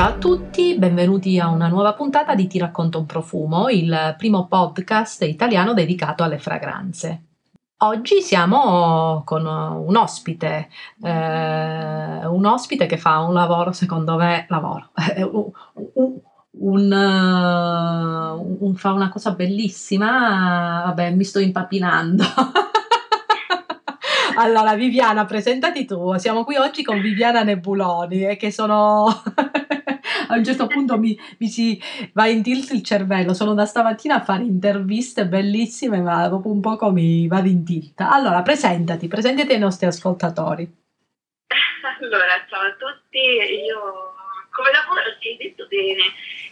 Ciao 0.00 0.08
a 0.08 0.16
tutti, 0.16 0.78
benvenuti 0.78 1.38
a 1.38 1.48
una 1.48 1.68
nuova 1.68 1.92
puntata 1.92 2.34
di 2.34 2.46
Ti 2.46 2.58
racconto 2.58 2.98
un 2.98 3.04
profumo, 3.04 3.68
il 3.68 4.14
primo 4.16 4.46
podcast 4.46 5.20
italiano 5.24 5.74
dedicato 5.74 6.22
alle 6.22 6.38
fragranze. 6.38 7.24
Oggi 7.76 8.22
siamo 8.22 9.20
con 9.26 9.44
un 9.44 9.94
ospite, 9.94 10.70
eh, 11.02 12.26
un 12.26 12.46
ospite 12.46 12.86
che 12.86 12.96
fa 12.96 13.18
un 13.18 13.34
lavoro, 13.34 13.72
secondo 13.72 14.16
me, 14.16 14.46
lavoro, 14.48 14.88
un, 15.30 15.50
un, 16.52 16.92
un, 18.58 18.74
fa 18.76 18.92
una 18.92 19.10
cosa 19.10 19.32
bellissima, 19.32 20.82
vabbè 20.86 21.10
mi 21.10 21.24
sto 21.24 21.40
impapinando. 21.40 22.24
allora 24.36 24.74
Viviana, 24.76 25.26
presentati 25.26 25.84
tu, 25.84 26.16
siamo 26.16 26.44
qui 26.44 26.56
oggi 26.56 26.82
con 26.82 27.02
Viviana 27.02 27.42
Nebuloni, 27.42 28.28
eh, 28.28 28.36
che 28.36 28.50
sono 28.50 29.22
a 30.30 30.36
un 30.36 30.44
certo 30.44 30.66
punto 30.66 30.98
mi, 30.98 31.18
mi, 31.38 31.48
si 31.48 31.80
va 32.12 32.26
in 32.26 32.42
tilt 32.42 32.70
il 32.70 32.82
cervello. 32.82 33.34
Sono 33.34 33.54
da 33.54 33.66
stamattina 33.66 34.16
a 34.16 34.20
fare 34.20 34.44
interviste 34.44 35.26
bellissime, 35.26 36.00
ma 36.00 36.28
dopo 36.28 36.50
un 36.50 36.60
poco 36.60 36.90
mi 36.90 37.26
vado 37.26 37.48
in 37.48 37.64
tilt. 37.64 38.00
Allora, 38.00 38.42
presentati, 38.42 39.08
presentati 39.08 39.52
ai 39.52 39.58
nostri 39.58 39.86
ascoltatori. 39.86 40.78
Allora, 42.00 42.46
ciao 42.48 42.62
a 42.62 42.74
tutti, 42.78 43.18
io 43.18 44.14
come 44.50 44.70
lavoro, 44.72 45.02
si 45.20 45.32
è 45.32 45.36
detto 45.36 45.66
bene, 45.66 46.02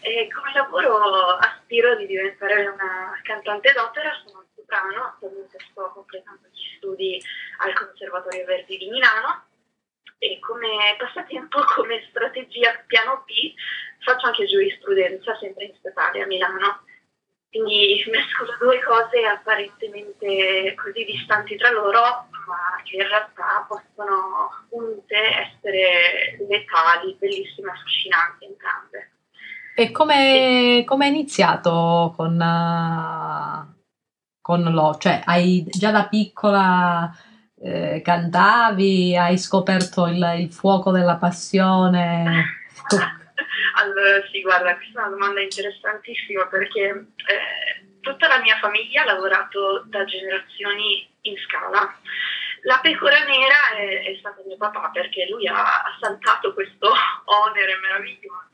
eh, 0.00 0.28
come 0.32 0.52
lavoro 0.54 1.36
aspiro 1.36 1.96
di 1.96 2.06
diventare 2.06 2.66
una 2.66 3.18
cantante 3.22 3.72
d'opera, 3.72 4.10
sono 4.24 4.44
soprano, 4.54 5.04
attualmente 5.04 5.58
sto 5.70 5.90
completando 5.92 6.48
gli 6.52 6.76
studi 6.76 7.22
al 7.58 7.72
Conservatorio 7.72 8.44
Verdi 8.44 8.76
di 8.76 8.88
Milano 8.88 9.47
e 10.18 10.38
come 10.40 10.96
passatempo, 10.98 11.60
come 11.76 12.04
strategia 12.10 12.82
piano 12.86 13.24
B, 13.24 13.54
faccio 14.04 14.26
anche 14.26 14.46
giurisprudenza 14.46 15.36
sempre 15.38 15.64
in 15.64 15.74
statale 15.78 16.22
a 16.22 16.26
Milano. 16.26 16.84
Quindi 17.50 18.04
mescolo 18.10 18.56
due 18.58 18.78
cose 18.82 19.24
apparentemente 19.24 20.74
così 20.74 21.04
distanti 21.04 21.56
tra 21.56 21.70
loro, 21.70 22.28
ma 22.46 22.82
che 22.84 22.96
in 22.96 23.08
realtà 23.08 23.64
possono 23.66 24.66
unite 24.70 25.16
essere 25.16 26.36
letali, 26.46 27.16
bellissime, 27.18 27.70
affascinanti 27.70 28.44
entrambe. 28.44 29.12
E 29.74 29.90
come, 29.92 30.84
hai 30.86 31.08
iniziato 31.08 32.12
con, 32.16 32.34
uh, 32.38 33.82
con 34.42 34.62
lo? 34.64 34.96
Cioè, 34.98 35.22
hai 35.24 35.64
già 35.68 35.90
da 35.90 36.06
piccola 36.06 37.10
eh, 37.62 38.00
cantavi, 38.02 39.16
hai 39.16 39.38
scoperto 39.38 40.06
il, 40.06 40.34
il, 40.38 40.52
fuoco 40.52 40.90
della 40.90 41.16
passione? 41.16 42.60
allora, 43.76 44.26
sì, 44.30 44.42
guarda, 44.42 44.76
questa 44.76 45.00
è 45.00 45.06
una 45.06 45.16
domanda 45.16 45.40
interessantissima 45.40 46.46
perché 46.46 46.88
eh, 46.88 47.86
tutta 48.00 48.28
la 48.28 48.40
mia 48.40 48.56
famiglia 48.58 49.02
ha 49.02 49.06
lavorato 49.06 49.84
da 49.86 50.04
generazioni 50.04 51.08
in 51.22 51.36
scala. 51.38 51.94
La 52.62 52.78
pecora 52.82 53.24
nera 53.24 53.76
è, 53.76 54.12
è 54.12 54.16
stato 54.18 54.42
mio 54.46 54.56
papà 54.56 54.90
perché 54.92 55.26
lui 55.30 55.46
ha, 55.46 55.82
ha 55.82 55.96
saltato 56.00 56.54
questo 56.54 56.90
onere 57.24 57.78
meraviglioso 57.82 58.48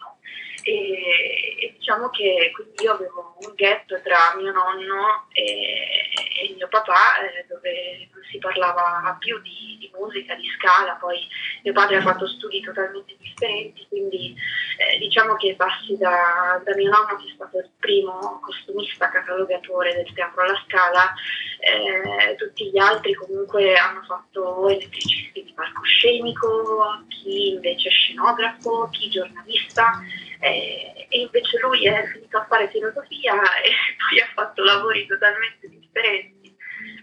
e, 0.64 1.56
e, 1.60 1.74
diciamo 1.76 2.08
che 2.08 2.50
quindi 2.54 2.82
io 2.82 2.92
avevo 2.92 3.36
un 3.40 3.52
gap 3.54 3.86
tra 4.02 4.34
mio 4.36 4.50
nonno 4.50 5.26
e, 5.32 6.08
e 6.42 6.54
mio 6.56 6.66
papà 6.68 7.20
eh, 7.20 7.44
dove 7.46 8.08
non 8.12 8.22
si 8.30 8.38
parlava 8.38 9.14
più 9.18 9.38
di, 9.42 9.76
di, 9.78 9.90
musica, 9.94 10.34
di 10.34 10.48
scala, 10.56 10.94
poi 10.94 11.18
mio 11.62 11.72
padre 11.74 11.96
ha 11.96 12.02
fatto 12.02 12.26
studi 12.26 12.62
totalmente 12.62 13.14
differenti, 13.18 13.86
quindi 13.88 14.34
eh, 14.78 14.98
diciamo 14.98 15.34
che 15.34 15.54
passi 15.54 15.96
da, 15.98 16.60
da, 16.64 16.74
mio 16.74 16.90
nonno 16.90 17.16
che 17.16 17.28
è 17.28 17.34
stato 17.34 17.58
il 17.58 17.70
primo 17.78 18.40
costumista 18.42 19.10
catalogatore 19.10 19.94
del 19.94 20.12
teatro 20.14 20.42
alla 20.42 20.62
scala, 20.66 21.12
eh, 21.60 22.34
tutti 22.36 22.70
gli 22.70 22.78
altri 22.78 23.12
comunque 23.14 23.76
hanno 23.76 24.02
fatto 24.02 24.68
elettricisti 24.68 25.44
di 25.44 25.52
palcoscenico, 25.52 27.04
chi 27.08 27.50
invece 27.50 27.90
scenografo, 27.90 28.88
chi 28.90 29.10
giornalista 29.10 30.00
e, 30.40 31.06
e 31.08 31.20
invece 31.20 31.58
lui 31.58 31.86
è 31.86 32.06
finito 32.06 32.38
a 32.38 32.46
fare 32.46 32.68
filosofia 32.70 33.34
e 33.62 33.70
poi 34.08 34.20
ha 34.20 34.28
fatto 34.34 34.62
lavori 34.62 35.06
totalmente 35.06 35.68
differenti. 35.68 36.56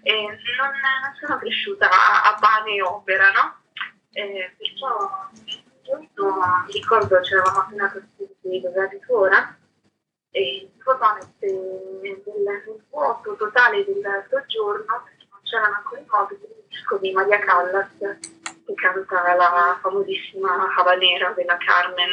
E 0.03 0.13
non, 0.57 0.71
non 1.01 1.15
sono 1.19 1.37
cresciuta 1.37 1.89
a, 1.89 2.33
a 2.33 2.37
pane 2.39 2.75
e 2.75 2.81
opera, 2.81 3.31
no? 3.31 3.59
E 4.11 4.53
perciò 4.57 5.29
giorno, 6.15 6.63
mi 6.65 6.71
ricordo 6.71 7.19
c'eravamo 7.19 7.59
appena 7.59 7.91
costruiti 7.91 8.61
dove 8.61 8.83
abito 8.83 9.17
ora 9.17 9.57
e 10.31 10.69
mette 10.75 11.51
nel, 12.01 12.21
nel 12.25 12.83
vuoto 12.89 13.35
totale 13.35 13.83
del 13.85 14.25
soggiorno, 14.29 14.85
non 15.29 15.39
c'erano 15.43 15.75
ancora 15.75 16.01
i 16.01 16.05
mobili, 16.07 16.41
il 16.43 16.63
disco 16.69 16.97
di 16.97 17.11
Maria 17.11 17.39
Callas 17.39 17.89
che 17.97 18.73
canta 18.75 19.35
la 19.35 19.77
famosissima 19.81 20.73
Habanera 20.75 21.31
della 21.31 21.57
Carmen 21.57 22.11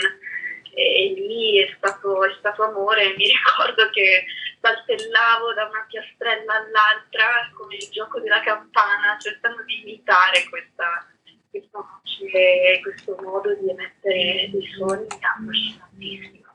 e 0.79 1.13
lì 1.17 1.59
è 1.59 1.75
stato, 1.77 2.25
è 2.25 2.35
stato 2.39 2.63
amore. 2.63 3.15
Mi 3.17 3.27
ricordo 3.35 3.91
che 3.91 4.25
saltellavo 4.61 5.53
da 5.55 5.67
una 5.67 5.85
piastrella 5.89 6.55
all'altra 6.55 7.51
come 7.57 7.77
il 7.77 7.89
gioco 7.91 8.21
della 8.21 8.41
campana, 8.41 9.19
cercando 9.19 9.65
di 9.65 9.81
imitare 9.81 10.47
questa, 10.49 11.07
questa 11.51 11.79
voce, 11.79 12.81
questo 12.83 13.17
modo 13.21 13.55
di 13.55 13.71
emettere 13.71 14.49
dei 14.51 14.67
suoni 14.77 15.07
affascinantissimo. 15.21 16.47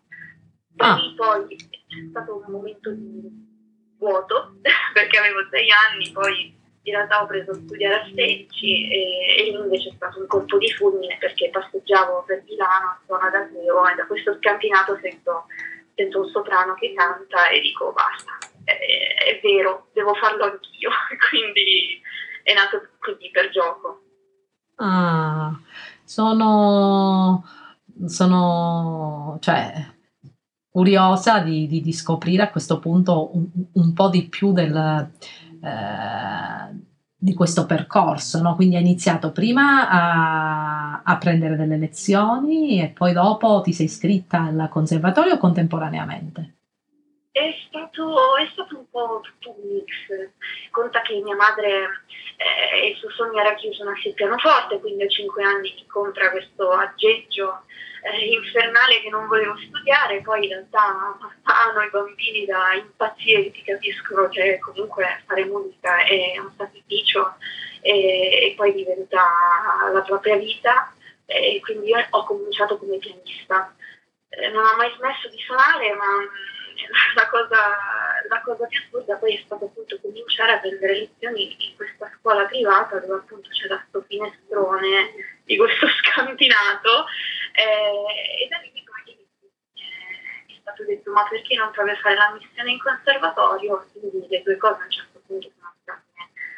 Ah. 0.78 0.96
Lì 0.96 1.14
poi 1.16 1.56
c'è 1.56 2.08
stato 2.10 2.44
un 2.46 2.52
momento 2.52 2.92
di 2.92 3.30
vuoto 3.98 4.56
perché 4.94 5.18
avevo 5.18 5.46
sei 5.50 5.68
anni, 5.70 6.12
poi 6.12 6.62
in 6.84 6.94
realtà 6.94 7.22
ho 7.22 7.26
preso 7.26 7.54
studiare 7.54 7.96
a 7.96 8.06
16 8.14 8.92
e, 8.92 9.36
e 9.40 9.48
invece 9.48 9.90
è 9.90 9.94
stato 9.96 10.20
un 10.20 10.28
colpo 10.28 10.58
di 10.58 10.70
fulmine 10.72 11.18
perché 11.20 11.50
passeggiavo 11.50 12.24
per 12.28 12.44
Milano, 12.46 13.00
zona 13.08 13.30
da 13.30 13.48
zero 13.52 13.88
e 13.88 13.96
da 13.96 14.06
questo 14.06 14.36
scampinato 14.38 15.00
sento, 15.02 15.46
sento 15.96 16.22
un 16.22 16.28
soprano 16.30 16.74
che 16.74 16.94
canta 16.94 17.48
e 17.50 17.62
dico 17.62 17.94
basta, 17.94 18.38
è, 18.66 18.74
è 18.74 19.40
vero, 19.42 19.88
devo 19.94 20.14
farlo 20.16 20.44
anch'io, 20.44 20.90
quindi 21.30 22.02
è 22.44 22.54
nato 22.54 22.90
così 23.00 23.30
per 23.32 23.50
gioco. 23.50 24.02
Ah, 24.76 25.58
sono, 26.04 27.46
sono 28.08 29.38
cioè, 29.40 29.72
curiosa 30.70 31.40
di, 31.40 31.66
di, 31.68 31.80
di, 31.80 31.94
scoprire 31.94 32.44
a 32.44 32.50
questo 32.50 32.80
punto 32.80 33.34
un, 33.36 33.48
un 33.72 33.94
po' 33.94 34.10
di 34.10 34.28
più 34.28 34.52
del, 34.52 35.12
eh, 35.64 36.82
di 37.16 37.34
questo 37.34 37.66
percorso, 37.66 38.42
no? 38.42 38.54
quindi 38.56 38.76
hai 38.76 38.82
iniziato 38.82 39.32
prima 39.32 39.90
a, 39.90 41.02
a, 41.04 41.18
prendere 41.18 41.56
delle 41.56 41.78
lezioni 41.78 42.82
e 42.82 42.90
poi 42.90 43.14
dopo 43.14 43.62
ti 43.62 43.72
sei 43.72 43.86
iscritta 43.86 44.42
al 44.42 44.68
conservatorio 44.70 45.38
contemporaneamente? 45.38 46.56
È 47.32 47.50
stato, 47.66 48.36
è 48.36 48.46
stato 48.52 48.78
un 48.78 48.90
po' 48.92 49.22
tutto 49.24 49.56
un 49.58 49.74
mix. 49.74 50.30
Conta 50.70 51.02
che 51.02 51.22
mia 51.24 51.36
madre, 51.36 52.04
eh, 52.36 52.90
il 52.90 52.96
suo 52.98 53.10
sogno 53.12 53.40
era 53.40 53.56
che 53.56 53.68
io 53.68 53.74
suonassi 53.74 54.10
il 54.10 54.14
pianoforte, 54.16 54.82
quindi 54.82 55.04
a 55.04 55.08
5 55.08 55.44
anni 55.44 55.74
mi 55.76 55.86
compra 55.88 56.30
questo 56.30 56.72
aggeggio 56.72 57.64
eh, 58.04 58.34
infernale 58.34 59.02
che 59.02 59.10
non 59.10 59.28
volevo 59.28 59.56
studiare, 59.58 60.22
poi 60.22 60.44
in 60.44 60.50
realtà 60.50 61.18
man 61.44 61.86
i 61.86 61.90
bambini 61.90 62.46
da 62.46 62.74
impazienti 62.74 63.64
capiscono 63.64 64.28
che 64.28 64.60
comunque 64.60 65.24
fare 65.26 65.46
musica 65.46 66.04
è 66.04 66.38
un 66.38 66.52
sacrificio 66.58 67.36
e, 67.82 68.50
e 68.50 68.54
poi 68.58 68.74
diventa 68.74 69.24
la 69.92 70.02
propria 70.02 70.36
vita 70.36 70.94
e 71.26 71.60
quindi 71.64 71.88
io 71.88 72.06
ho 72.10 72.24
cominciato 72.26 72.78
come 72.78 72.98
pianista. 72.98 73.74
Eh, 74.30 74.50
non 74.50 74.66
ho 74.66 74.76
mai 74.76 74.92
smesso 74.98 75.30
di 75.30 75.38
suonare, 75.40 75.94
ma 75.94 76.06
mm, 76.06 76.28
la 77.16 77.28
cosa, 77.30 77.78
la 78.28 78.42
cosa 78.42 78.66
più 78.66 78.80
assurda 78.86 79.16
poi 79.16 79.36
è 79.36 79.42
stato 79.46 79.66
appunto 79.66 80.00
cominciare 80.02 80.54
a 80.54 80.60
prendere 80.60 81.00
lezioni 81.00 81.70
in 81.70 81.76
questa 81.76 82.12
scuola 82.20 82.46
privata 82.46 83.00
dove 83.00 83.16
appunto 83.16 83.50
c'era 83.50 83.78
questo 83.78 84.06
finestrone 84.08 85.14
di 85.46 85.58
questo 85.58 85.88
scantinato 86.04 87.06
eh, 87.54 88.44
e 88.44 88.48
da 88.50 88.58
lì 88.58 88.84
poi 88.84 89.14
eh, 89.14 90.54
è 90.54 90.58
stato 90.60 90.84
detto 90.86 91.12
ma 91.12 91.24
perché 91.30 91.56
non 91.56 91.72
provi 91.72 91.92
a 91.92 91.96
fare 92.02 92.16
la 92.16 92.34
missione 92.34 92.72
in 92.72 92.80
conservatorio? 92.80 93.86
Quindi 93.94 94.28
le 94.28 94.42
due 94.42 94.58
cose 94.58 94.82
a 94.82 94.86
un 94.86 94.92
certo 94.92 95.22
punto 95.26 95.52
sono 95.56 95.74
state 95.82 96.02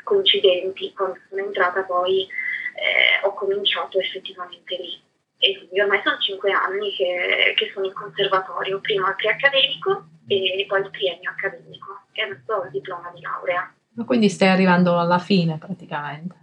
coincidenti, 0.03 0.93
quando 0.93 1.19
sono 1.27 1.41
entrata 1.41 1.83
poi 1.83 2.23
eh, 2.23 3.25
ho 3.25 3.33
cominciato 3.33 3.99
effettivamente 3.99 4.75
lì. 4.77 5.03
E 5.37 5.57
quindi 5.57 5.81
ormai 5.81 6.01
sono 6.01 6.17
cinque 6.19 6.51
anni 6.51 6.95
che, 6.95 7.53
che 7.57 7.71
sono 7.73 7.85
in 7.85 7.93
conservatorio, 7.93 8.79
prima 8.79 9.09
il 9.09 9.15
preaccademico 9.15 10.07
e 10.27 10.65
poi 10.67 10.81
il 10.81 10.89
triennio 10.89 11.29
accademico 11.29 12.05
e 12.13 12.21
adesso 12.21 12.53
ho 12.53 12.63
il 12.63 12.71
diploma 12.71 13.11
di 13.13 13.21
laurea. 13.21 13.73
Quindi 14.05 14.29
stai 14.29 14.49
arrivando 14.49 14.97
alla 14.97 15.19
fine 15.19 15.57
praticamente. 15.57 16.35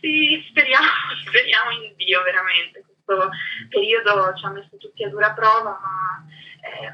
Sì, 0.00 0.44
speriamo, 0.48 0.86
speriamo 1.26 1.70
in 1.70 1.94
Dio 1.96 2.22
veramente 2.22 2.84
questo 3.06 3.30
periodo 3.70 4.34
ci 4.34 4.44
ha 4.44 4.50
messo 4.50 4.76
tutti 4.76 5.04
a 5.04 5.08
dura 5.08 5.30
prova, 5.30 5.78
ma 5.80 6.26
eh, 6.60 6.92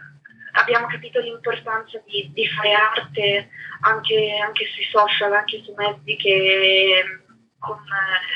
abbiamo 0.61 0.87
capito 0.87 1.19
l'importanza 1.21 2.01
di, 2.05 2.31
di 2.33 2.47
fare 2.49 2.73
arte 2.75 3.49
anche, 3.81 4.39
anche, 4.45 4.67
sui 4.67 4.85
social, 4.85 5.33
anche 5.33 5.63
su 5.65 5.73
mezzi 5.75 6.15
che 6.17 7.21
con 7.59 7.79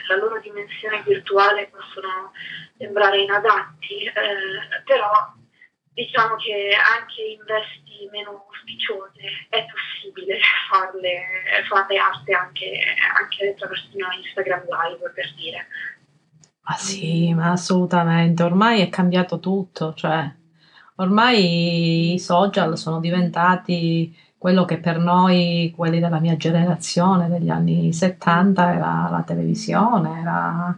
la 0.08 0.16
loro 0.16 0.40
dimensione 0.40 1.02
virtuale 1.02 1.68
possono 1.68 2.32
sembrare 2.78 3.20
inadatti, 3.20 4.04
eh, 4.04 4.82
però 4.84 5.34
diciamo 5.92 6.36
che 6.36 6.76
anche 6.76 7.22
in 7.22 7.42
vesti 7.44 8.08
meno 8.12 8.46
ufficiose 8.50 9.46
è 9.48 9.64
possibile 9.66 10.38
farle, 10.68 11.64
fare 11.68 11.96
arte 11.96 12.32
anche, 12.34 12.94
anche 13.14 13.48
attraverso 13.48 13.88
Instagram 13.94 14.64
Live 14.68 15.10
per 15.10 15.32
dire. 15.34 15.66
Ma 16.68 16.74
sì, 16.76 17.32
ma 17.32 17.52
assolutamente, 17.52 18.42
ormai 18.42 18.80
è 18.80 18.88
cambiato 18.88 19.38
tutto, 19.38 19.94
cioè 19.94 20.28
ormai 20.96 22.14
i 22.14 22.18
social 22.18 22.76
sono 22.76 22.98
diventati 22.98 24.12
quello 24.36 24.64
che 24.64 24.78
per 24.78 24.98
noi, 24.98 25.72
quelli 25.76 26.00
della 26.00 26.18
mia 26.18 26.36
generazione, 26.36 27.28
degli 27.28 27.50
anni 27.50 27.92
70, 27.92 28.74
era 28.74 29.08
la 29.10 29.22
televisione, 29.22 30.20
era 30.20 30.76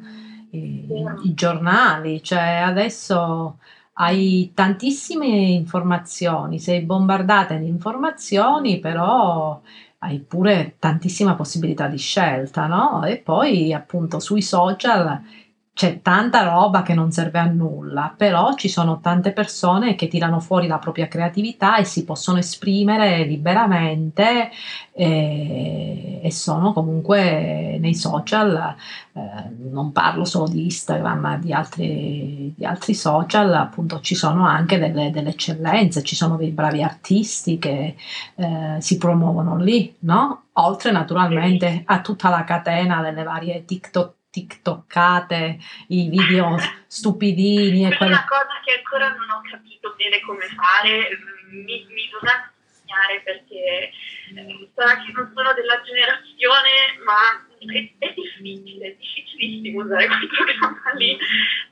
i, 0.51 0.87
i 1.25 1.35
giornali, 1.35 2.23
cioè 2.23 2.61
adesso 2.65 3.59
hai 3.95 4.53
tantissime 4.55 5.27
informazioni, 5.27 6.59
sei 6.61 6.83
bombardata 6.83 7.55
di 7.57 7.67
informazioni, 7.67 8.79
però 8.79 9.59
hai 10.01 10.19
pure 10.21 10.77
tantissima 10.79 11.35
possibilità 11.35 11.89
di 11.89 11.97
scelta, 11.99 12.67
no? 12.67 13.05
E 13.05 13.17
poi 13.19 13.73
appunto 13.73 14.21
sui 14.21 14.43
social 14.43 15.21
c'è 15.79 16.03
tanta 16.03 16.43
roba 16.43 16.83
che 16.83 16.93
non 16.93 17.13
serve 17.13 17.39
a 17.39 17.45
nulla, 17.45 18.13
però 18.17 18.55
ci 18.55 18.69
sono 18.69 18.99
tante 18.99 19.31
persone 19.31 19.95
che 19.95 20.09
tirano 20.09 20.41
fuori 20.41 20.67
la 20.67 20.79
propria 20.79 21.07
creatività 21.07 21.77
e 21.77 21.85
si 21.85 22.05
possono 22.05 22.39
esprimere 22.39 23.23
liberamente 23.23 24.51
e, 24.93 26.19
e 26.21 26.33
sono 26.33 26.73
comunque 26.73 27.77
nei 27.79 27.95
social, 27.95 28.75
eh, 29.13 29.21
non 29.71 29.93
parlo 29.93 30.25
solo 30.25 30.49
di 30.49 30.65
Instagram, 30.65 31.21
ma 31.21 31.37
di 31.37 31.53
altri, 31.53 32.53
di 32.57 32.65
altri 32.65 32.95
social, 32.95 33.55
appunto 33.55 34.01
ci 34.01 34.17
sono 34.17 34.45
anche 34.49 34.81
delle, 34.81 35.13
delle, 35.13 35.29
eccellenze, 35.29 36.03
ci 36.03 36.17
sono 36.17 36.35
dei 36.35 36.51
bravi 36.51 36.83
artisti 36.83 37.57
che 37.61 37.95
eh, 38.35 38.77
si 38.81 38.99
promuovono 38.99 39.57
lì, 39.57 39.95
no? 40.01 40.47
Oltre 40.55 40.91
naturalmente 40.91 41.83
a 41.85 42.01
tutta 42.01 42.31
la 42.31 42.43
catena 42.43 43.01
delle 43.01 43.23
varie 43.23 43.65
TikTok 43.65 44.17
tiktokkate, 44.47 45.59
i 45.89 46.09
video 46.09 46.57
stupidini. 46.87 47.87
Questa 47.87 48.05
è 48.05 48.09
una 48.09 48.27
cosa 48.27 48.61
che 48.65 48.77
ancora 48.77 49.09
non 49.11 49.31
ho 49.31 49.41
capito 49.49 49.95
bene 49.97 50.21
come 50.21 50.47
fare, 50.47 51.09
mi, 51.51 51.87
mi 51.89 52.09
dovrà 52.11 52.53
insegnare 52.63 53.21
perché 53.25 53.91
eh, 54.35 54.69
sarà 54.75 55.03
che 55.03 55.13
non 55.13 55.33
sono 55.35 55.53
della 55.55 55.81
generazione, 55.83 56.99
ma 57.05 57.47
è, 57.59 57.93
è 57.99 58.15
difficile, 58.15 58.87
è 58.87 58.97
difficilissimo 58.97 59.85
usare 59.85 60.07
quel 60.07 60.29
programma 60.29 60.93
lì, 60.95 61.19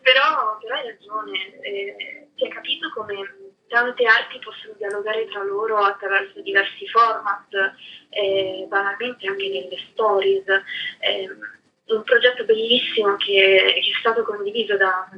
però, 0.02 0.58
però 0.60 0.74
hai 0.74 0.86
ragione, 0.86 1.60
eh, 1.60 2.28
si 2.36 2.44
è 2.44 2.48
capito 2.48 2.90
come 2.90 3.54
tante 3.68 4.04
arti 4.04 4.38
possono 4.38 4.74
dialogare 4.76 5.26
tra 5.28 5.42
loro 5.42 5.78
attraverso 5.78 6.40
diversi 6.40 6.86
format, 6.88 7.74
eh, 8.10 8.66
banalmente 8.68 9.26
anche 9.26 9.48
nelle 9.48 9.78
stories. 9.90 10.44
Eh, 11.00 11.28
un 11.88 12.02
progetto 12.02 12.44
bellissimo 12.44 13.16
che, 13.16 13.80
che, 13.82 13.90
è 13.90 13.98
stato 13.98 14.22
condiviso 14.22 14.76
da 14.76 15.08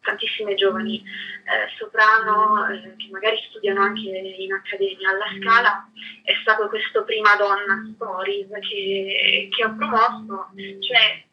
tantissime 0.00 0.54
giovani 0.54 0.98
eh, 0.98 1.70
soprano 1.78 2.66
eh, 2.68 2.94
che 2.96 3.08
magari 3.10 3.38
studiano 3.48 3.82
anche 3.82 4.08
in 4.08 4.52
accademia. 4.52 5.10
Alla 5.10 5.26
Scala 5.38 5.90
è 6.24 6.32
stato 6.40 6.68
questo 6.68 7.04
Prima 7.04 7.36
Donna 7.36 7.88
Stories 7.94 8.48
che, 8.68 9.48
che 9.50 9.64
ho 9.64 9.74
promosso, 9.76 10.50
cioè 10.80 11.24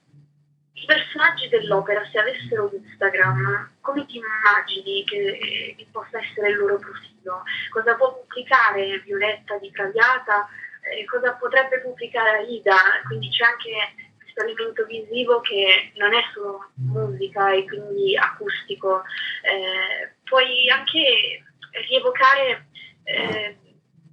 i 0.73 0.85
personaggi 0.85 1.49
dell'opera 1.49 2.07
se 2.11 2.19
avessero 2.19 2.69
Instagram, 2.71 3.71
come 3.81 4.05
ti 4.05 4.17
immagini 4.17 5.03
che, 5.05 5.75
che 5.75 5.87
possa 5.91 6.19
essere 6.19 6.49
il 6.49 6.57
loro 6.57 6.77
profilo? 6.77 7.41
Cosa 7.71 7.95
può 7.95 8.13
pubblicare 8.13 8.99
Violetta 8.99 9.57
di 9.57 9.71
Traviata? 9.71 10.47
Eh, 10.81 11.03
cosa 11.05 11.33
potrebbe 11.33 11.81
pubblicare 11.81 12.39
Aida? 12.39 12.75
Quindi 13.07 13.29
c'è 13.29 13.43
anche 13.43 14.06
elemento 14.41 14.85
visivo 14.85 15.41
che 15.41 15.91
non 15.95 16.13
è 16.13 16.21
solo 16.33 16.71
musica 16.75 17.51
e 17.53 17.65
quindi 17.65 18.15
acustico, 18.15 19.03
eh, 19.41 20.15
puoi 20.23 20.69
anche 20.69 21.43
rievocare 21.87 22.67
eh, 23.03 23.57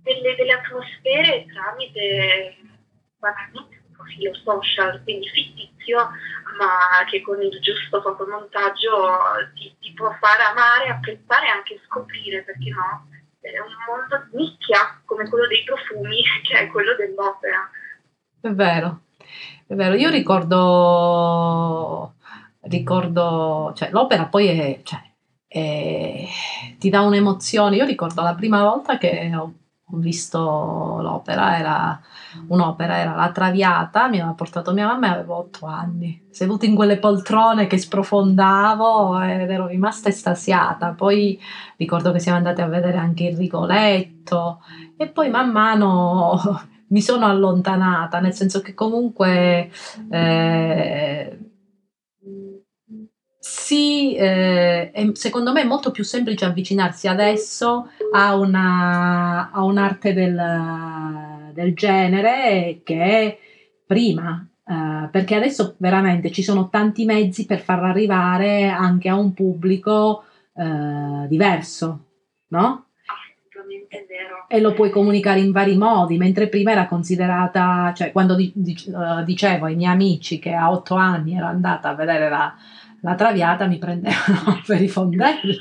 delle, 0.02 0.34
delle, 0.36 0.52
atmosfere 0.52 1.46
tramite 1.52 2.56
banalmente 3.18 3.82
un 3.86 3.94
profilo 3.94 4.34
social, 4.34 5.02
quindi 5.02 5.28
fittizio, 5.28 6.10
ma 6.58 7.04
che 7.08 7.22
con 7.22 7.40
il 7.42 7.58
giusto 7.60 8.00
fotomontaggio 8.00 9.50
ti, 9.54 9.74
ti 9.80 9.92
può 9.94 10.10
fare 10.20 10.42
amare, 10.42 10.90
apprezzare 10.90 11.46
e 11.46 11.50
anche 11.50 11.80
scoprire, 11.86 12.42
perché 12.42 12.70
no? 12.70 13.08
È 13.40 13.58
un 13.60 13.74
mondo 13.86 14.26
di 14.30 14.36
nicchia 14.38 15.02
come 15.04 15.28
quello 15.28 15.46
dei 15.46 15.64
profumi, 15.64 16.22
che 16.44 16.58
è 16.58 16.68
quello 16.68 16.94
dell'opera. 16.94 17.70
È 18.40 18.48
vero, 18.50 19.00
è 19.66 19.74
vero, 19.74 19.94
io 19.94 20.10
ricordo, 20.10 20.54
ricordo, 22.62 23.72
cioè 23.74 23.90
l'opera 23.90 24.26
poi 24.26 24.46
è, 24.48 24.80
cioè, 24.82 25.00
è, 25.46 26.26
ti 26.78 26.90
dà 26.90 27.00
un'emozione. 27.00 27.76
Io 27.76 27.84
ricordo 27.84 28.22
la 28.22 28.34
prima 28.34 28.62
volta 28.62 28.98
che 28.98 29.34
ho, 29.34 29.52
visto 29.96 30.98
l'opera, 31.00 31.58
era 31.58 32.00
un'opera, 32.48 32.98
era 32.98 33.14
La 33.14 33.30
Traviata, 33.30 34.08
mi 34.08 34.18
aveva 34.18 34.34
portato 34.34 34.72
mia 34.72 34.86
mamma 34.86 35.06
e 35.06 35.10
avevo 35.10 35.36
otto 35.36 35.66
anni, 35.66 36.26
seduta 36.30 36.66
in 36.66 36.74
quelle 36.74 36.98
poltrone 36.98 37.66
che 37.66 37.78
sprofondavo 37.78 39.20
ed 39.22 39.50
ero 39.50 39.66
rimasta 39.66 40.08
estasiata. 40.08 40.90
Poi 40.92 41.38
ricordo 41.76 42.12
che 42.12 42.18
siamo 42.18 42.38
andati 42.38 42.60
a 42.60 42.66
vedere 42.66 42.98
anche 42.98 43.24
il 43.24 43.36
Rigoletto 43.36 44.62
e 44.96 45.08
poi 45.08 45.30
man 45.30 45.50
mano 45.50 46.40
mi 46.88 47.00
sono 47.00 47.26
allontanata, 47.26 48.20
nel 48.20 48.34
senso 48.34 48.60
che 48.60 48.74
comunque 48.74 49.70
eh, 50.10 51.38
sì, 53.38 54.14
eh, 54.14 54.90
è, 54.90 55.10
secondo 55.12 55.52
me 55.52 55.62
è 55.62 55.66
molto 55.66 55.90
più 55.90 56.02
semplice 56.02 56.46
avvicinarsi 56.46 57.08
adesso 57.08 57.88
a, 58.12 58.36
una, 58.36 59.50
a 59.50 59.62
un'arte 59.64 60.14
del, 60.14 61.52
del, 61.52 61.74
genere 61.74 62.80
che 62.82 63.38
prima, 63.86 64.46
eh, 64.66 65.08
perché 65.10 65.34
adesso 65.34 65.74
veramente 65.78 66.30
ci 66.30 66.42
sono 66.42 66.70
tanti 66.70 67.04
mezzi 67.04 67.44
per 67.44 67.60
far 67.60 67.84
arrivare 67.84 68.68
anche 68.68 69.08
a 69.08 69.16
un 69.16 69.34
pubblico 69.34 70.24
eh, 70.54 71.26
diverso, 71.28 72.04
no? 72.48 72.83
E 74.48 74.60
lo 74.60 74.72
puoi 74.72 74.90
comunicare 74.90 75.40
in 75.40 75.52
vari 75.52 75.76
modi, 75.76 76.16
mentre 76.16 76.48
prima 76.48 76.72
era 76.72 76.86
considerata, 76.86 77.92
cioè 77.94 78.12
quando 78.12 78.34
di, 78.34 78.52
di, 78.54 78.76
uh, 78.86 79.22
dicevo 79.24 79.66
ai 79.66 79.76
miei 79.76 79.92
amici 79.92 80.38
che 80.38 80.52
a 80.52 80.70
otto 80.70 80.94
anni 80.94 81.36
ero 81.36 81.46
andata 81.46 81.90
a 81.90 81.94
vedere 81.94 82.28
la, 82.28 82.54
la 83.00 83.14
traviata, 83.14 83.66
mi 83.66 83.78
prendevano 83.78 84.60
per 84.66 84.82
i 84.82 84.88
fondelli. 84.88 85.56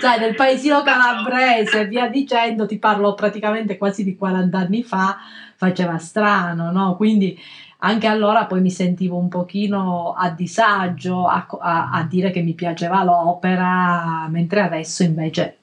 Sai, 0.00 0.18
nel 0.18 0.34
paesino 0.34 0.82
calabrese, 0.82 1.86
via 1.86 2.08
dicendo, 2.08 2.66
ti 2.66 2.78
parlo 2.78 3.14
praticamente 3.14 3.76
quasi 3.76 4.04
di 4.04 4.16
40 4.16 4.58
anni 4.58 4.82
fa, 4.82 5.18
faceva 5.54 5.98
strano, 5.98 6.70
no? 6.72 6.96
Quindi 6.96 7.38
anche 7.78 8.06
allora 8.06 8.46
poi 8.46 8.62
mi 8.62 8.70
sentivo 8.70 9.18
un 9.18 9.28
pochino 9.28 10.14
a 10.16 10.30
disagio 10.30 11.26
a, 11.26 11.46
a, 11.60 11.90
a 11.92 12.02
dire 12.04 12.30
che 12.30 12.40
mi 12.40 12.54
piaceva 12.54 13.04
l'opera, 13.04 14.26
mentre 14.30 14.62
adesso 14.62 15.02
invece 15.02 15.58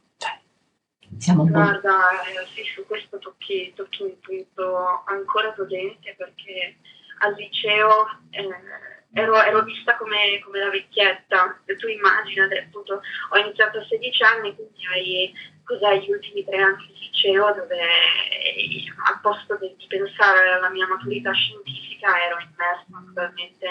siamo 1.20 1.46
Guarda, 1.46 2.22
eh, 2.24 2.46
sì, 2.54 2.64
su 2.74 2.86
questo 2.86 3.18
tocchi, 3.18 3.74
tocchi, 3.76 4.04
un 4.04 4.20
punto 4.20 5.04
ancora 5.06 5.52
potente 5.52 6.14
perché 6.18 6.78
al 7.20 7.34
liceo 7.36 8.08
eh, 8.32 8.50
ero, 9.14 9.42
ero, 9.42 9.64
vista 9.64 9.96
come, 9.98 10.40
come, 10.44 10.60
la 10.60 10.70
vecchietta. 10.70 11.62
Tu 11.66 11.88
immagini, 11.88 12.58
appunto, 12.58 13.02
ho 13.30 13.38
iniziato 13.38 13.80
a 13.80 13.86
16 13.86 14.24
anni, 14.24 14.56
quindi 14.56 14.86
hai 14.92 15.34
cos'è, 15.64 16.00
gli 16.00 16.12
ultimi 16.12 16.44
tre 16.44 16.62
anni 16.62 16.86
di 16.88 17.10
liceo 17.12 17.54
dove 17.54 17.80
eh, 17.80 18.84
al 19.08 19.20
posto 19.22 19.56
di, 19.58 19.74
di 19.78 19.88
pensare 19.88 20.54
alla 20.54 20.70
mia 20.70 20.88
maturità 20.88 21.32
scientifica 21.32 22.22
ero 22.26 22.38
immersa 22.40 22.86
naturalmente 22.90 23.68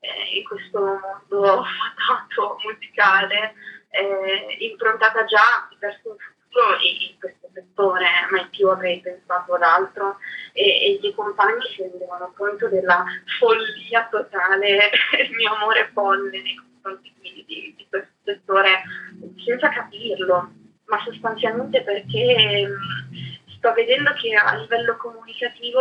eh, 0.00 0.38
in 0.38 0.44
questo 0.44 0.78
mondo 0.80 1.64
fatato 1.94 2.58
musicale, 2.64 3.54
eh, 3.90 4.56
improntata 4.60 5.24
già 5.24 5.68
verso 5.78 6.10
un 6.10 6.16
futuro 6.16 6.35
in 6.80 7.18
queste 7.18 7.50
settore, 7.52 8.06
mai 8.30 8.46
più 8.50 8.68
avrei 8.68 9.00
pensato 9.00 9.54
ad 9.54 9.62
altro. 9.62 10.18
E, 10.52 10.62
e 10.62 10.90
i 10.92 10.98
miei 11.00 11.14
compagni 11.14 11.62
si 11.74 11.82
rendevano 11.82 12.32
conto 12.36 12.68
della 12.68 13.04
follia 13.38 14.08
totale, 14.10 14.90
il 15.22 15.34
mio 15.34 15.54
amore 15.54 15.90
folle 15.92 16.42
nei 16.42 16.54
confronti 16.54 17.12
di, 17.20 17.44
di, 17.46 17.74
di 17.76 17.86
questo 17.88 18.12
settore 18.24 18.82
senza 19.44 19.68
capirlo, 19.68 20.50
ma 20.86 20.98
sostanzialmente 21.04 21.82
perché 21.82 22.68
sto 23.56 23.72
vedendo 23.72 24.12
che 24.14 24.34
a 24.34 24.54
livello 24.56 24.96
comunicativo 24.96 25.80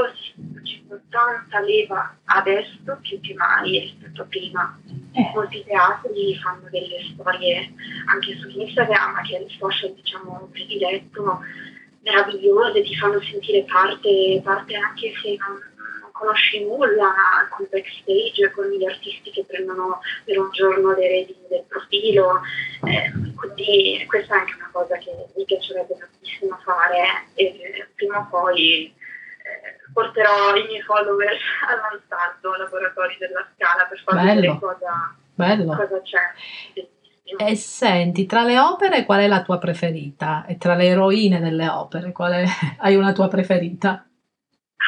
c'è 0.64 0.82
tanta 1.10 1.60
leva 1.60 2.18
adesso 2.26 2.98
più 3.02 3.20
che 3.22 3.34
mai 3.34 3.80
rispetto 3.80 4.22
a 4.22 4.26
prima. 4.26 4.80
Eh. 5.14 5.32
Molti 5.34 5.64
teatri 5.64 6.36
fanno 6.38 6.68
delle 6.70 7.00
storie 7.14 7.74
anche 8.08 8.38
su 8.38 8.50
Instagram, 8.50 9.24
che 9.24 9.38
è 9.38 9.42
il 9.42 9.56
social 9.60 9.94
diciamo 9.94 10.50
prediletto, 10.52 11.40
meravigliose, 12.02 12.84
ti 12.84 12.96
fanno 12.96 13.22
sentire 13.22 13.64
parte, 13.64 14.42
parte 14.44 14.76
anche 14.76 15.12
se 15.22 15.36
non, 15.38 15.58
non 15.58 15.75
conosci 16.16 16.64
nulla 16.64 17.12
col 17.50 17.68
backstage, 17.70 18.52
con 18.56 18.70
gli 18.70 18.86
artisti 18.86 19.32
che 19.32 19.44
prendono 19.46 20.00
per 20.24 20.40
un 20.40 20.50
giorno 20.52 20.94
le 20.96 21.08
redini 21.08 21.46
del 21.50 21.66
profilo. 21.68 22.40
Eh, 22.86 23.12
quindi 23.36 24.06
questa 24.08 24.36
è 24.36 24.40
anche 24.40 24.56
una 24.56 24.70
cosa 24.72 24.98
che 24.98 25.12
mi 25.36 25.44
piacerebbe 25.44 25.98
tantissimo 25.98 26.58
fare 26.64 27.28
e 27.36 27.88
prima 27.96 28.20
o 28.20 28.28
poi 28.30 28.86
eh, 28.88 29.92
porterò 29.92 30.56
i 30.56 30.64
miei 30.68 30.82
followers 30.84 31.44
all'Ansaldo, 31.68 32.56
laboratori 32.56 33.18
della 33.20 33.46
Scala, 33.54 33.86
per 33.86 34.00
far 34.00 34.24
vedere 34.24 34.58
cosa, 34.58 35.16
cosa 35.36 36.02
c'è. 36.02 36.84
E 37.38 37.56
senti, 37.56 38.26
tra 38.26 38.44
le 38.44 38.58
opere 38.58 39.04
qual 39.04 39.20
è 39.20 39.28
la 39.28 39.42
tua 39.42 39.58
preferita? 39.58 40.46
E 40.48 40.58
tra 40.58 40.76
le 40.76 40.86
eroine 40.86 41.42
delle 41.42 41.68
opere, 41.68 42.14
quale 42.14 42.46
hai 42.80 42.96
una 42.96 43.12
tua 43.12 43.28
preferita? 43.28 44.06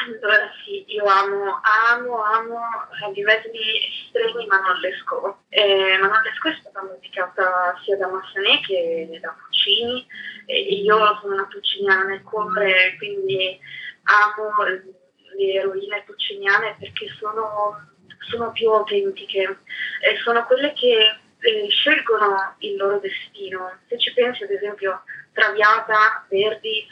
Allora 0.05 0.51
sì, 0.63 0.85
io 0.87 1.05
amo, 1.05 1.59
amo, 1.63 2.21
amo 2.21 2.59
a 2.59 3.09
livelli 3.09 3.59
estremi 3.87 4.45
Manon 4.45 4.79
Lescaut. 4.79 5.37
Eh, 5.49 5.97
Manon 5.99 6.21
Lescaut 6.21 6.55
è 6.55 6.59
stata 6.59 6.83
musicata 6.83 7.75
sia 7.83 7.97
da 7.97 8.07
Massanet 8.07 8.65
che 8.65 9.19
da 9.19 9.35
Puccini. 9.39 10.05
E 10.45 10.59
io 10.59 10.97
sono 11.21 11.33
una 11.33 11.47
pucciniana 11.47 12.03
nel 12.03 12.21
cuore, 12.23 12.95
quindi 12.97 13.59
amo 14.03 14.51
le 14.63 15.53
eroine 15.53 16.03
pucciniane 16.05 16.75
perché 16.79 17.07
sono, 17.19 17.75
sono 18.29 18.51
più 18.51 18.69
autentiche. 18.69 19.59
Eh, 20.01 20.17
sono 20.23 20.45
quelle 20.45 20.73
che 20.73 21.19
eh, 21.47 21.69
scelgono 21.69 22.55
il 22.59 22.75
loro 22.75 22.99
destino. 22.99 23.71
Se 23.87 23.97
ci 23.97 24.13
pensi 24.13 24.43
ad 24.43 24.51
esempio 24.51 25.03
Traviata, 25.31 26.25
Verdi, 26.29 26.79
eh, 26.79 26.85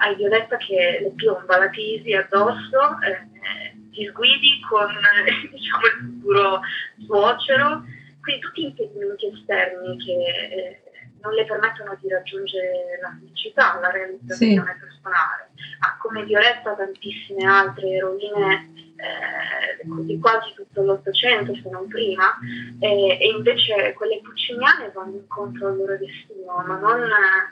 hai 0.00 0.14
Violetta 0.16 0.56
che 0.58 0.98
le 1.00 1.12
piomba 1.16 1.58
la 1.58 1.70
crisi 1.70 2.12
addosso, 2.12 2.98
eh, 3.00 3.74
ti 3.90 4.06
sguidi 4.06 4.60
con 4.68 4.88
diciamo, 5.50 5.86
il 5.86 5.92
futuro 6.00 6.60
suocero, 7.06 7.84
quindi 8.20 8.42
tutti 8.42 8.62
impedimenti 8.64 9.26
esterni 9.26 9.96
che 9.98 10.12
eh, 10.12 10.81
non 11.22 11.32
le 11.32 11.44
permettono 11.44 11.96
di 12.00 12.08
raggiungere 12.08 12.98
la 13.00 13.16
felicità, 13.18 13.78
la 13.80 13.90
realizzazione 13.90 14.72
sì. 14.72 14.80
personale. 14.80 15.50
Ma 15.80 15.96
come 15.98 16.24
Violetta 16.24 16.74
tantissime 16.74 17.44
altre 17.44 17.88
eroine 17.88 18.72
eh, 18.96 20.04
di 20.04 20.18
quasi 20.18 20.52
tutto 20.54 20.82
l'Ottocento, 20.82 21.54
se 21.54 21.68
non 21.70 21.88
prima, 21.88 22.38
eh, 22.80 23.18
e 23.20 23.28
invece 23.28 23.92
quelle 23.94 24.20
pucciniane 24.20 24.90
vanno 24.92 25.16
incontro 25.16 25.68
al 25.68 25.76
loro 25.76 25.96
destino, 25.96 26.62
ma 26.66 26.78
non 26.78 27.08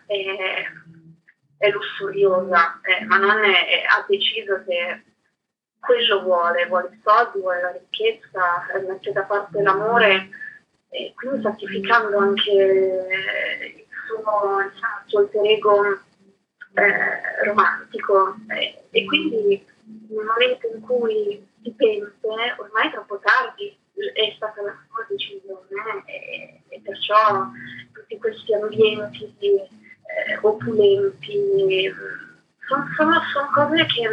è, 0.06 0.64
è 1.56 1.70
lussuriosa, 1.70 2.80
eh, 2.82 3.04
ma 3.04 3.18
non 3.18 3.42
è, 3.44 3.82
ha 3.88 4.04
deciso 4.06 4.62
che 4.64 5.04
quello 5.80 6.22
vuole, 6.22 6.66
vuole 6.66 6.90
i 6.92 7.00
soldi, 7.02 7.40
vuole 7.40 7.62
la 7.62 7.72
ricchezza, 7.72 8.66
mette 8.86 9.12
da 9.12 9.22
parte 9.22 9.62
l'amore, 9.62 10.28
e 10.90 11.12
quindi 11.14 11.42
sacrificando 11.42 12.18
anche 12.18 12.50
il 12.52 13.84
suo, 14.06 14.60
il 14.60 14.72
suo 15.06 15.18
alter 15.20 15.46
ego 15.46 15.84
eh, 16.74 17.44
romantico. 17.44 18.36
e 18.90 19.04
quindi 19.06 19.64
nel 20.08 20.24
momento 20.24 20.66
in 20.74 20.80
cui 20.80 21.48
si 21.62 21.70
pente, 21.72 22.28
ormai 22.58 22.88
è 22.88 22.92
troppo 22.92 23.18
tardi, 23.18 23.76
è 24.14 24.32
stata 24.36 24.62
la 24.62 24.76
sua 24.88 25.06
decisione 25.08 26.02
e, 26.06 26.62
e 26.68 26.80
perciò 26.80 27.48
tutti 27.92 28.18
questi 28.18 28.54
ambienti 28.54 29.34
eh, 29.40 30.38
opulenti 30.40 31.92
sono, 32.66 32.84
sono, 32.96 33.20
sono, 33.32 33.50
cose 33.52 33.84
che 33.86 34.08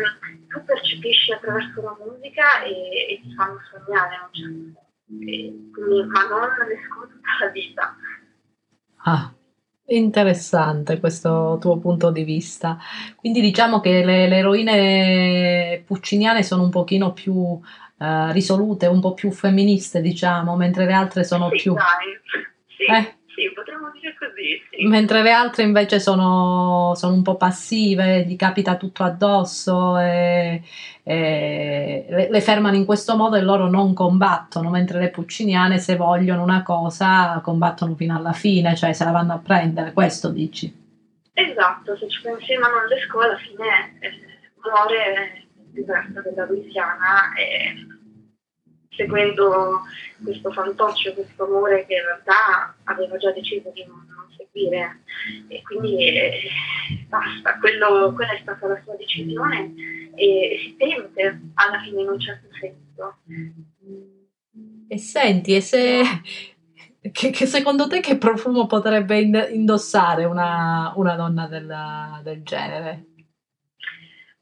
tu 0.47 0.63
percepisci 0.63 1.31
attraverso 1.31 1.81
la 1.81 1.95
musica 2.03 2.63
e, 2.63 3.13
e 3.13 3.19
ti 3.21 3.33
fanno 3.35 3.59
sognare, 3.71 4.17
non 4.17 4.29
c'è. 4.31 4.85
Quindi, 5.07 5.55
ma 6.11 6.27
non 6.27 6.67
le 6.67 6.75
tutta 6.89 7.45
la 7.45 7.51
vita. 7.51 7.95
Ah, 8.97 9.31
Interessante 9.89 10.99
questo 10.99 11.57
tuo 11.61 11.77
punto 11.77 12.11
di 12.11 12.25
vista. 12.25 12.77
Quindi 13.15 13.39
diciamo 13.39 13.79
che 13.79 14.03
le, 14.03 14.27
le 14.27 14.37
eroine 14.37 15.81
pucciniane 15.85 16.43
sono 16.43 16.63
un 16.63 16.69
pochino 16.69 17.13
più 17.13 17.57
eh, 17.97 18.33
risolute, 18.33 18.87
un 18.87 18.99
po' 18.99 19.13
più 19.13 19.31
femministe, 19.31 20.01
diciamo, 20.01 20.57
mentre 20.57 20.85
le 20.85 20.91
altre 20.91 21.23
sono 21.23 21.49
sì, 21.51 21.61
più... 21.61 21.73
Dai. 21.73 22.19
Sì. 22.75 22.83
Eh? 22.83 23.16
Sì, 23.37 23.51
potremmo 23.53 23.91
dire 23.91 24.15
così. 24.17 24.59
Sì. 24.71 24.87
Mentre 24.87 25.21
le 25.21 25.31
altre 25.31 25.61
invece 25.61 25.99
sono, 25.99 26.93
sono, 26.95 27.13
un 27.13 27.21
po' 27.21 27.35
passive, 27.35 28.25
gli 28.25 28.35
capita 28.35 28.77
tutto 28.77 29.03
addosso 29.03 29.95
e, 29.99 30.63
e 31.03 32.05
le, 32.09 32.29
le, 32.31 32.41
fermano 32.41 32.75
in 32.75 32.85
questo 32.85 33.15
modo 33.15 33.35
e 33.35 33.43
loro 33.43 33.69
non 33.69 33.93
combattono, 33.93 34.71
mentre 34.71 34.97
le 34.97 35.09
pucciniane 35.09 35.77
se 35.77 35.95
vogliono 35.95 36.41
una 36.41 36.63
cosa 36.63 37.39
combattono 37.43 37.93
fino 37.93 38.17
alla 38.17 38.33
fine, 38.33 38.75
cioè 38.75 38.91
se 38.93 39.03
la 39.03 39.11
vanno 39.11 39.33
a 39.33 39.37
prendere, 39.37 39.93
questo 39.93 40.29
dici? 40.29 40.85
Esatto, 41.33 41.95
se 41.95 42.09
ci 42.09 42.19
pensiamo 42.23 42.65
alle 42.65 42.99
scuole 43.07 43.27
alla 43.27 43.37
fine 43.37 43.97
eh, 43.99 44.09
muore 44.63 45.43
diverso 45.73 46.21
della 46.23 46.45
Louisiana 46.45 47.35
e 47.37 47.85
seguendo 48.97 49.83
questo 50.23 50.51
fantoccio, 50.51 51.13
questo 51.13 51.45
amore 51.45 51.85
che 51.85 51.93
in 51.93 52.03
realtà 52.03 52.75
aveva 52.83 53.15
già 53.17 53.31
deciso 53.31 53.71
di 53.73 53.85
non, 53.85 54.05
non 54.09 54.27
seguire 54.35 55.01
e 55.47 55.61
quindi 55.61 56.03
eh, 56.03 56.49
basta, 57.07 57.57
Quello, 57.59 58.11
quella 58.13 58.33
è 58.33 58.39
stata 58.41 58.67
la 58.67 58.81
sua 58.83 58.95
decisione 58.95 59.73
e 60.15 60.57
si 60.61 60.75
tente 60.75 61.41
alla 61.53 61.79
fine 61.83 62.01
in 62.01 62.09
un 62.09 62.19
certo 62.19 62.47
senso. 62.59 63.17
E 64.89 64.97
senti, 64.97 65.55
e 65.55 65.61
se, 65.61 66.01
che, 67.11 67.29
che, 67.29 67.45
secondo 67.45 67.87
te 67.87 67.99
che 67.99 68.17
profumo 68.17 68.65
potrebbe 68.65 69.19
indossare 69.19 70.25
una, 70.25 70.93
una 70.95 71.15
donna 71.15 71.47
del, 71.47 71.73
del 72.23 72.43
genere? 72.43 73.05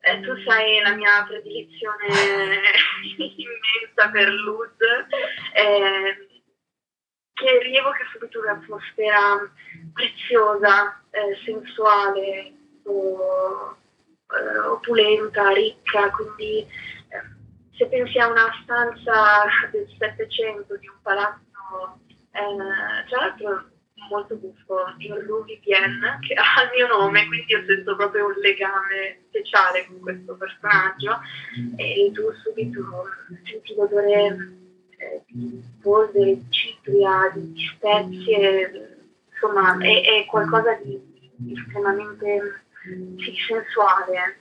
Eh, 0.07 0.19
tu 0.21 0.39
sai 0.45 0.81
la 0.83 0.93
mia 0.93 1.25
predilizione 1.27 2.05
immensa 3.17 4.09
per 4.11 4.29
Luz, 4.29 4.75
eh, 5.55 6.41
che 7.33 7.59
rievoca 7.63 8.05
subito 8.11 8.39
un'atmosfera 8.39 9.51
preziosa, 9.93 11.01
eh, 11.09 11.35
sensuale, 11.43 12.53
o, 12.83 13.77
eh, 14.29 14.59
opulenta, 14.67 15.49
ricca, 15.49 16.11
quindi 16.11 16.59
eh, 16.59 16.67
se 17.75 17.87
pensi 17.87 18.19
a 18.19 18.27
una 18.27 18.51
stanza 18.61 19.45
del 19.71 19.87
Settecento 19.97 20.77
di 20.77 20.87
un 20.87 21.01
palazzo, 21.01 21.99
eh, 22.29 23.07
tra 23.09 23.19
l'altro 23.21 23.69
molto 24.09 24.35
buffo, 24.35 24.93
Jean-Louis 24.97 25.45
Vivien, 25.45 26.19
che 26.27 26.33
ha 26.33 26.63
il 26.63 26.69
mio 26.75 26.87
nome, 26.87 27.25
quindi 27.27 27.55
ho 27.55 27.63
sento 27.65 27.95
proprio 27.95 28.27
un 28.27 28.33
legame 28.41 29.21
speciale 29.27 29.85
con 29.87 29.99
questo 29.99 30.35
personaggio 30.35 31.19
e 31.77 32.11
tu 32.13 32.31
subito 32.43 32.83
senti 33.43 33.75
l'odore 33.75 34.57
eh, 34.97 35.21
di 35.27 35.61
polvere, 35.81 36.35
di 36.35 36.45
cipria, 36.49 37.31
di 37.33 37.53
spezie, 37.73 39.07
insomma 39.31 39.77
è, 39.77 40.21
è 40.21 40.25
qualcosa 40.25 40.73
di, 40.83 40.99
di 41.35 41.53
estremamente 41.53 42.63
sì, 43.17 43.35
sensuale. 43.47 44.39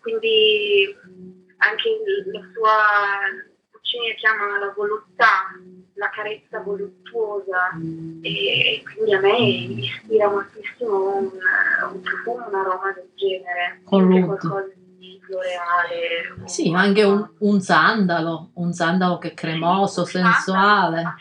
Quindi 0.00 0.96
anche 1.58 1.88
la 2.32 2.40
sua 2.52 2.76
cucina 3.70 4.14
chiama 4.14 4.58
la 4.58 4.72
voluttà 4.74 5.54
la 5.94 6.08
carezza 6.10 6.60
voluttuosa 6.60 7.70
e 8.22 8.82
quindi 8.84 9.14
a 9.14 9.20
me 9.20 9.38
ispira 9.38 10.28
moltissimo 10.28 11.16
un, 11.16 11.30
un 11.92 12.00
profumo, 12.00 12.46
un 12.48 12.54
aroma 12.54 12.92
del 12.92 13.08
genere, 13.14 13.80
anche 13.88 14.24
qualcosa 14.24 14.70
di 14.96 15.20
floreale. 15.24 16.46
Sì, 16.46 16.72
anche 16.74 17.02
un, 17.02 17.28
un, 17.38 17.60
sandalo, 17.60 18.50
un 18.54 18.72
sandalo 18.72 19.18
che 19.18 19.28
è 19.28 19.34
cremoso, 19.34 20.04
sì, 20.04 20.18
sensuale. 20.18 21.14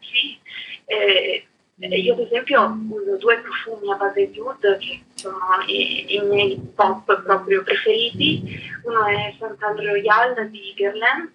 Sì, 0.00 0.38
eh, 0.84 1.46
io 1.78 2.14
ad 2.14 2.20
esempio 2.20 2.78
uso 2.88 3.16
due 3.18 3.38
profumi 3.38 3.92
a 3.92 3.96
base 3.96 4.30
di 4.30 4.38
oud 4.38 4.78
che 4.78 5.02
sono 5.14 5.38
i, 5.66 6.14
i 6.14 6.20
miei 6.20 6.58
pop 6.74 7.22
proprio 7.22 7.62
preferiti. 7.62 8.60
Uno 8.84 9.04
è 9.06 9.34
Santal 9.38 9.76
Royal 9.76 10.48
di 10.48 10.74
Guerlain 10.76 11.30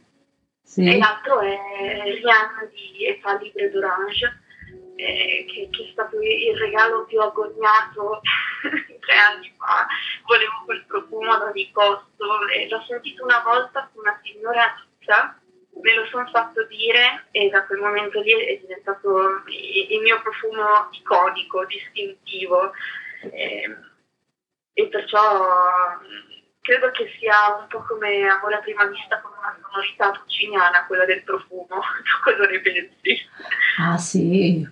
sì. 0.63 0.87
e 0.87 0.97
l'altro 0.97 1.39
è 1.39 1.57
Rihanna 2.03 2.69
di 2.71 3.05
Etat 3.07 3.41
Libre 3.41 3.69
d'Orange, 3.69 4.41
eh, 4.95 5.45
che, 5.47 5.67
che, 5.71 5.83
è 5.87 5.91
stato 5.91 6.19
il 6.19 6.57
regalo 6.57 7.05
più 7.05 7.19
agognato 7.19 8.21
tre 8.99 9.15
anni 9.15 9.53
fa. 9.57 9.87
Volevo 10.25 10.63
quel 10.65 10.85
profumo 10.85 11.31
ad 11.31 11.41
ogni 11.41 11.71
costo 11.71 12.47
e 12.53 12.67
l'ho 12.69 12.83
sentito 12.87 13.23
una 13.23 13.41
volta 13.43 13.89
con 13.93 14.03
una 14.03 14.19
signora 14.23 14.73
tutta 14.99 15.41
me 15.79 15.95
lo 15.95 16.05
sono 16.07 16.27
fatto 16.27 16.65
dire 16.67 17.27
e 17.31 17.49
da 17.49 17.65
quel 17.65 17.79
momento 17.79 18.21
lì 18.21 18.31
è 18.31 18.57
diventato 18.59 19.43
il 19.47 20.01
mio 20.01 20.21
profumo 20.21 20.89
iconico, 20.91 21.65
distintivo 21.65 22.71
e, 23.31 23.77
e 24.73 24.87
perciò 24.87 25.19
credo 26.71 26.89
che 26.91 27.11
sia 27.19 27.57
un 27.59 27.67
po' 27.67 27.83
come 27.83 28.25
amore 28.29 28.55
a 28.55 28.59
prima 28.59 28.85
vista 28.85 29.19
con 29.19 29.31
una 29.37 29.57
sonorità 29.61 30.11
pucciniana 30.11 30.85
quella 30.85 31.03
del 31.03 31.21
profumo, 31.23 31.67
tu 31.67 32.23
cosa 32.23 32.49
ne 32.49 32.61
pensi? 32.61 33.27
Ah 33.77 33.97
sì, 33.97 34.65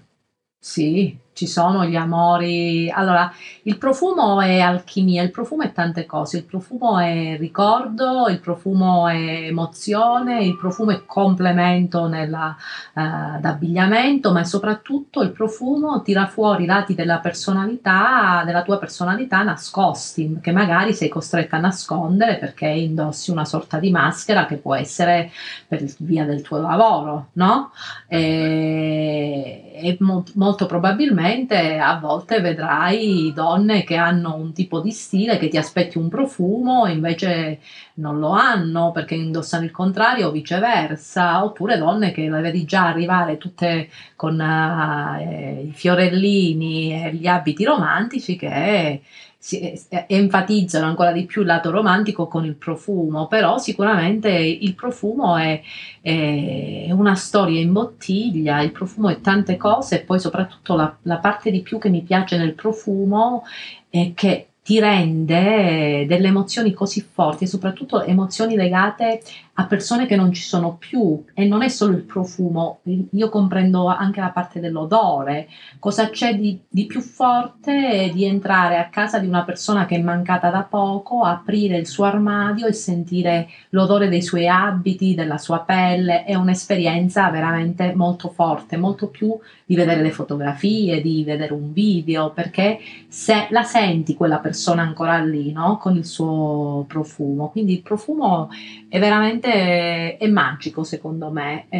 sì, 0.57 1.17
ci 1.39 1.47
sono 1.47 1.85
gli 1.85 1.95
amori. 1.95 2.91
Allora, 2.91 3.31
il 3.63 3.77
profumo 3.77 4.41
è 4.41 4.59
alchimia, 4.59 5.23
il 5.23 5.31
profumo 5.31 5.63
è 5.63 5.71
tante 5.71 6.05
cose, 6.05 6.39
il 6.39 6.43
profumo 6.43 6.99
è 6.99 7.37
ricordo, 7.39 8.27
il 8.27 8.41
profumo 8.41 9.07
è 9.07 9.45
emozione, 9.45 10.43
il 10.43 10.57
profumo 10.57 10.91
è 10.91 11.05
complemento 11.05 12.07
nella, 12.07 12.57
eh, 12.93 14.29
ma 14.31 14.43
soprattutto 14.43 15.21
il 15.21 15.31
profumo 15.31 16.01
tira 16.01 16.27
fuori 16.27 16.65
lati 16.65 16.93
della 16.93 17.19
personalità, 17.19 18.43
della 18.45 18.63
tua 18.63 18.77
personalità 18.77 19.41
nascosti, 19.41 20.39
che 20.41 20.51
magari 20.51 20.93
sei 20.93 21.07
costretta 21.07 21.55
a 21.55 21.61
nascondere 21.61 22.35
perché 22.35 22.67
indossi 22.67 23.31
una 23.31 23.45
sorta 23.45 23.79
di 23.79 23.91
maschera 23.91 24.45
che 24.45 24.57
può 24.57 24.75
essere 24.75 25.31
per 25.67 25.85
via 25.99 26.25
del 26.25 26.41
tuo 26.41 26.59
lavoro, 26.59 27.27
no? 27.33 27.71
E, 28.07 29.71
e 29.73 29.97
mo- 30.01 30.25
molto 30.33 30.65
probabilmente 30.65 31.27
sicuramente 31.29 31.77
a 31.77 31.99
volte 31.99 32.41
vedrai 32.41 33.31
donne 33.35 33.83
che 33.83 33.95
hanno 33.95 34.35
un 34.35 34.53
tipo 34.53 34.79
di 34.81 34.91
stile 34.91 35.37
che 35.37 35.47
ti 35.47 35.57
aspetti 35.57 35.97
un 35.97 36.09
profumo 36.09 36.85
e 36.85 36.93
invece 36.93 37.59
non 37.95 38.19
lo 38.19 38.29
hanno 38.29 38.91
perché 38.91 39.15
indossano 39.15 39.65
il 39.65 39.71
contrario 39.71 40.27
o 40.27 40.31
viceversa, 40.31 41.43
oppure 41.43 41.77
donne 41.77 42.11
che 42.11 42.29
le 42.29 42.41
vedi 42.41 42.65
già 42.65 42.87
arrivare 42.87 43.37
tutte 43.37 43.89
con 44.15 44.39
uh, 44.39 45.67
i 45.67 45.71
fiorellini 45.73 47.05
e 47.05 47.13
gli 47.13 47.27
abiti 47.27 47.63
romantici 47.63 48.35
che 48.35 49.01
si, 49.41 49.59
eh, 49.61 50.05
enfatizzano 50.07 50.85
ancora 50.85 51.13
di 51.13 51.25
più 51.25 51.41
il 51.41 51.47
lato 51.47 51.71
romantico 51.71 52.27
con 52.27 52.43
il 52.43 52.55
profumo, 52.55 53.27
però 53.27 53.57
sicuramente 53.57 54.29
il 54.29 54.75
profumo 54.75 55.37
è, 55.37 55.61
è 56.01 56.91
una 56.91 57.15
storia 57.15 57.61
in 57.61 57.71
bottiglia, 57.71 58.61
il 58.61 58.71
profumo 58.71 59.07
è 59.07 59.21
tante 59.21 59.55
cose 59.55 60.01
e 60.01 60.03
poi 60.03 60.19
soprattutto 60.19 60.75
la, 60.75 60.93
la 61.03 61.17
parte 61.17 61.51
di 61.51 61.61
più 61.61 61.79
che 61.79 61.89
mi 61.89 62.01
piace 62.01 62.37
nel 62.37 62.53
profumo 62.53 63.43
è 63.89 64.11
che 64.13 64.49
ti 64.61 64.79
rende 64.79 66.05
delle 66.05 66.27
emozioni 66.27 66.73
così 66.73 67.01
forti 67.01 67.47
soprattutto 67.47 68.03
emozioni 68.03 68.55
legate 68.55 69.21
a 69.59 69.65
persone 69.65 70.05
che 70.05 70.15
non 70.15 70.31
ci 70.31 70.41
sono 70.41 70.77
più 70.77 71.21
e 71.33 71.45
non 71.45 71.63
è 71.63 71.67
solo 71.67 71.91
il 71.91 72.03
profumo, 72.03 72.79
io 73.11 73.27
comprendo 73.27 73.87
anche 73.87 74.21
la 74.21 74.29
parte 74.29 74.61
dell'odore, 74.61 75.49
cosa 75.79 76.09
c'è 76.09 76.33
di, 76.37 76.61
di 76.69 76.85
più 76.85 77.01
forte 77.01 78.09
di 78.13 78.23
entrare 78.23 78.77
a 78.77 78.87
casa 78.87 79.19
di 79.19 79.27
una 79.27 79.43
persona 79.43 79.85
che 79.85 79.97
è 79.97 80.01
mancata 80.01 80.49
da 80.49 80.61
poco, 80.63 81.23
aprire 81.23 81.75
il 81.75 81.87
suo 81.87 82.05
armadio 82.05 82.67
e 82.67 82.73
sentire 82.73 83.49
l'odore 83.71 84.07
dei 84.07 84.21
suoi 84.21 84.47
abiti, 84.47 85.13
della 85.13 85.37
sua 85.37 85.59
pelle, 85.59 86.23
è 86.23 86.35
un'esperienza 86.35 87.29
veramente 87.29 87.93
molto 87.93 88.29
forte, 88.29 88.77
molto 88.77 89.07
più 89.07 89.37
di 89.65 89.75
vedere 89.75 90.01
le 90.01 90.11
fotografie, 90.11 91.01
di 91.01 91.25
vedere 91.25 91.53
un 91.53 91.73
video, 91.73 92.31
perché 92.31 92.79
se 93.09 93.47
la 93.49 93.63
senti 93.63 94.15
quella 94.15 94.37
persona 94.37 94.83
ancora 94.83 95.19
lì, 95.19 95.51
no? 95.51 95.77
con 95.77 95.97
il 95.97 96.05
suo 96.05 96.85
profumo, 96.87 97.49
quindi 97.49 97.73
il 97.73 97.81
profumo 97.81 98.49
è 98.87 98.97
veramente 98.99 99.48
veramente 99.49 100.17
è 100.17 100.27
magico 100.27 100.83
secondo 100.83 101.29
me. 101.29 101.67
È, 101.69 101.75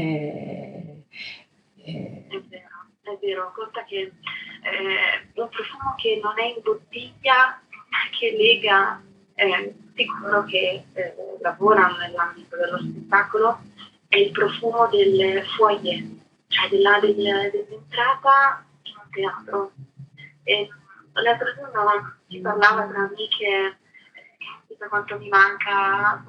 è... 1.84 2.27
è 2.27 2.41
vero, 2.47 2.88
è 3.01 3.17
vero, 3.21 3.51
conta 3.53 3.84
che 3.86 3.97
eh, 3.97 5.32
un 5.34 5.49
profumo 5.49 5.95
che 5.97 6.19
non 6.21 6.39
è 6.39 6.45
in 6.45 6.62
bottiglia, 6.63 7.62
che 8.17 8.36
lega, 8.38 9.01
eh, 9.36 9.75
sicuro 9.95 10.43
che 10.45 10.84
eh, 10.93 11.15
lavorano 11.41 11.97
nell'ambito 11.97 12.55
dello 12.55 12.77
spettacolo, 12.79 13.62
è 14.08 14.17
il 14.17 14.32
profumo 14.32 14.88
del 14.88 15.43
foyer, 15.55 16.03
cioè 16.47 16.69
della, 16.69 16.99
del, 16.99 17.15
dell'entrata 17.15 18.65
in 18.84 18.93
un 18.95 19.10
teatro. 19.12 19.71
E 20.43 20.67
l'altro 21.13 21.53
giorno 21.55 22.17
si 22.27 22.39
parlava 22.39 22.88
tra 22.88 23.01
amiche 23.01 23.77
chissà 24.67 24.88
quanto 24.88 25.17
mi 25.17 25.27
manca 25.27 26.23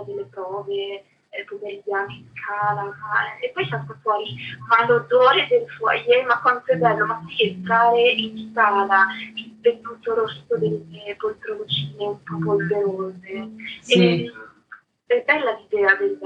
a 0.00 0.04
delle 0.04 0.24
prove, 0.24 1.04
eh, 1.30 1.44
pomeridiane 1.44 2.14
in 2.14 2.24
scala, 2.34 2.84
ma, 2.84 3.38
e 3.40 3.50
poi 3.50 3.66
salta 3.66 3.96
fuori, 4.02 4.34
ma 4.68 4.86
l'odore 4.86 5.46
del 5.48 5.66
foyer, 5.78 6.24
ma 6.24 6.40
quanto 6.40 6.72
è 6.72 6.76
bello, 6.76 7.06
ma 7.06 7.22
sì, 7.28 7.48
entrare 7.48 8.10
in 8.10 8.50
scala, 8.52 9.06
il 9.34 9.56
velluto 9.60 10.14
rosso 10.14 10.56
delle 10.56 11.14
poltroncine 11.18 12.04
un 12.04 12.22
po' 12.22 12.38
polverose. 12.42 13.50
Sì. 13.80 14.24
E, 14.24 14.32
è 15.06 15.22
bella 15.24 15.52
l'idea 15.52 15.94
del, 15.94 16.18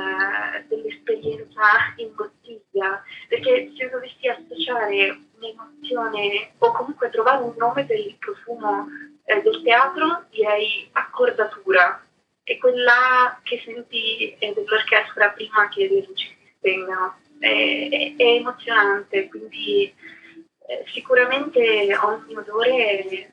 dell'esperienza 0.68 1.60
in 1.96 2.14
bottiglia, 2.14 3.02
perché 3.28 3.72
se 3.76 3.90
dovessi 3.90 4.26
associare 4.26 5.18
un'emozione 5.36 6.52
o 6.58 6.72
comunque 6.72 7.10
trovare 7.10 7.42
un 7.42 7.54
nome 7.58 7.84
per 7.84 7.98
il 7.98 8.16
profumo 8.18 8.86
eh, 9.24 9.42
del 9.42 9.62
teatro 9.62 10.24
direi 10.30 10.88
accordatura, 10.92 12.02
è 12.50 12.58
quella 12.58 13.38
che 13.44 13.62
senti 13.64 14.34
eh, 14.36 14.52
dell'orchestra 14.52 15.28
prima 15.30 15.68
che 15.68 15.86
le 15.86 16.04
luci 16.04 16.26
si 16.26 16.52
spengano. 16.56 17.18
È, 17.38 18.16
è, 18.16 18.22
emozionante, 18.22 19.28
quindi 19.28 19.84
eh, 19.84 20.84
sicuramente 20.92 21.96
ogni 21.96 22.36
odore 22.36 23.32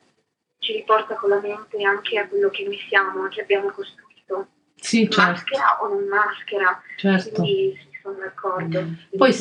ci 0.60 0.72
riporta 0.72 1.16
con 1.16 1.30
la 1.30 1.40
mente 1.40 1.82
anche 1.82 2.18
a 2.18 2.28
quello 2.28 2.48
che 2.48 2.62
noi 2.62 2.78
siamo, 2.88 3.26
che 3.26 3.40
abbiamo 3.40 3.70
costruito. 3.70 4.46
Sì, 4.76 5.10
certo. 5.10 5.32
Maschera 5.32 5.82
o 5.82 5.88
non 5.88 6.06
maschera. 6.06 6.80
Certo. 6.96 7.30
Quindi 7.32 7.76
sì, 7.76 7.98
sono 8.00 8.18
d'accordo. 8.18 8.84
Poi, 9.16 9.32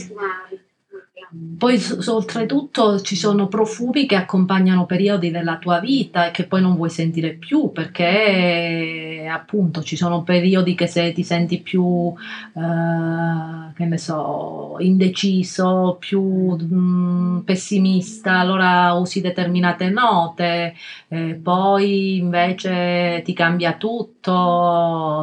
poi 1.58 1.82
oltretutto 2.06 3.01
ci 3.01 3.15
sono 3.15 3.47
profumi 3.47 4.06
che 4.06 4.15
accompagnano 4.15 4.86
periodi 4.86 5.30
della 5.32 5.58
tua 5.58 5.80
vita 5.80 6.27
e 6.27 6.32
che 6.32 6.45
poi 6.45 6.62
non 6.62 6.75
vuoi 6.75 6.89
sentire 6.89 7.34
più 7.34 7.71
perché 7.71 9.27
appunto 9.30 9.82
ci 9.82 9.95
sono 9.95 10.23
periodi 10.23 10.73
che 10.75 10.88
se 10.88 11.12
ti 11.12 11.23
senti 11.23 11.60
più 11.60 12.13
eh, 12.56 13.73
che 13.75 13.86
ne 13.86 13.97
so 13.97 14.75
indeciso, 14.80 15.97
più 15.99 16.21
mh, 16.21 16.75
mm, 16.75 17.39
pessimista, 17.39 18.39
allora 18.39 18.93
usi 18.93 19.21
determinate 19.21 19.89
note, 19.89 20.73
eh, 21.10 21.39
poi 21.41 22.17
invece 22.17 23.21
ti 23.23 23.34
cambia 23.34 23.73
tutto, 23.73 24.15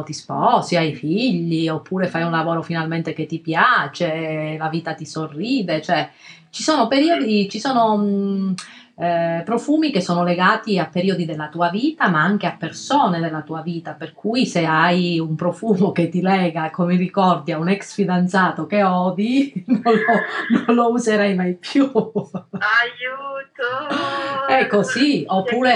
ti 0.05 0.13
sposi, 0.13 0.75
hai 0.75 0.95
figli 0.95 1.67
oppure 1.67 2.07
fai 2.07 2.23
un 2.23 2.31
lavoro 2.31 2.61
finalmente 2.61 3.13
che 3.13 3.25
ti 3.25 3.39
piace, 3.39 4.55
la 4.57 4.69
vita 4.69 4.93
ti 4.93 5.05
sorride, 5.05 5.81
cioè 5.81 6.09
ci 6.49 6.63
sono 6.63 6.87
periodi, 6.87 7.49
ci 7.49 7.59
sono 7.59 7.97
mh, 7.97 8.03
mm, 8.03 8.53
eh, 8.97 9.41
profumi 9.43 9.91
che 9.91 9.99
sono 9.99 10.23
legati 10.23 10.79
a 10.79 10.85
periodi 10.85 11.25
della 11.25 11.49
tua 11.49 11.69
vita, 11.69 12.07
ma 12.07 12.21
anche 12.21 12.47
a 12.47 12.55
persone 12.57 13.19
della 13.19 13.41
tua 13.41 13.61
vita, 13.61 13.91
per 13.91 14.13
cui 14.13 14.45
se 14.45 14.65
hai 14.65 15.19
un 15.19 15.35
profumo 15.35 15.91
che 15.91 16.07
ti 16.07 16.21
lega, 16.21 16.69
come 16.71 16.95
ricordi, 16.95 17.51
a 17.51 17.57
un 17.57 17.67
ex 17.67 17.93
fidanzato 17.93 18.65
che 18.67 18.83
odi, 18.83 19.51
non 19.67 19.81
lo, 19.83 20.65
non 20.65 20.75
lo 20.75 20.91
userai 20.91 21.35
mai 21.35 21.55
più. 21.55 21.83
Aiuto! 21.91 22.47
È 24.47 24.67
così, 24.67 25.25
oppure... 25.27 25.75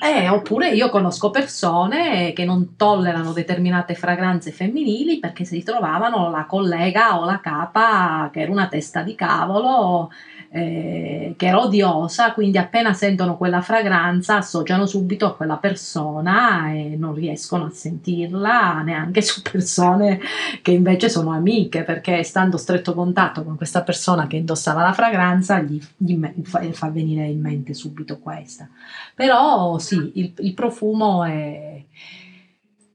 Eh, 0.00 0.28
oppure 0.28 0.70
io 0.70 0.90
conosco 0.90 1.30
persone 1.30 2.32
che 2.32 2.44
non 2.44 2.76
tollerano 2.76 3.32
determinate 3.32 3.94
fragranze 3.94 4.50
femminili 4.52 5.18
perché 5.18 5.44
si 5.44 5.56
ritrovavano 5.56 6.30
la 6.30 6.44
collega 6.46 7.18
o 7.18 7.24
la 7.24 7.40
capa 7.40 8.28
che 8.32 8.40
era 8.40 8.52
una 8.52 8.68
testa 8.68 9.02
di 9.02 9.14
cavolo 9.14 10.10
eh, 10.50 11.34
che 11.36 11.46
era 11.46 11.60
odiosa, 11.60 12.32
quindi 12.32 12.56
appena 12.56 12.94
sentono 12.94 13.36
quella 13.36 13.60
fragranza 13.60 14.38
associano 14.38 14.86
subito 14.86 15.26
a 15.26 15.34
quella 15.34 15.58
persona 15.58 16.72
e 16.72 16.96
non 16.96 17.14
riescono 17.14 17.66
a 17.66 17.70
sentirla 17.70 18.80
neanche 18.82 19.20
su 19.20 19.42
persone 19.42 20.20
che 20.62 20.70
invece 20.70 21.10
sono 21.10 21.32
amiche, 21.32 21.82
perché 21.82 22.22
stando 22.22 22.56
stretto 22.56 22.94
contatto 22.94 23.44
con 23.44 23.56
questa 23.56 23.82
persona 23.82 24.26
che 24.26 24.36
indossava 24.36 24.82
la 24.82 24.92
fragranza 24.92 25.60
gli, 25.60 25.80
gli 25.96 26.18
fa, 26.42 26.62
fa, 26.72 26.88
venire 26.88 27.26
in 27.26 27.40
mente 27.40 27.74
subito 27.74 28.18
questa. 28.18 28.68
Però 29.14 29.78
sì, 29.78 30.12
il, 30.14 30.32
il 30.38 30.54
profumo 30.54 31.24
è 31.24 31.84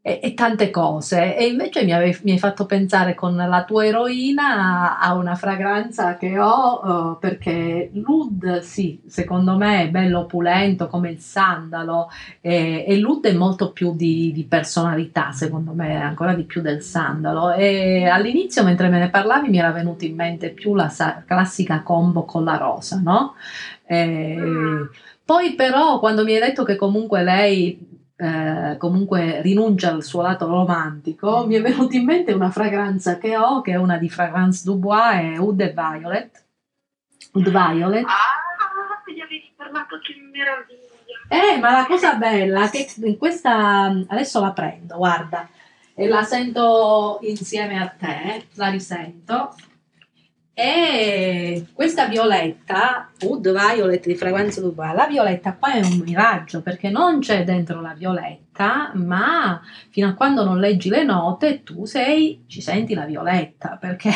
e, 0.06 0.20
e, 0.22 0.34
tante 0.34 0.70
cose. 0.70 1.38
E 1.38 1.48
invece 1.48 1.86
mi, 1.86 1.94
ave, 1.94 2.20
mi, 2.24 2.32
hai 2.32 2.38
fatto 2.38 2.66
pensare 2.66 3.16
con 3.16 3.38
la 3.38 3.64
tua 3.64 3.86
eroina 3.86 5.00
a 5.00 5.14
una 5.14 5.34
fragranza 5.36 6.18
che 6.18 6.38
ho, 6.38 6.82
uh, 7.14 7.20
perché 7.20 7.90
l'Ud, 7.94 8.60
sì, 8.60 9.00
secondo 9.08 9.56
me 9.56 9.84
è 9.84 9.90
bello 9.90 10.20
opulento 10.20 10.88
come 10.90 11.10
il 11.10 11.20
sandalo, 11.20 12.10
e, 12.42 12.84
e 12.86 12.98
l'Ud 12.98 13.26
è 13.28 13.32
molto 13.32 13.72
più 13.72 13.96
di, 13.96 14.34
di, 14.34 14.44
personalità, 14.44 15.32
secondo 15.32 15.72
me, 15.72 15.96
ancora 16.02 16.34
di 16.34 16.44
più 16.44 16.62
del 16.62 16.82
sandalo. 16.82 17.54
E 17.54 18.06
all'inizio, 18.06 18.66
mentre 18.66 18.90
me 18.90 19.00
ne 19.00 19.10
parlavi, 19.10 19.48
mi 19.50 19.60
era 19.60 19.72
venuta 19.72 20.04
in 20.04 20.16
mente 20.16 20.50
più 20.50 20.76
la 20.76 20.90
sa- 20.90 21.24
classica 21.26 21.82
combo 21.82 22.26
con 22.26 22.44
la 22.44 22.58
rosa, 22.58 23.00
no? 23.02 23.36
E, 23.86 24.38
poi 25.24 25.56
però 25.56 26.00
quando 26.00 26.26
mi 26.26 26.34
hai 26.34 26.42
detto 26.42 26.64
che 26.66 26.76
comunque 26.76 27.24
lei 27.24 27.93
eh, 28.24 28.78
comunque 28.78 29.42
rinuncia 29.42 29.90
al 29.90 30.02
suo 30.02 30.22
lato 30.22 30.48
romantico, 30.48 31.46
mi 31.46 31.56
è 31.56 31.62
venuta 31.62 31.98
in 31.98 32.06
mente 32.06 32.32
una 32.32 32.52
fragranza 32.52 33.18
che 33.18 33.36
ho, 33.36 33.60
che 33.60 33.74
è 33.74 33.76
una 33.76 33.98
di 33.98 34.10
Fragrance 34.10 34.64
Dubois, 34.64 35.36
è 35.36 35.40
Oud 35.40 35.74
Violet. 35.74 36.46
Oud 37.34 37.50
Violet. 37.50 38.06
Ah, 38.06 39.12
mi 39.12 39.20
avevi 39.20 39.52
parlato 39.58 40.00
che 40.00 40.16
meraviglia. 40.32 40.86
Eh, 41.28 41.60
ma 41.60 41.72
la 41.72 41.86
cosa 41.86 42.16
bella 42.16 42.64
è 42.64 42.70
che 42.70 42.88
in 43.04 43.18
questa, 43.18 43.88
adesso 44.08 44.40
la 44.40 44.54
prendo, 44.54 44.96
guarda, 44.96 45.50
e 45.94 46.08
la 46.08 46.24
sento 46.24 47.20
insieme 47.24 47.82
a 47.82 47.88
te, 47.90 48.46
la 48.54 48.70
risento. 48.70 49.54
E 50.56 51.66
questa 51.74 52.06
violetta, 52.06 53.10
Wood 53.22 53.52
Violet 53.52 54.06
di 54.06 54.14
fragranza 54.14 54.62
Dubai, 54.62 54.94
la 54.94 55.08
violetta 55.08 55.56
qua 55.56 55.74
è 55.74 55.80
un 55.84 56.04
miraggio 56.06 56.62
perché 56.62 56.90
non 56.90 57.20
c'è 57.20 57.44
dentro 57.44 57.82
la 57.82 57.96
violetta, 57.96 58.92
ma 58.94 59.60
fino 59.90 60.10
a 60.10 60.14
quando 60.14 60.44
non 60.44 60.60
leggi 60.60 60.90
le 60.90 61.04
note 61.04 61.64
tu 61.64 61.86
sei, 61.86 62.44
ci 62.46 62.62
senti 62.62 62.94
la 62.94 63.06
violetta 63.06 63.78
perché 63.82 64.12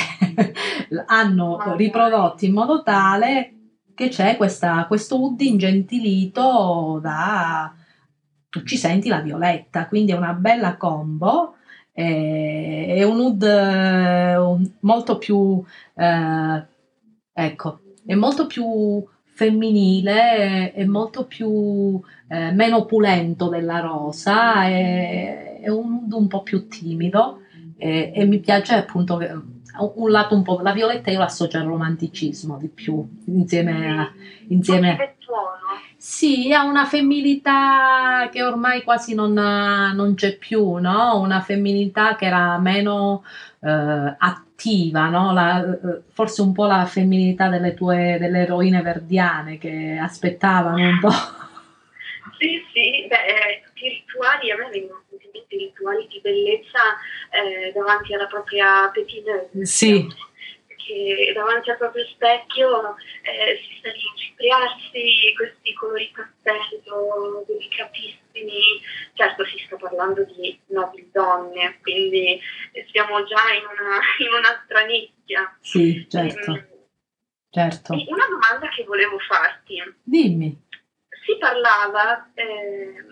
hanno 1.08 1.76
riprodotti 1.76 2.46
in 2.46 2.54
modo 2.54 2.84
tale 2.84 3.54
che 3.96 4.10
c'è 4.10 4.38
questa, 4.38 4.86
questo 4.86 5.18
wood 5.18 5.42
ingentilito 5.42 7.00
da 7.02 7.74
tu 8.48 8.64
ci 8.64 8.78
senti 8.78 9.10
la 9.10 9.22
violetta, 9.22 9.88
quindi 9.88 10.12
è 10.12 10.16
una 10.16 10.34
bella 10.34 10.78
combo 10.78 11.57
è 12.04 13.04
un 13.04 13.20
oud 13.20 13.42
eh, 13.42 14.70
molto 14.82 15.18
più, 15.18 15.64
eh, 15.96 16.66
ecco, 17.34 17.80
è 18.06 18.14
molto 18.14 18.46
più 18.46 19.04
femminile, 19.24 20.74
è 20.74 20.86
molto 20.86 21.26
più 21.26 22.00
eh, 22.28 22.52
meno 22.52 22.78
opulento 22.78 23.50
della 23.50 23.80
rosa, 23.80 24.66
è, 24.66 25.60
è 25.60 25.70
un 25.70 26.02
oud 26.04 26.14
un 26.14 26.28
po' 26.28 26.44
più 26.44 26.68
timido 26.68 27.40
e, 27.78 28.12
e 28.14 28.26
mi 28.26 28.40
piace 28.40 28.76
appunto 28.76 29.18
un 29.96 30.12
lato 30.12 30.36
un 30.36 30.44
po', 30.44 30.60
la 30.62 30.74
violetta 30.74 31.10
io 31.10 31.18
l'associo 31.18 31.58
al 31.58 31.66
romanticismo 31.66 32.58
di 32.58 32.68
più, 32.68 33.08
insieme 33.26 33.92
a... 33.92 34.12
Insieme 34.50 34.92
a 34.92 34.98
sì, 36.10 36.54
ha 36.54 36.64
una 36.64 36.86
femminilità 36.86 38.30
che 38.32 38.42
ormai 38.42 38.82
quasi 38.84 39.14
non, 39.14 39.34
non 39.34 40.16
c'è 40.16 40.38
più, 40.38 40.76
no? 40.76 41.20
Una 41.20 41.42
femminilità 41.42 42.16
che 42.16 42.26
era 42.26 42.58
meno 42.60 43.26
eh, 43.62 44.16
attiva, 44.18 45.10
no? 45.10 45.34
La, 45.34 45.78
forse 46.14 46.42
un 46.42 46.54
po' 46.54 46.66
la 46.66 46.86
femminilità 46.86 47.50
delle 47.50 47.74
tue 47.74 48.16
delle 48.22 48.44
eroine 48.44 48.82
verdiane 48.82 49.58
che 49.58 50.00
aspettavano 50.02 50.78
un 50.78 50.98
po'. 51.02 51.12
Sì, 52.40 52.64
sì, 52.72 53.06
beh, 53.10 53.64
i 53.74 53.90
rituali, 53.90 54.52
a 54.52 54.56
me 54.56 54.70
vengono 54.70 55.04
in 55.10 55.30
mente 55.34 55.56
i 55.56 55.58
rituali 55.58 56.08
di 56.08 56.22
bellezza 56.22 56.80
eh, 57.32 57.74
davanti 57.74 58.14
alla 58.14 58.28
propria 58.28 58.90
petite. 58.94 59.50
Sì 59.64 60.08
che 60.88 61.34
davanti 61.34 61.70
al 61.70 61.78
proprio 61.78 62.06
specchio 62.06 62.96
eh, 63.24 63.60
si 63.60 63.76
sta 63.78 63.90
lì 63.90 64.00
a 64.00 64.18
cipriarsi 64.18 65.34
questi 65.36 65.74
colori 65.74 66.12
pastello 66.16 67.44
delicatissimi. 67.46 68.62
Certo 69.14 69.46
si 69.46 69.58
sta 69.66 69.76
parlando 69.98 70.24
di 70.36 70.58
nobili 70.68 71.10
donne, 71.12 71.80
quindi 71.82 72.40
siamo 72.92 73.24
già 73.26 73.42
in, 73.52 73.64
una, 73.66 74.00
in 74.20 74.34
un'altra 74.38 74.86
nicchia. 74.86 75.58
Sì, 75.60 76.06
certo. 76.08 76.54
E, 76.54 76.68
certo. 77.50 77.94
Una 77.94 78.28
domanda 78.30 78.70
che 78.70 78.84
volevo 78.84 79.18
farti. 79.20 79.82
Dimmi. 80.04 80.66
Si 81.26 81.36
parlava... 81.40 82.32
Eh, 82.36 83.07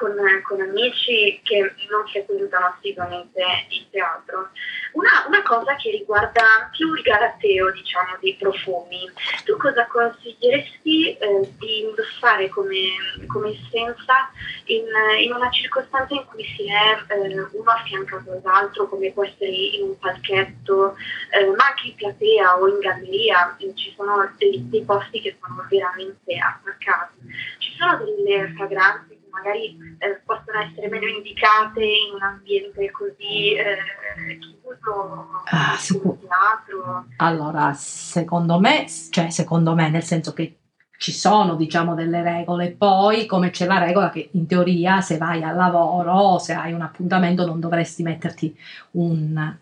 con, 0.00 0.16
con, 0.48 0.60
amici 0.62 1.38
che 1.44 1.60
non 1.90 2.06
frequentano 2.10 2.72
assiduamente 2.74 3.42
il 3.68 3.86
teatro. 3.90 4.48
Una, 4.92 5.26
una, 5.28 5.42
cosa 5.42 5.76
che 5.76 5.90
riguarda 5.90 6.70
più 6.72 6.94
il 6.94 7.02
galateo, 7.02 7.70
diciamo, 7.70 8.16
dei 8.18 8.34
profumi. 8.36 9.08
Tu 9.44 9.56
cosa 9.58 9.86
consiglieresti 9.86 11.16
eh, 11.18 11.52
di 11.58 11.80
indossare 11.82 12.48
come, 12.48 12.80
come 13.26 13.50
essenza 13.50 14.30
in, 14.64 14.86
in, 15.20 15.32
una 15.32 15.50
circostanza 15.50 16.14
in 16.14 16.24
cui 16.24 16.44
si 16.56 16.64
è 16.66 17.12
eh, 17.12 17.46
uno 17.52 17.70
affiancato 17.70 18.32
all'altro, 18.32 18.88
come 18.88 19.12
può 19.12 19.24
essere 19.24 19.50
in 19.50 19.82
un 19.82 19.98
palchetto, 19.98 20.96
eh, 21.30 21.46
ma 21.54 21.66
anche 21.66 21.88
in 21.88 21.94
platea 21.94 22.58
o 22.58 22.68
in 22.68 22.78
galleria, 22.78 23.54
ci 23.74 23.92
sono 23.94 24.32
dei, 24.38 24.66
dei 24.70 24.82
posti 24.82 25.20
che 25.20 25.36
sono 25.38 25.66
veramente 25.68 26.38
attaccati. 26.38 27.18
Ci 27.58 27.74
sono 27.76 27.98
delle 27.98 28.52
fragranze 28.56 29.09
magari 29.30 29.76
eh, 29.98 30.20
possono 30.24 30.60
essere 30.60 30.88
meno 30.88 31.06
indicate 31.06 31.82
in 31.82 32.14
un 32.14 32.22
ambiente 32.22 32.90
così 32.90 33.54
eh, 33.54 34.38
chiuso, 34.38 35.28
ah, 35.50 35.76
sicur- 35.76 36.18
teatro. 36.20 37.06
Allora, 37.16 37.72
secondo 37.74 38.58
me, 38.58 38.86
cioè 39.10 39.30
secondo 39.30 39.74
me, 39.74 39.88
nel 39.88 40.02
senso 40.02 40.32
che 40.32 40.56
ci 41.00 41.12
sono 41.12 41.56
diciamo 41.56 41.94
delle 41.94 42.22
regole, 42.22 42.72
poi 42.72 43.24
come 43.24 43.48
c'è 43.48 43.64
la 43.64 43.78
regola 43.78 44.10
che 44.10 44.28
in 44.32 44.46
teoria 44.46 45.00
se 45.00 45.16
vai 45.16 45.42
al 45.42 45.56
lavoro, 45.56 46.38
se 46.38 46.52
hai 46.52 46.74
un 46.74 46.82
appuntamento 46.82 47.46
non 47.46 47.58
dovresti 47.58 48.02
metterti 48.02 48.54
un, 48.92 49.56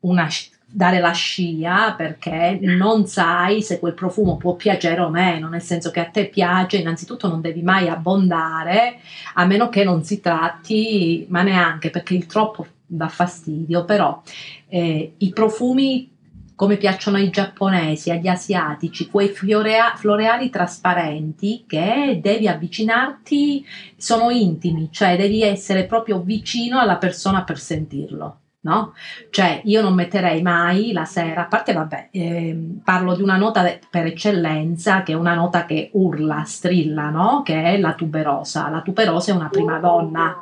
una 0.00 0.28
dare 0.70 1.00
la 1.00 1.12
scia 1.12 1.94
perché 1.96 2.58
non 2.60 3.06
sai 3.06 3.62
se 3.62 3.78
quel 3.78 3.94
profumo 3.94 4.36
può 4.36 4.54
piacere 4.54 5.00
o 5.00 5.08
meno, 5.08 5.48
nel 5.48 5.62
senso 5.62 5.90
che 5.90 6.00
a 6.00 6.10
te 6.10 6.26
piace, 6.26 6.76
innanzitutto 6.76 7.26
non 7.26 7.40
devi 7.40 7.62
mai 7.62 7.88
abbondare, 7.88 9.00
a 9.34 9.46
meno 9.46 9.70
che 9.70 9.82
non 9.82 10.04
si 10.04 10.20
tratti, 10.20 11.26
ma 11.30 11.42
neanche 11.42 11.88
perché 11.90 12.14
il 12.14 12.26
troppo 12.26 12.66
dà 12.86 13.08
fastidio, 13.08 13.84
però 13.84 14.22
eh, 14.68 15.14
i 15.16 15.30
profumi 15.30 16.16
come 16.54 16.76
piacciono 16.76 17.18
ai 17.18 17.30
giapponesi, 17.30 18.10
agli 18.10 18.26
asiatici, 18.26 19.08
quei 19.08 19.28
florea- 19.28 19.94
floreali 19.94 20.50
trasparenti 20.50 21.64
che 21.68 22.18
devi 22.20 22.48
avvicinarti, 22.48 23.64
sono 23.96 24.30
intimi, 24.30 24.88
cioè 24.90 25.16
devi 25.16 25.44
essere 25.44 25.84
proprio 25.84 26.20
vicino 26.20 26.80
alla 26.80 26.96
persona 26.96 27.44
per 27.44 27.60
sentirlo 27.60 28.40
no? 28.60 28.94
Cioè 29.30 29.60
io 29.64 29.82
non 29.82 29.94
metterei 29.94 30.42
mai 30.42 30.92
la 30.92 31.04
sera, 31.04 31.42
a 31.42 31.46
parte 31.46 31.72
vabbè, 31.72 32.08
eh, 32.10 32.58
parlo 32.82 33.14
di 33.14 33.22
una 33.22 33.36
nota 33.36 33.78
per 33.90 34.06
eccellenza, 34.06 35.02
che 35.02 35.12
è 35.12 35.16
una 35.16 35.34
nota 35.34 35.64
che 35.64 35.90
urla, 35.92 36.42
strilla, 36.44 37.10
no? 37.10 37.42
Che 37.44 37.62
è 37.62 37.78
la 37.78 37.94
tuberosa. 37.94 38.68
La 38.68 38.82
tuberosa 38.82 39.32
è 39.32 39.34
una 39.34 39.48
prima 39.48 39.78
donna, 39.78 40.36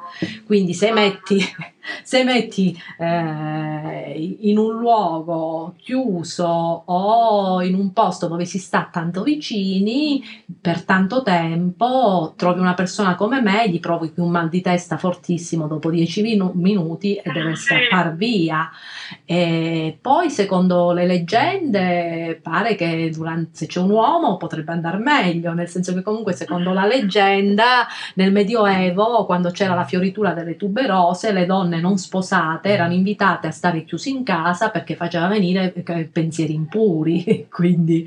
quindi 0.46 0.74
se 0.74 0.92
metti 0.92 1.44
se 2.02 2.24
metti 2.24 2.76
eh, 2.98 4.36
in 4.40 4.58
un 4.58 4.78
luogo 4.78 5.74
chiuso 5.78 6.44
o 6.44 7.62
in 7.62 7.74
un 7.74 7.92
posto 7.92 8.26
dove 8.26 8.44
si 8.44 8.58
sta 8.58 8.88
tanto 8.90 9.22
vicini 9.22 10.22
per 10.60 10.82
tanto 10.84 11.22
tempo, 11.22 12.34
trovi 12.36 12.60
una 12.60 12.74
persona 12.74 13.14
come 13.14 13.40
me, 13.40 13.68
gli 13.68 13.80
provochi 13.80 14.20
un 14.20 14.30
mal 14.30 14.48
di 14.48 14.60
testa 14.60 14.96
fortissimo 14.96 15.66
dopo 15.66 15.90
dieci 15.90 16.22
minu- 16.22 16.54
minuti 16.54 17.16
e 17.16 17.30
deve 17.32 17.54
scappare 17.54 18.14
via. 18.14 18.70
E 19.24 19.98
poi, 20.00 20.30
secondo 20.30 20.92
le 20.92 21.06
leggende, 21.06 22.38
pare 22.42 22.74
che 22.74 23.10
durante, 23.14 23.50
se 23.52 23.66
c'è 23.66 23.80
un 23.80 23.90
uomo 23.90 24.36
potrebbe 24.36 24.72
andare 24.72 24.98
meglio, 24.98 25.52
nel 25.52 25.68
senso 25.68 25.94
che 25.94 26.02
comunque, 26.02 26.32
secondo 26.32 26.72
la 26.72 26.86
leggenda, 26.86 27.86
nel 28.14 28.32
Medioevo, 28.32 29.24
quando 29.26 29.50
c'era 29.50 29.74
la 29.74 29.84
fioritura 29.84 30.32
delle 30.32 30.56
tuberose, 30.56 31.32
le 31.32 31.46
donne 31.46 31.75
non 31.80 31.98
sposate 31.98 32.68
erano 32.68 32.94
invitate 32.94 33.46
a 33.46 33.50
stare 33.50 33.84
chiuse 33.84 34.10
in 34.10 34.22
casa 34.24 34.70
perché 34.70 34.94
faceva 34.96 35.26
venire 35.28 35.72
eh, 35.72 36.04
pensieri 36.04 36.54
impuri. 36.54 37.46
Quindi, 37.50 38.06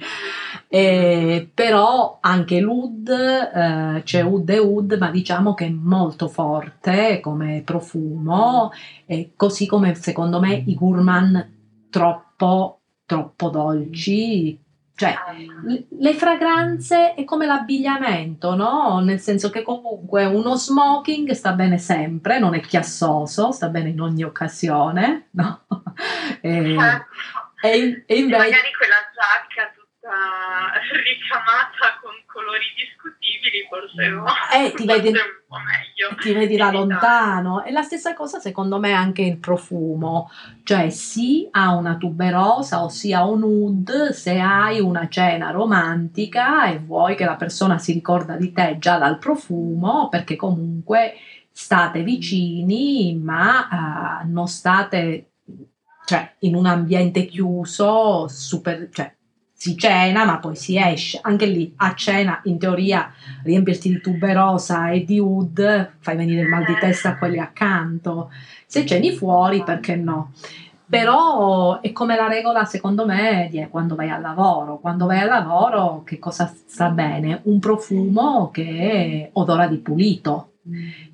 eh, 0.67 1.49
però 1.53 2.17
anche 2.21 2.59
l'Ud, 2.59 3.09
eh, 3.09 4.01
c'è 4.03 4.21
Ud 4.21 4.49
e 4.49 4.57
Ud, 4.59 4.97
ma 4.99 5.11
diciamo 5.11 5.53
che 5.53 5.65
è 5.65 5.69
molto 5.69 6.27
forte 6.27 7.19
come 7.21 7.61
profumo, 7.63 8.71
e 9.05 9.31
così 9.35 9.65
come 9.65 9.95
secondo 9.95 10.39
me 10.39 10.63
i 10.65 10.75
gourmand 10.75 11.49
troppo, 11.89 12.81
troppo 13.05 13.49
dolci 13.49 14.58
cioè, 14.99 15.15
le 15.87 16.13
fragranze 16.13 17.13
è 17.13 17.23
come 17.23 17.45
l'abbigliamento, 17.45 18.53
no? 18.53 18.99
Nel 18.99 19.21
senso 19.21 19.49
che 19.49 19.63
comunque 19.63 20.25
uno 20.25 20.55
smoking 20.57 21.31
sta 21.31 21.53
bene 21.53 21.77
sempre, 21.77 22.37
non 22.37 22.53
è 22.53 22.59
chiassoso, 22.59 23.53
sta 23.53 23.69
bene 23.69 23.89
in 23.89 24.01
ogni 24.01 24.23
occasione, 24.23 25.29
no? 25.31 25.61
E, 26.41 26.75
e, 27.61 28.03
e 28.05 28.15
invece... 28.15 28.37
magari 28.37 28.71
quella 28.77 28.95
giacca 29.13 29.73
tutta 29.99 30.71
ricamata 31.03 31.99
con 32.01 32.11
colori 32.25 32.65
discutibili, 32.75 33.67
forse 33.69 34.07
no. 34.07 34.25
Eh, 34.55 34.73
ti 34.73 34.85
vedi, 34.87 35.11
ti 36.21 36.33
vedi 36.33 36.55
da 36.55 36.71
lontano. 36.71 37.63
E 37.63 37.71
la 37.71 37.83
stessa 37.83 38.13
cosa 38.13 38.39
secondo 38.39 38.79
me 38.79 38.93
anche 38.93 39.21
il 39.21 39.37
profumo, 39.37 40.31
cioè 40.63 40.89
sì 40.89 41.47
ha 41.51 41.75
una 41.75 41.97
tuberosa 41.97 42.83
o 42.83 42.89
sia 42.89 43.23
un 43.23 43.43
oud 43.43 44.11
se 44.11 44.39
hai 44.39 44.79
una 44.79 45.07
cena 45.09 45.51
romantica 45.51 46.67
e 46.67 46.79
vuoi 46.79 47.15
che 47.15 47.25
la 47.25 47.35
persona 47.35 47.77
si 47.77 47.93
ricorda 47.93 48.35
di 48.35 48.51
te 48.51 48.77
già 48.79 48.97
dal 48.97 49.19
profumo, 49.19 50.07
perché 50.09 50.35
comunque 50.35 51.15
state 51.51 52.03
vicini, 52.03 53.19
ma 53.21 54.21
uh, 54.23 54.31
non 54.31 54.47
state 54.47 55.25
cioè, 56.05 56.35
in 56.39 56.55
un 56.55 56.65
ambiente 56.65 57.25
chiuso, 57.25 58.27
super, 58.27 58.89
cioè, 58.91 59.13
si 59.59 59.75
cena 59.77 60.23
ma 60.23 60.39
poi 60.39 60.55
si 60.55 60.77
esce. 60.77 61.19
Anche 61.21 61.45
lì 61.45 61.73
a 61.77 61.93
cena 61.93 62.39
in 62.45 62.57
teoria 62.57 63.11
riempirti 63.43 63.89
di 63.89 63.99
tuberosa 63.99 64.89
e 64.89 65.03
di 65.03 65.19
oud 65.19 65.95
fai 65.99 66.15
venire 66.15 66.43
il 66.43 66.47
mal 66.47 66.63
di 66.63 66.77
testa 66.79 67.09
a 67.09 67.17
quelli 67.17 67.39
accanto. 67.39 68.31
Se 68.65 68.85
ceni 68.85 69.11
fuori 69.11 69.61
perché 69.65 69.97
no? 69.97 70.31
Però 70.87 71.81
è 71.81 71.91
come 71.91 72.15
la 72.15 72.29
regola 72.29 72.63
secondo 72.63 73.05
me 73.05 73.49
di 73.51 73.67
quando 73.69 73.95
vai 73.95 74.09
al 74.09 74.21
lavoro. 74.21 74.79
Quando 74.79 75.07
vai 75.07 75.19
al 75.19 75.27
lavoro 75.27 76.03
che 76.05 76.19
cosa 76.19 76.49
sta 76.65 76.87
bene? 76.87 77.41
Un 77.43 77.59
profumo 77.59 78.51
che 78.51 79.29
odora 79.33 79.67
di 79.67 79.77
pulito 79.79 80.51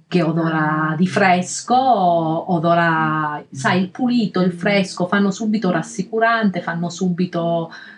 che 0.07 0.21
odora 0.21 0.93
di 0.97 1.07
fresco, 1.07 1.75
odora, 1.75 3.43
sai, 3.51 3.81
il 3.81 3.89
pulito, 3.89 4.41
il 4.41 4.53
fresco, 4.53 5.07
fanno 5.07 5.31
subito 5.31 5.71
rassicurante, 5.71 6.61
fanno 6.61 6.89
subito, 6.89 7.69
eh, 7.69 7.94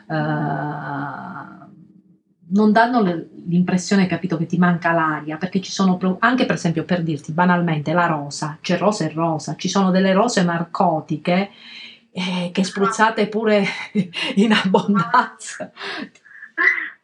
non 2.49 2.71
danno 2.71 3.01
l'impressione, 3.45 4.07
capito, 4.07 4.37
che 4.37 4.45
ti 4.45 4.57
manca 4.57 4.91
l'aria, 4.91 5.37
perché 5.37 5.61
ci 5.61 5.71
sono, 5.71 5.97
anche 6.19 6.45
per 6.45 6.55
esempio, 6.55 6.83
per 6.83 7.03
dirti 7.03 7.31
banalmente, 7.31 7.93
la 7.93 8.05
rosa, 8.05 8.57
c'è 8.61 8.77
rosa 8.77 9.05
e 9.05 9.09
rosa, 9.09 9.55
ci 9.55 9.67
sono 9.67 9.91
delle 9.91 10.13
rose 10.13 10.43
narcotiche 10.43 11.49
eh, 12.11 12.49
che 12.51 12.63
spruzzate 12.63 13.27
pure 13.27 13.65
in 14.35 14.53
abbondanza 14.53 15.71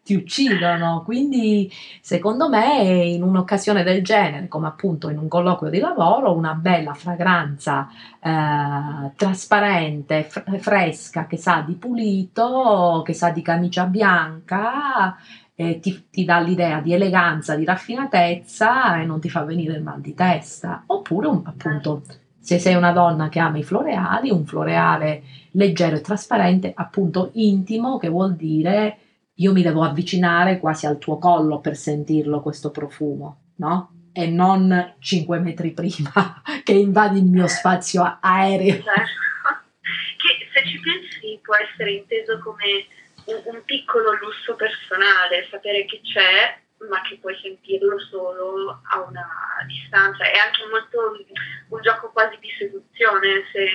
ti 0.03 0.15
uccidono. 0.15 1.01
Quindi, 1.03 1.71
secondo 2.01 2.49
me, 2.49 3.05
in 3.05 3.23
un'occasione 3.23 3.83
del 3.83 4.03
genere, 4.03 4.47
come 4.47 4.67
appunto 4.67 5.09
in 5.09 5.17
un 5.17 5.27
colloquio 5.27 5.71
di 5.71 5.79
lavoro, 5.79 6.35
una 6.35 6.53
bella 6.53 6.93
fragranza 6.93 7.87
eh, 8.19 9.11
trasparente, 9.15 10.23
f- 10.23 10.59
fresca, 10.59 11.25
che 11.25 11.37
sa 11.37 11.63
di 11.65 11.73
pulito, 11.75 13.01
che 13.05 13.13
sa 13.13 13.29
di 13.29 13.41
camicia 13.41 13.85
bianca. 13.85 15.17
Eh, 15.55 15.79
ti, 15.79 16.07
ti, 16.09 16.25
dà 16.25 16.39
l'idea 16.39 16.79
di 16.79 16.93
eleganza, 16.93 17.55
di 17.55 17.63
raffinatezza 17.63 18.99
e 18.99 19.05
non 19.05 19.19
ti 19.19 19.29
fa 19.29 19.43
venire 19.43 19.75
il 19.75 19.83
mal 19.83 20.01
di 20.01 20.13
testa. 20.13 20.83
Oppure, 20.87 21.27
un, 21.27 21.41
appunto, 21.45 22.01
se 22.39 22.59
sei 22.59 22.75
una 22.75 22.91
donna 22.91 23.29
che 23.29 23.39
ama 23.39 23.57
i 23.59 23.63
floreali, 23.63 24.29
un 24.31 24.45
floreale 24.45 25.23
leggero 25.51 25.95
e 25.95 26.01
trasparente, 26.01 26.73
appunto 26.75 27.29
intimo, 27.33 27.97
che 27.97 28.09
vuol 28.09 28.35
dire 28.35 28.97
io 29.43 29.51
mi 29.51 29.61
devo 29.61 29.83
avvicinare 29.83 30.57
quasi 30.59 30.85
al 30.85 30.97
tuo 30.97 31.17
collo 31.17 31.59
per 31.59 31.75
sentirlo 31.75 32.41
questo 32.41 32.71
profumo, 32.71 33.51
no? 33.57 34.09
E 34.13 34.27
non 34.27 34.95
5 34.99 35.39
metri 35.39 35.71
prima 35.71 36.41
che 36.63 36.71
invadi 36.71 37.19
il 37.19 37.25
mio 37.25 37.47
spazio 37.47 38.19
aereo. 38.21 38.75
Certo. 38.75 39.01
Che 40.17 40.47
se 40.53 40.67
ci 40.69 40.79
pensi 40.79 41.39
può 41.41 41.55
essere 41.55 41.91
inteso 41.91 42.39
come 42.39 42.85
un, 43.25 43.53
un 43.53 43.61
piccolo 43.65 44.13
lusso 44.13 44.55
personale, 44.55 45.47
sapere 45.51 45.83
che 45.85 45.99
c'è 46.01 46.61
ma 46.89 47.01
che 47.01 47.17
puoi 47.19 47.35
sentirlo 47.41 47.99
solo 47.99 48.81
a 48.83 49.01
una 49.01 49.27
distanza. 49.67 50.23
È 50.23 50.37
anche 50.37 50.63
molto 50.69 51.25
un 51.69 51.81
gioco 51.81 52.11
quasi 52.11 52.37
di 52.39 52.49
seduzione 52.57 53.43
se, 53.51 53.65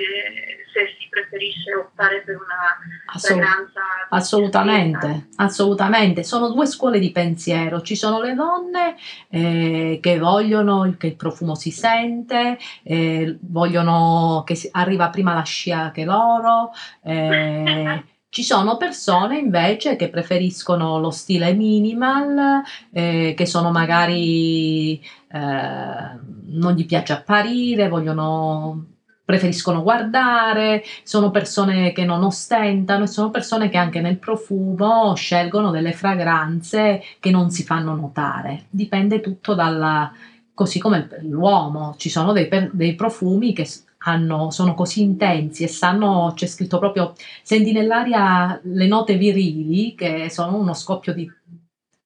se 0.72 0.94
si 0.98 1.08
preferisce 1.08 1.74
optare 1.74 2.22
per 2.22 2.36
una 2.36 2.78
Assolut- 3.06 3.42
fragranza. 3.42 3.80
Assolutamente, 4.10 5.28
assolutamente. 5.36 6.24
Sono 6.24 6.50
due 6.50 6.66
scuole 6.66 6.98
di 6.98 7.10
pensiero. 7.10 7.80
Ci 7.80 7.96
sono 7.96 8.20
le 8.20 8.34
donne 8.34 8.96
eh, 9.30 9.98
che 10.00 10.18
vogliono 10.18 10.94
che 10.98 11.08
il 11.08 11.16
profumo 11.16 11.54
si 11.54 11.70
sente, 11.70 12.58
eh, 12.82 13.36
vogliono 13.40 14.42
che 14.46 14.54
si, 14.54 14.68
arriva 14.72 15.10
prima 15.10 15.34
la 15.34 15.42
scia 15.42 15.90
che 15.90 16.04
loro. 16.04 16.72
Eh, 17.02 18.04
Ci 18.30 18.42
sono 18.42 18.76
persone 18.76 19.38
invece 19.38 19.96
che 19.96 20.10
preferiscono 20.10 20.98
lo 20.98 21.10
stile 21.10 21.54
minimal, 21.54 22.62
eh, 22.92 23.32
che 23.34 23.46
sono 23.46 23.70
magari 23.70 25.00
eh, 25.00 26.18
non 26.50 26.74
gli 26.74 26.84
piace 26.84 27.14
apparire, 27.14 27.88
vogliono 27.88 28.96
preferiscono 29.24 29.82
guardare, 29.82 30.82
sono 31.04 31.30
persone 31.30 31.92
che 31.92 32.04
non 32.04 32.22
ostentano 32.22 33.04
e 33.04 33.06
sono 33.08 33.30
persone 33.30 33.68
che 33.68 33.76
anche 33.76 34.00
nel 34.00 34.18
profumo 34.18 35.14
scelgono 35.14 35.70
delle 35.70 35.92
fragranze 35.92 37.02
che 37.20 37.30
non 37.30 37.50
si 37.50 37.62
fanno 37.62 37.94
notare. 37.94 38.66
Dipende 38.70 39.20
tutto 39.20 39.54
dalla 39.54 40.12
così 40.54 40.80
come 40.80 41.08
l'uomo, 41.20 41.94
ci 41.98 42.08
sono 42.08 42.32
dei, 42.32 42.48
dei 42.72 42.94
profumi 42.94 43.52
che 43.52 43.68
hanno, 43.98 44.50
sono 44.50 44.74
così 44.74 45.02
intensi 45.02 45.64
e 45.64 45.68
sanno, 45.68 46.32
c'è 46.34 46.46
scritto 46.46 46.78
proprio, 46.78 47.14
senti 47.42 47.72
nell'aria 47.72 48.58
le 48.62 48.86
note 48.86 49.16
virili 49.16 49.94
che 49.94 50.30
sono 50.30 50.56
uno 50.56 50.74
scoppio 50.74 51.12
di, 51.12 51.30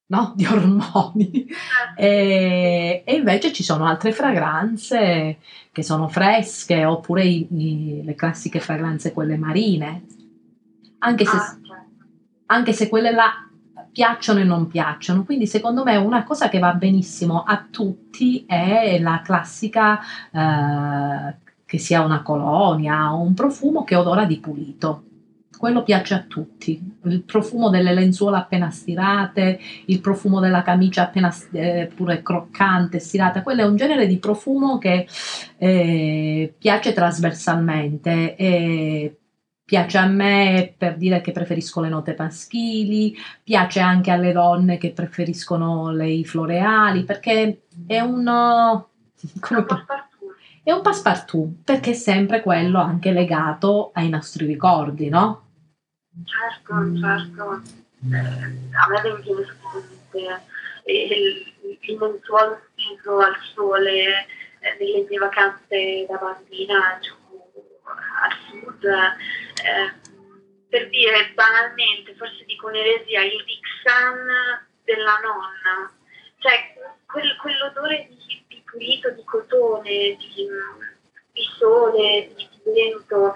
no? 0.07 0.33
di 0.37 0.45
ormoni 0.45 1.45
e, 1.95 3.03
e, 3.05 3.15
invece 3.15 3.53
ci 3.53 3.63
sono 3.63 3.85
altre 3.85 4.11
fragranze 4.11 5.37
che 5.71 5.83
sono 5.83 6.07
fresche 6.07 6.85
oppure 6.85 7.25
i, 7.25 7.47
i, 7.51 8.01
le 8.03 8.15
classiche 8.15 8.59
fragranze 8.59 9.13
quelle 9.13 9.37
marine, 9.37 10.05
anche 10.99 11.25
se, 11.25 11.35
ah, 11.35 11.39
certo. 11.39 11.85
anche 12.47 12.73
se 12.73 12.89
quelle 12.89 13.11
là 13.11 13.47
piacciono 13.91 14.39
e 14.39 14.43
non 14.43 14.67
piacciono. 14.67 15.23
Quindi 15.23 15.47
secondo 15.47 15.83
me 15.83 15.95
una 15.95 16.23
cosa 16.23 16.49
che 16.49 16.59
va 16.59 16.73
benissimo 16.73 17.43
a 17.43 17.65
tutti 17.69 18.43
è 18.45 18.99
la 18.99 19.21
classica 19.23 19.99
eh, 20.31 21.37
che 21.73 21.79
sia 21.79 22.01
una 22.01 22.21
colonia 22.21 23.15
o 23.15 23.21
un 23.21 23.33
profumo 23.33 23.83
che 23.83 23.95
odora 23.95 24.25
di 24.25 24.37
pulito. 24.37 25.05
Quello 25.57 25.81
piace 25.81 26.13
a 26.13 26.19
tutti, 26.19 26.79
il 27.05 27.23
profumo 27.23 27.71
delle 27.71 27.95
lenzuola 27.95 28.37
appena 28.37 28.69
stirate, 28.69 29.59
il 29.85 29.99
profumo 29.99 30.39
della 30.39 30.61
camicia 30.61 31.01
appena 31.01 31.33
eh, 31.51 31.89
pure 31.95 32.21
croccante, 32.21 32.99
stirata, 32.99 33.41
quello 33.41 33.61
è 33.61 33.65
un 33.65 33.75
genere 33.75 34.05
di 34.05 34.19
profumo 34.19 34.77
che 34.77 35.07
eh, 35.57 36.53
piace 36.59 36.93
trasversalmente. 36.93 38.35
E 38.35 39.17
piace 39.65 39.97
a 39.97 40.05
me 40.05 40.75
per 40.77 40.95
dire 40.95 41.21
che 41.21 41.31
preferisco 41.31 41.81
le 41.81 41.89
note 41.89 42.13
maschili, 42.15 43.15
piace 43.43 43.79
anche 43.79 44.11
alle 44.11 44.31
donne 44.31 44.77
che 44.77 44.91
preferiscono 44.91 45.89
le 45.89 46.23
floreali, 46.23 47.03
perché 47.03 47.63
è 47.87 47.99
un... 47.99 48.83
Come, 49.39 49.65
è 50.63 50.71
un 50.71 50.81
passepartout 50.81 51.63
perché 51.63 51.91
è 51.91 51.93
sempre 51.93 52.41
quello 52.41 52.79
anche 52.79 53.11
legato 53.11 53.91
ai 53.93 54.09
nostri 54.09 54.45
ricordi, 54.45 55.09
no? 55.09 55.49
Certo, 56.23 56.73
certo. 56.99 57.61
Eh, 58.11 58.17
a 58.17 58.87
me 58.89 59.21
viene 59.21 59.45
sicuramente 59.45 60.43
il, 60.85 61.53
il 61.81 61.97
lenzuolo 61.97 62.61
steso 62.71 63.19
al 63.19 63.35
sole 63.53 64.25
eh, 64.59 64.77
nelle 64.79 65.05
mie 65.09 65.17
vacanze 65.17 66.05
da 66.07 66.17
bambina 66.17 66.99
giù 67.01 67.13
al 67.83 68.31
sud. 68.49 68.83
Eh, 68.85 70.01
per 70.69 70.89
dire 70.89 71.31
banalmente, 71.35 72.15
forse 72.15 72.45
dico 72.45 72.67
un'eresia, 72.67 73.21
il 73.21 73.43
Dixan 73.45 74.65
della 74.83 75.19
nonna, 75.21 75.91
cioè 76.39 76.73
quel, 77.05 77.35
quell'odore 77.37 78.07
di, 78.09 78.42
pulito, 78.73 79.11
di 79.11 79.23
cotone, 79.23 80.17
di, 80.17 80.49
di 81.31 81.43
sole, 81.57 82.33
di, 82.35 82.49
vento, 82.65 83.35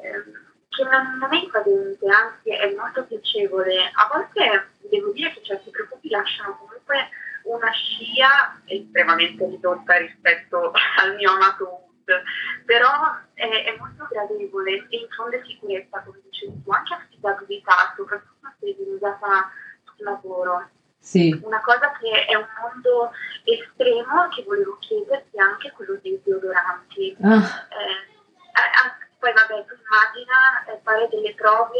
eh, 0.00 0.22
che 0.68 0.82
non, 0.84 1.18
non, 1.18 1.34
è 1.34 1.42
invadente, 1.42 2.06
anzi 2.08 2.50
è 2.50 2.72
molto 2.74 3.04
piacevole. 3.04 3.90
A 3.92 4.08
volte 4.12 4.70
devo 4.88 5.10
dire 5.10 5.32
che 5.32 5.42
certi 5.42 5.70
profumi 5.70 6.08
lasciano 6.08 6.56
comunque 6.56 7.08
una 7.42 7.70
scia 7.70 8.60
estremamente 8.66 9.44
ridotta 9.46 9.96
rispetto 9.96 10.72
al 11.02 11.16
mio 11.16 11.32
amato 11.32 11.64
wood, 11.64 12.22
però 12.64 12.90
è, 13.34 13.64
è 13.64 13.76
molto 13.78 14.06
gradevole 14.08 14.86
e 14.88 14.98
infonde 14.98 15.42
sicurezza, 15.44 16.02
come 16.02 16.20
dicevi 16.24 16.62
tu, 16.62 16.70
anche 16.70 16.94
affidabilità, 16.94 17.92
soprattutto 17.96 18.52
se 18.60 18.74
viene 18.74 18.92
usata 18.92 19.50
sul 19.84 20.04
lavoro. 20.04 20.70
Sì. 21.06 21.30
Una 21.40 21.60
cosa 21.60 21.92
che 22.00 22.24
è 22.24 22.34
un 22.34 22.48
mondo 22.60 23.12
estremo 23.44 24.26
che 24.34 24.42
volevo 24.42 24.76
chiederti 24.80 25.38
anche 25.38 25.70
quello 25.70 25.96
dei 26.02 26.20
deodoranti. 26.24 27.16
Ah. 27.22 27.38
Eh, 27.70 29.06
poi 29.20 29.32
vabbè, 29.32 29.64
tu 29.66 29.74
immagina 29.78 30.66
eh, 30.66 30.80
fare 30.82 31.06
delle 31.08 31.32
prove 31.34 31.78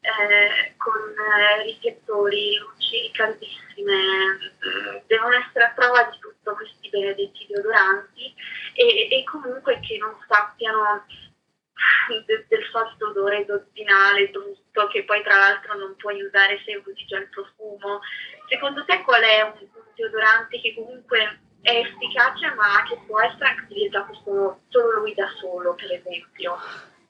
eh, 0.00 0.74
con 0.76 1.00
eh, 1.00 1.62
riflettori, 1.62 2.58
luci 2.58 3.10
caldissime, 3.12 3.96
eh, 4.60 5.02
devono 5.06 5.34
essere 5.36 5.64
a 5.64 5.72
prova 5.74 6.02
di 6.04 6.18
tutto 6.18 6.54
questi 6.54 6.90
benedetti 6.90 7.46
deodoranti 7.48 8.34
e, 8.74 9.08
e 9.08 9.24
comunque 9.24 9.80
che 9.80 9.96
non 9.96 10.14
sappiano 10.28 11.06
de, 12.26 12.46
del 12.48 12.64
solito 12.70 13.08
odore 13.08 13.44
dozzinale, 13.44 14.28
brutto, 14.28 14.88
che 14.88 15.04
poi 15.04 15.22
tra 15.22 15.36
l'altro 15.36 15.78
non 15.78 15.94
puoi 15.96 16.22
usare 16.22 16.60
se 16.64 16.82
usi 16.84 17.04
già 17.06 17.18
il 17.18 17.28
profumo. 17.28 18.00
Secondo 18.48 18.84
te 18.84 19.02
qual 19.02 19.22
è 19.22 19.42
un, 19.42 19.58
un 19.60 19.88
deodorante 19.94 20.60
che 20.60 20.74
comunque 20.74 21.40
è 21.60 21.70
efficace 21.70 22.54
ma 22.54 22.82
che 22.88 22.98
può 23.06 23.20
essere 23.20 23.48
anche 23.48 23.64
utilizzato 23.64 24.14
solo, 24.24 24.60
solo 24.68 25.00
lui 25.00 25.14
da 25.14 25.28
solo, 25.38 25.74
per 25.74 25.92
esempio? 25.92 26.56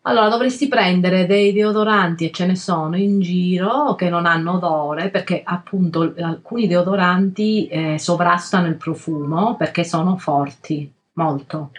Allora 0.03 0.29
dovresti 0.29 0.69
prendere 0.69 1.27
dei 1.27 1.53
deodoranti 1.53 2.27
e 2.27 2.31
ce 2.31 2.47
ne 2.47 2.57
sono 2.57 2.97
in 2.97 3.21
giro 3.21 3.95
che 3.95 4.09
non 4.09 4.25
hanno 4.25 4.55
odore 4.55 5.11
perché 5.11 5.43
appunto 5.45 6.15
alcuni 6.19 6.67
deodoranti 6.67 7.67
eh, 7.67 7.99
sovrastano 7.99 8.69
il 8.69 8.77
profumo 8.77 9.57
perché 9.57 9.85
sono 9.85 10.17
forti, 10.17 10.91
molto. 11.15 11.73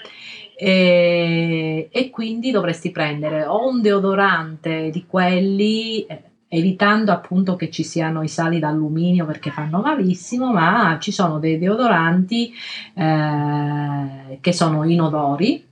E, 0.61 1.87
e, 1.89 2.09
quindi 2.09 2.51
dovresti 2.51 2.91
prendere 2.91 3.45
o 3.45 3.69
un 3.69 3.81
deodorante 3.81 4.89
di 4.89 5.05
quelli 5.05 6.05
eh, 6.05 6.21
evitando 6.49 7.13
appunto 7.13 7.55
che 7.55 7.69
ci 7.69 7.81
siano 7.81 8.23
i 8.23 8.27
sali 8.27 8.59
d'alluminio 8.59 9.25
perché 9.25 9.51
fanno 9.51 9.79
malissimo, 9.79 10.51
ma 10.51 10.97
ci 10.99 11.13
sono 11.13 11.39
dei 11.39 11.57
deodoranti 11.57 12.51
eh, 12.93 14.39
che 14.41 14.51
sono 14.51 14.83
inodori 14.83 15.68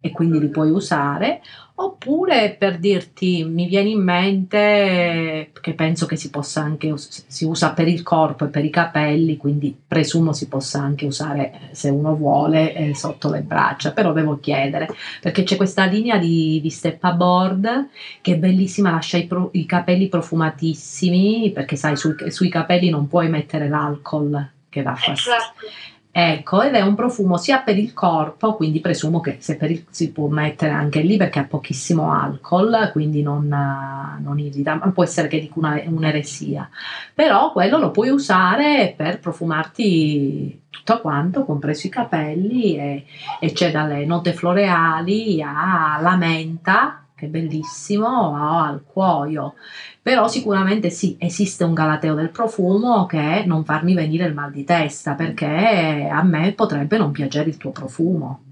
e 0.00 0.10
quindi 0.10 0.40
li 0.40 0.48
puoi 0.48 0.70
usare, 0.70 1.42
oppure 1.74 2.56
per 2.58 2.78
dirti 2.78 3.44
mi 3.44 3.66
viene 3.66 3.90
in 3.90 4.02
mente 4.02 5.50
che 5.60 5.74
penso 5.74 6.06
che 6.06 6.16
si 6.16 6.30
possa 6.30 6.62
anche 6.62 6.92
si 6.96 7.44
usa 7.44 7.72
per 7.72 7.88
il 7.88 8.02
corpo 8.02 8.44
e 8.44 8.48
per 8.48 8.64
i 8.64 8.70
capelli, 8.70 9.36
quindi 9.36 9.76
presumo 9.86 10.32
si 10.32 10.48
possa 10.48 10.80
anche 10.80 11.06
usare 11.06 11.52
eh, 11.52 11.74
se 11.74 11.88
uno 11.88 12.14
vuole 12.16 12.74
eh, 12.74 12.94
sotto 12.94 13.30
le 13.30 13.40
braccia, 13.40 13.92
però 13.92 14.12
devo 14.12 14.38
chiedere 14.40 14.88
perché 15.20 15.42
c'è 15.42 15.56
questa 15.56 15.84
linea 15.84 16.18
di, 16.18 16.60
di 16.62 16.70
step 16.70 17.12
board 17.14 17.88
che 18.20 18.34
è 18.34 18.36
bellissima, 18.36 18.90
lascia 18.90 19.16
i, 19.16 19.26
pro, 19.26 19.50
i 19.52 19.66
capelli 19.66 20.08
profumatissimi 20.08 21.50
perché 21.52 21.76
sai 21.76 21.96
sui, 21.96 22.14
sui 22.30 22.48
capelli 22.48 22.90
non 22.90 23.06
puoi 23.06 23.28
mettere 23.28 23.68
l'alcol 23.68 24.48
che 24.68 24.82
dà 24.82 24.94
fastidio. 24.94 25.38
Esatto. 25.38 25.66
Ecco, 26.12 26.62
ed 26.62 26.74
è 26.74 26.80
un 26.80 26.96
profumo 26.96 27.36
sia 27.36 27.60
per 27.60 27.78
il 27.78 27.92
corpo, 27.92 28.56
quindi 28.56 28.80
presumo 28.80 29.20
che 29.20 29.38
il, 29.40 29.86
si 29.90 30.10
può 30.10 30.26
mettere 30.26 30.72
anche 30.72 31.02
lì 31.02 31.16
perché 31.16 31.38
ha 31.38 31.44
pochissimo 31.44 32.12
alcol, 32.12 32.90
quindi 32.90 33.22
non, 33.22 33.46
non 33.46 34.38
irrita, 34.40 34.74
ma 34.74 34.90
può 34.90 35.04
essere 35.04 35.28
che 35.28 35.38
dico 35.38 35.60
una, 35.60 35.80
un'eresia. 35.84 36.68
Però 37.14 37.52
quello 37.52 37.78
lo 37.78 37.92
puoi 37.92 38.08
usare 38.08 38.92
per 38.96 39.20
profumarti 39.20 40.62
tutto 40.68 41.00
quanto, 41.00 41.44
compreso 41.44 41.86
i 41.86 41.90
capelli, 41.90 42.76
e, 42.76 43.04
e 43.38 43.52
c'è 43.52 43.70
dalle 43.70 44.04
note 44.04 44.32
floreali 44.32 45.40
alla 45.40 46.16
menta, 46.16 47.04
è 47.26 47.28
bellissimo, 47.28 48.34
al 48.36 48.82
cuoio. 48.84 49.54
Però 50.02 50.28
sicuramente 50.28 50.90
sì, 50.90 51.16
esiste 51.18 51.64
un 51.64 51.74
galateo 51.74 52.14
del 52.14 52.30
profumo 52.30 53.06
che 53.06 53.44
non 53.46 53.64
farmi 53.64 53.94
venire 53.94 54.26
il 54.26 54.34
mal 54.34 54.50
di 54.50 54.64
testa, 54.64 55.14
perché 55.14 56.08
a 56.10 56.22
me 56.22 56.52
potrebbe 56.52 56.98
non 56.98 57.12
piacere 57.12 57.50
il 57.50 57.56
tuo 57.56 57.70
profumo. 57.70 58.44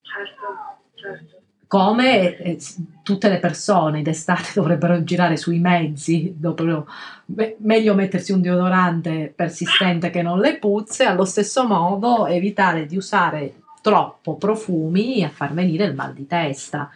Certo, 0.00 0.90
certo. 0.94 1.38
Come 1.66 2.36
eh, 2.36 2.58
tutte 3.04 3.28
le 3.28 3.38
persone 3.38 4.02
d'estate 4.02 4.50
dovrebbero 4.56 5.04
girare 5.04 5.36
sui 5.36 5.60
mezzi, 5.60 6.34
dopo, 6.36 6.86
beh, 7.26 7.58
meglio 7.60 7.94
mettersi 7.94 8.32
un 8.32 8.40
deodorante 8.40 9.32
persistente 9.34 10.10
che 10.10 10.22
non 10.22 10.40
le 10.40 10.58
puzze, 10.58 11.04
allo 11.04 11.24
stesso 11.24 11.66
modo 11.66 12.26
evitare 12.26 12.86
di 12.86 12.96
usare 12.96 13.54
troppo 13.82 14.36
profumi 14.36 15.24
a 15.24 15.28
far 15.28 15.54
venire 15.54 15.84
il 15.84 15.94
mal 15.94 16.12
di 16.12 16.26
testa 16.26 16.90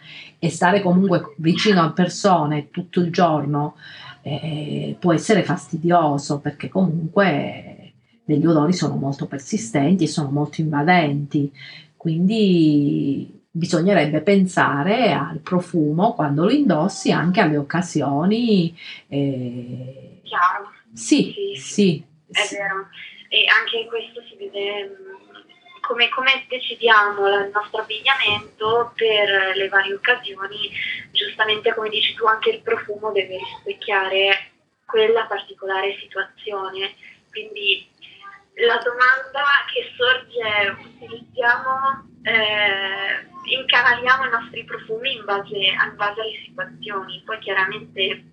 e 0.45 0.49
stare 0.51 0.81
comunque 0.81 1.33
vicino 1.37 1.81
a 1.81 1.91
persone 1.91 2.69
tutto 2.69 2.99
il 2.99 3.11
giorno 3.11 3.75
eh, 4.21 4.95
può 4.99 5.11
essere 5.11 5.43
fastidioso 5.43 6.39
perché 6.39 6.69
comunque 6.69 7.93
degli 8.23 8.45
odori 8.45 8.73
sono 8.73 8.95
molto 8.95 9.25
persistenti 9.25 10.03
e 10.03 10.07
sono 10.07 10.29
molto 10.29 10.61
invadenti. 10.61 11.51
Quindi 11.97 13.41
bisognerebbe 13.49 14.21
pensare 14.21 15.13
al 15.13 15.39
profumo 15.39 16.13
quando 16.13 16.43
lo 16.43 16.51
indossi 16.51 17.11
anche 17.11 17.39
alle 17.39 17.57
occasioni 17.57 18.75
eh, 19.07 20.19
chiaro. 20.23 20.71
sì 20.93 21.33
sì, 21.33 21.55
sì. 21.55 22.03
è 22.31 22.39
sì. 22.39 22.55
vero. 22.55 22.87
E 23.29 23.45
anche 23.47 23.87
questo 23.89 24.21
si 24.29 24.35
vede 24.37 24.91
come, 25.85 26.09
come 26.09 26.45
decidiamo 26.47 27.27
il 27.27 27.51
nostro 27.53 27.81
abbigliamento 27.81 28.91
per 28.95 29.55
le 29.55 29.69
varie 29.69 29.93
occasioni, 29.93 30.71
giustamente 31.11 31.73
come 31.73 31.89
dici 31.89 32.13
tu 32.15 32.25
anche 32.25 32.49
il 32.49 32.61
profumo 32.61 33.11
deve 33.11 33.37
rispecchiare 33.37 34.51
quella 34.85 35.25
particolare 35.25 35.97
situazione. 35.99 36.95
Quindi 37.29 37.87
la 38.55 38.77
domanda 38.77 39.43
che 39.71 39.91
sorge 39.95 40.39
è 40.39 40.69
utilizziamo, 40.69 42.09
eh, 42.23 43.27
incanaliamo 43.55 44.25
i 44.25 44.29
nostri 44.29 44.63
profumi 44.63 45.15
in 45.15 45.25
base, 45.25 45.55
in 45.55 45.93
base 45.95 46.21
alle 46.21 46.41
situazioni, 46.45 47.21
poi 47.25 47.39
chiaramente 47.39 48.23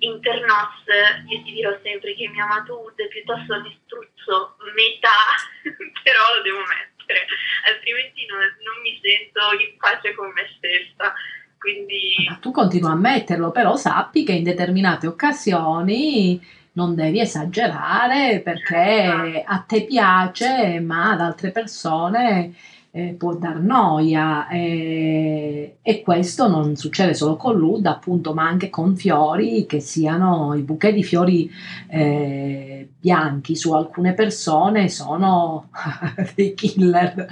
internos 0.00 0.84
io 1.28 1.42
ti 1.42 1.52
dirò 1.52 1.76
sempre 1.82 2.14
che 2.14 2.30
amato 2.40 2.78
wood 2.78 2.96
è 2.96 3.08
piuttosto 3.08 3.60
ne 3.60 3.78
struzzo 3.84 4.56
metà, 4.74 5.36
però 6.02 6.36
lo 6.36 6.42
devo 6.42 6.60
mettere 6.60 6.90
mettere, 7.10 7.26
altrimenti 7.66 8.26
non, 8.26 8.38
non 8.38 8.76
mi 8.82 8.98
sento 9.02 9.40
in 9.58 9.76
pace 9.76 10.14
con 10.14 10.28
me 10.32 10.46
stessa. 10.56 11.12
Quindi... 11.58 12.26
Ma 12.28 12.38
tu 12.40 12.52
continua 12.52 12.92
a 12.92 12.96
metterlo, 12.96 13.50
però 13.50 13.76
sappi 13.76 14.24
che 14.24 14.32
in 14.32 14.44
determinate 14.44 15.06
occasioni 15.06 16.40
non 16.72 16.94
devi 16.94 17.20
esagerare 17.20 18.40
perché 18.40 19.02
esatto. 19.02 19.42
a 19.44 19.64
te 19.66 19.84
piace, 19.84 20.80
ma 20.80 21.10
ad 21.10 21.20
altre 21.20 21.50
persone 21.50 22.54
eh, 22.92 23.14
può 23.16 23.34
dar 23.34 23.60
noia 23.60 24.48
eh, 24.48 25.76
e 25.80 26.02
questo 26.02 26.48
non 26.48 26.74
succede 26.74 27.14
solo 27.14 27.36
con 27.36 27.56
l'UD 27.56 27.86
appunto 27.86 28.34
ma 28.34 28.46
anche 28.46 28.68
con 28.68 28.96
fiori 28.96 29.64
che 29.66 29.78
siano 29.78 30.54
i 30.54 30.62
bouquet 30.62 30.92
di 30.92 31.04
fiori 31.04 31.48
eh, 31.88 32.88
bianchi 32.98 33.54
su 33.54 33.72
alcune 33.72 34.12
persone 34.14 34.88
sono 34.88 35.68
dei 36.34 36.52
killer 36.54 37.16
eh, 37.16 37.26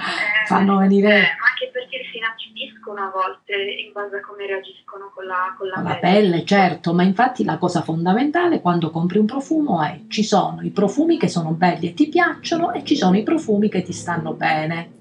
fanno 0.47 0.79
venire 0.79 1.09
eh, 1.09 1.23
anche 1.23 1.71
perché 1.73 2.03
si 2.13 2.19
inacidiscono 2.19 3.01
a 3.01 3.11
volte 3.11 3.55
in 3.85 3.91
base 3.93 4.19
a 4.19 4.21
come 4.21 4.47
reagiscono 4.47 5.11
con 5.13 5.27
la, 5.27 5.57
con 5.59 5.67
la, 5.67 5.83
la 5.83 5.97
pelle. 5.97 6.29
pelle 6.31 6.45
certo 6.45 6.95
ma 6.95 7.03
infatti 7.03 7.43
la 7.43 7.59
cosa 7.59 7.83
fondamentale 7.83 8.61
quando 8.61 8.91
compri 8.91 9.19
un 9.19 9.27
profumo 9.27 9.83
è 9.83 10.03
ci 10.07 10.23
sono 10.23 10.61
i 10.63 10.71
profumi 10.71 11.19
che 11.19 11.27
sono 11.27 11.51
belli 11.51 11.89
e 11.89 11.95
ti 11.95 12.09
piacciono 12.09 12.73
e 12.73 12.85
ci 12.85 12.95
sono 12.95 13.17
i 13.17 13.25
profumi 13.25 13.69
che 13.69 13.83
ti 13.83 13.93
stanno 13.93 14.35
bene 14.35 14.98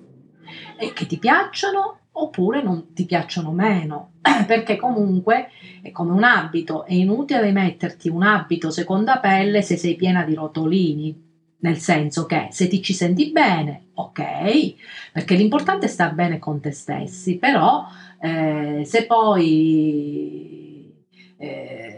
e 0.78 0.94
che 0.94 1.06
ti 1.06 1.18
piacciono 1.18 2.00
oppure 2.20 2.64
non 2.64 2.94
ti 2.94 3.06
piacciono 3.06 3.52
meno, 3.52 4.14
perché 4.48 4.76
comunque 4.76 5.50
è 5.82 5.92
come 5.92 6.12
un 6.12 6.24
abito, 6.24 6.86
è 6.86 6.94
inutile 6.94 7.52
metterti 7.52 8.10
un 8.10 8.24
abito 8.24 8.72
seconda 8.72 9.20
pelle 9.20 9.62
se 9.62 9.78
sei 9.78 9.96
piena 9.96 10.24
di 10.24 10.34
rotolini, 10.34 11.26
nel 11.60 11.78
senso 11.78 12.26
che 12.26 12.48
se 12.52 12.68
ti 12.68 12.82
ci 12.82 12.94
senti 12.94 13.32
bene, 13.32 13.88
ok, 13.96 14.76
perché 15.12 15.36
l'importante 15.36 15.86
è 15.86 15.90
star 15.90 16.14
bene 16.14 16.40
con 16.40 16.60
te 16.60 16.72
stessi, 16.72 17.38
però 17.38 17.86
eh, 18.20 18.84
se 18.86 19.06
poi 19.06 20.94
eh, 21.38 21.97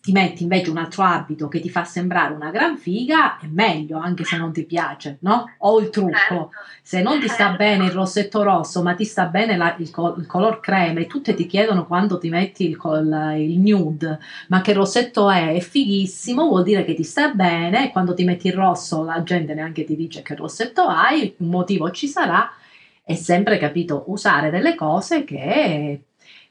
ti 0.00 0.12
metti 0.12 0.44
invece 0.44 0.70
un 0.70 0.78
altro 0.78 1.02
abito 1.02 1.48
che 1.48 1.60
ti 1.60 1.68
fa 1.68 1.84
sembrare 1.84 2.32
una 2.32 2.50
gran 2.50 2.78
figa, 2.78 3.38
è 3.38 3.46
meglio 3.46 3.98
anche 3.98 4.24
se 4.24 4.38
non 4.38 4.50
ti 4.50 4.64
piace, 4.64 5.18
no? 5.20 5.54
O 5.58 5.78
il 5.78 5.90
trucco, 5.90 6.16
certo. 6.16 6.50
se 6.82 7.02
non 7.02 7.20
ti 7.20 7.28
sta 7.28 7.48
certo. 7.48 7.56
bene 7.58 7.84
il 7.84 7.90
rossetto 7.90 8.42
rosso, 8.42 8.82
ma 8.82 8.94
ti 8.94 9.04
sta 9.04 9.26
bene 9.26 9.58
la, 9.58 9.76
il, 9.78 9.90
il, 10.16 10.26
color 10.26 10.60
crema 10.60 11.00
e 11.00 11.06
tutte 11.06 11.34
ti 11.34 11.44
chiedono 11.44 11.86
quando 11.86 12.16
ti 12.16 12.30
metti 12.30 12.64
il, 12.64 12.78
il, 12.82 13.34
il, 13.40 13.58
nude, 13.58 14.18
ma 14.48 14.62
che 14.62 14.72
rossetto 14.72 15.30
è? 15.30 15.54
È 15.54 15.60
fighissimo, 15.60 16.46
vuol 16.46 16.62
dire 16.62 16.82
che 16.84 16.94
ti 16.94 17.04
sta 17.04 17.28
bene 17.34 17.88
e 17.88 17.90
quando 17.92 18.14
ti 18.14 18.24
metti 18.24 18.46
il 18.46 18.54
rosso 18.54 19.04
la 19.04 19.22
gente 19.22 19.52
neanche 19.52 19.84
ti 19.84 19.96
dice 19.96 20.22
che 20.22 20.34
rossetto 20.34 20.82
hai, 20.82 21.34
un 21.38 21.48
motivo 21.48 21.90
ci 21.90 22.08
sarà, 22.08 22.50
è 23.04 23.14
sempre 23.14 23.58
capito 23.58 24.04
usare 24.06 24.48
delle 24.48 24.74
cose 24.74 25.24
che 25.24 26.00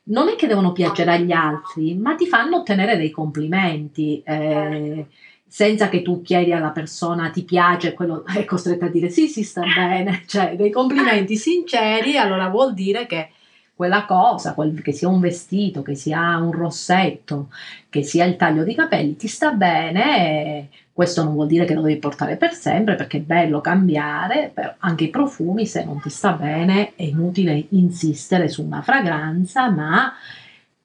non 0.10 0.30
è 0.30 0.36
che 0.36 0.48
devono 0.48 0.72
piacere 0.72 1.14
agli 1.14 1.32
altri, 1.32 1.96
ma 1.96 2.16
ti 2.16 2.28
fanno 2.28 2.58
ottenere 2.58 2.98
dei 2.98 3.10
complimenti. 3.10 4.22
Eh, 4.24 5.06
senza 5.50 5.90
che 5.90 6.04
tu 6.04 6.22
chiedi 6.22 6.54
alla 6.54 6.70
persona 6.70 7.32
ti 7.32 7.44
piace, 7.44 7.94
quello 7.94 8.24
è 8.34 8.46
costretto 8.46 8.86
a 8.86 8.90
dire 8.90 9.10
sì, 9.10 9.28
sì, 9.28 9.44
sta 9.44 9.64
bene, 9.64 10.24
cioè 10.28 10.56
dei 10.56 10.70
complimenti 10.70 11.36
sinceri, 11.38 12.18
allora 12.18 12.50
vuol 12.50 12.74
dire 12.74 13.08
che 13.08 13.30
quella 13.74 14.06
cosa, 14.06 14.54
quel, 14.54 14.82
che 14.82 14.92
sia 14.92 15.08
un 15.08 15.20
vestito, 15.20 15.82
che 15.82 15.96
sia 15.96 16.38
un 16.38 16.52
rossetto, 16.52 17.50
che 17.90 18.04
sia 18.04 18.26
il 18.26 18.36
taglio 18.36 18.64
di 18.64 18.76
capelli, 18.76 19.16
ti 19.16 19.28
sta 19.28 19.52
bene. 19.52 20.70
Questo 21.00 21.24
non 21.24 21.34
vuol 21.34 21.48
dire 21.48 21.64
che 21.64 21.74
lo 21.74 21.82
devi 21.82 21.98
portare 21.98 22.36
per 22.36 22.52
sempre, 22.52 22.96
perché 22.96 23.20
è 23.20 23.22
bello 23.22 23.62
cambiare, 23.62 24.52
anche 24.80 25.06
i 25.06 25.10
profumi, 25.10 25.66
se 25.66 25.86
non 25.86 26.02
ti 26.02 26.10
sta 26.10 26.34
bene, 26.34 26.94
è 26.96 27.04
inutile 27.04 27.68
insistere 27.70 28.50
su 28.50 28.66
una 28.66 28.82
fragranza, 28.82 29.70
ma 29.70 30.12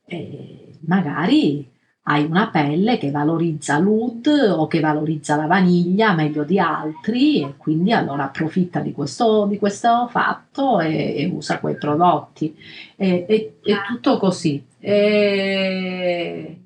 eh, 0.05 0.69
magari 0.87 1.69
hai 2.03 2.25
una 2.27 2.49
pelle 2.49 2.97
che 2.97 3.11
valorizza 3.11 3.81
l'oud 3.81 4.29
o 4.57 4.69
che 4.69 4.79
valorizza 4.79 5.35
la 5.35 5.47
vaniglia 5.47 6.15
meglio 6.15 6.45
di 6.45 6.61
altri 6.61 7.43
e 7.43 7.55
quindi 7.57 7.91
allora 7.91 8.27
approfitta 8.27 8.79
di 8.79 8.93
questo, 8.93 9.47
di 9.47 9.59
questo 9.59 10.07
fatto 10.13 10.79
e, 10.79 11.17
e, 11.17 11.27
usa 11.27 11.59
quei 11.59 11.75
prodotti. 11.75 12.57
E, 12.95 13.27
e, 13.29 13.55
è 13.65 13.75
tutto 13.89 14.19
così. 14.19 14.65
E, 14.79 16.59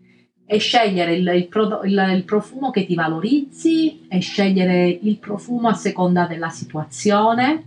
e 0.50 0.56
scegliere 0.56 1.14
il, 1.14 1.28
il, 1.28 1.80
il, 1.84 2.10
il, 2.14 2.24
profumo 2.24 2.70
che 2.70 2.86
ti 2.86 2.94
valorizzi 2.94 4.06
e 4.08 4.18
scegliere 4.20 4.88
il 4.88 5.18
profumo 5.18 5.68
a 5.68 5.74
seconda 5.74 6.26
della 6.26 6.48
situazione 6.48 7.64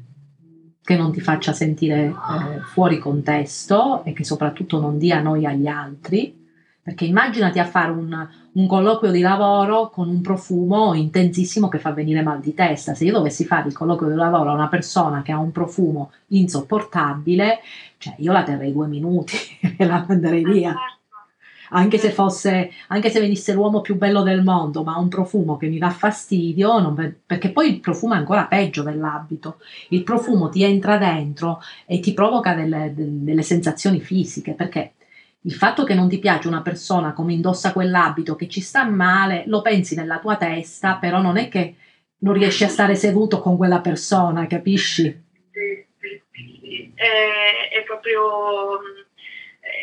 che 0.81 0.97
non 0.97 1.11
ti 1.11 1.21
faccia 1.21 1.53
sentire 1.53 2.05
eh, 2.05 2.59
fuori 2.73 2.97
contesto 2.97 4.03
e 4.03 4.13
che 4.13 4.23
soprattutto 4.23 4.79
non 4.79 4.97
dia 4.97 5.21
noia 5.21 5.51
agli 5.51 5.67
altri 5.67 6.39
perché 6.81 7.05
immaginati 7.05 7.59
a 7.59 7.65
fare 7.65 7.91
un, 7.91 8.27
un, 8.53 8.67
colloquio 8.67 9.11
di 9.11 9.21
lavoro 9.21 9.91
con 9.91 10.09
un 10.09 10.21
profumo 10.21 10.95
intensissimo 10.95 11.67
che 11.67 11.77
fa 11.77 11.91
venire 11.91 12.23
mal 12.23 12.39
di 12.39 12.55
testa. 12.55 12.95
Se 12.95 13.05
io 13.05 13.13
dovessi 13.13 13.45
fare 13.45 13.67
il 13.67 13.75
colloquio 13.75 14.09
di 14.09 14.15
lavoro 14.15 14.49
a 14.49 14.55
una 14.55 14.67
persona 14.67 15.21
che 15.21 15.31
ha 15.31 15.37
un 15.37 15.51
profumo 15.51 16.11
insopportabile, 16.29 17.59
cioè 17.99 18.15
io 18.17 18.31
la 18.31 18.41
terrei 18.41 18.73
due 18.73 18.87
minuti 18.87 19.37
e 19.77 19.85
la 19.85 20.03
manderei 20.07 20.43
via. 20.43 20.75
Anche 21.73 21.97
se 21.97 22.11
fosse, 22.11 22.71
anche 22.87 23.09
se 23.09 23.19
venisse 23.19 23.53
l'uomo 23.53 23.81
più 23.81 23.95
bello 23.95 24.23
del 24.23 24.43
mondo, 24.43 24.83
ma 24.83 24.95
ha 24.95 24.99
un 24.99 25.09
profumo 25.09 25.57
che 25.57 25.67
mi 25.67 25.77
dà 25.77 25.89
fastidio, 25.89 26.79
non, 26.79 27.15
perché 27.25 27.51
poi 27.51 27.69
il 27.69 27.79
profumo 27.79 28.13
è 28.13 28.17
ancora 28.17 28.45
peggio 28.45 28.83
dell'abito. 28.83 29.57
Il 29.89 30.03
profumo 30.03 30.49
ti 30.49 30.63
entra 30.63 30.97
dentro 30.97 31.61
e 31.85 31.99
ti 31.99 32.13
provoca 32.13 32.53
delle, 32.53 32.93
delle 32.95 33.43
sensazioni 33.43 33.99
fisiche, 33.99 34.53
perché 34.53 34.93
il 35.43 35.53
fatto 35.53 35.83
che 35.83 35.95
non 35.95 36.07
ti 36.07 36.19
piace 36.19 36.47
una 36.47 36.61
persona 36.61 37.13
come 37.13 37.33
indossa 37.33 37.73
quell'abito, 37.73 38.35
che 38.35 38.47
ci 38.47 38.61
sta 38.61 38.83
male, 38.83 39.43
lo 39.47 39.61
pensi 39.61 39.95
nella 39.95 40.19
tua 40.19 40.35
testa, 40.35 40.95
però 40.95 41.21
non 41.21 41.37
è 41.37 41.49
che 41.49 41.75
non 42.19 42.33
riesci 42.33 42.63
a 42.63 42.67
stare 42.67 42.95
seduto 42.95 43.39
con 43.39 43.57
quella 43.57 43.79
persona, 43.79 44.45
capisci? 44.45 45.03
Sì, 45.51 45.85
sì, 45.99 46.21
sì. 46.31 46.91
È, 46.93 47.75
è, 47.75 47.83
proprio 47.83 48.79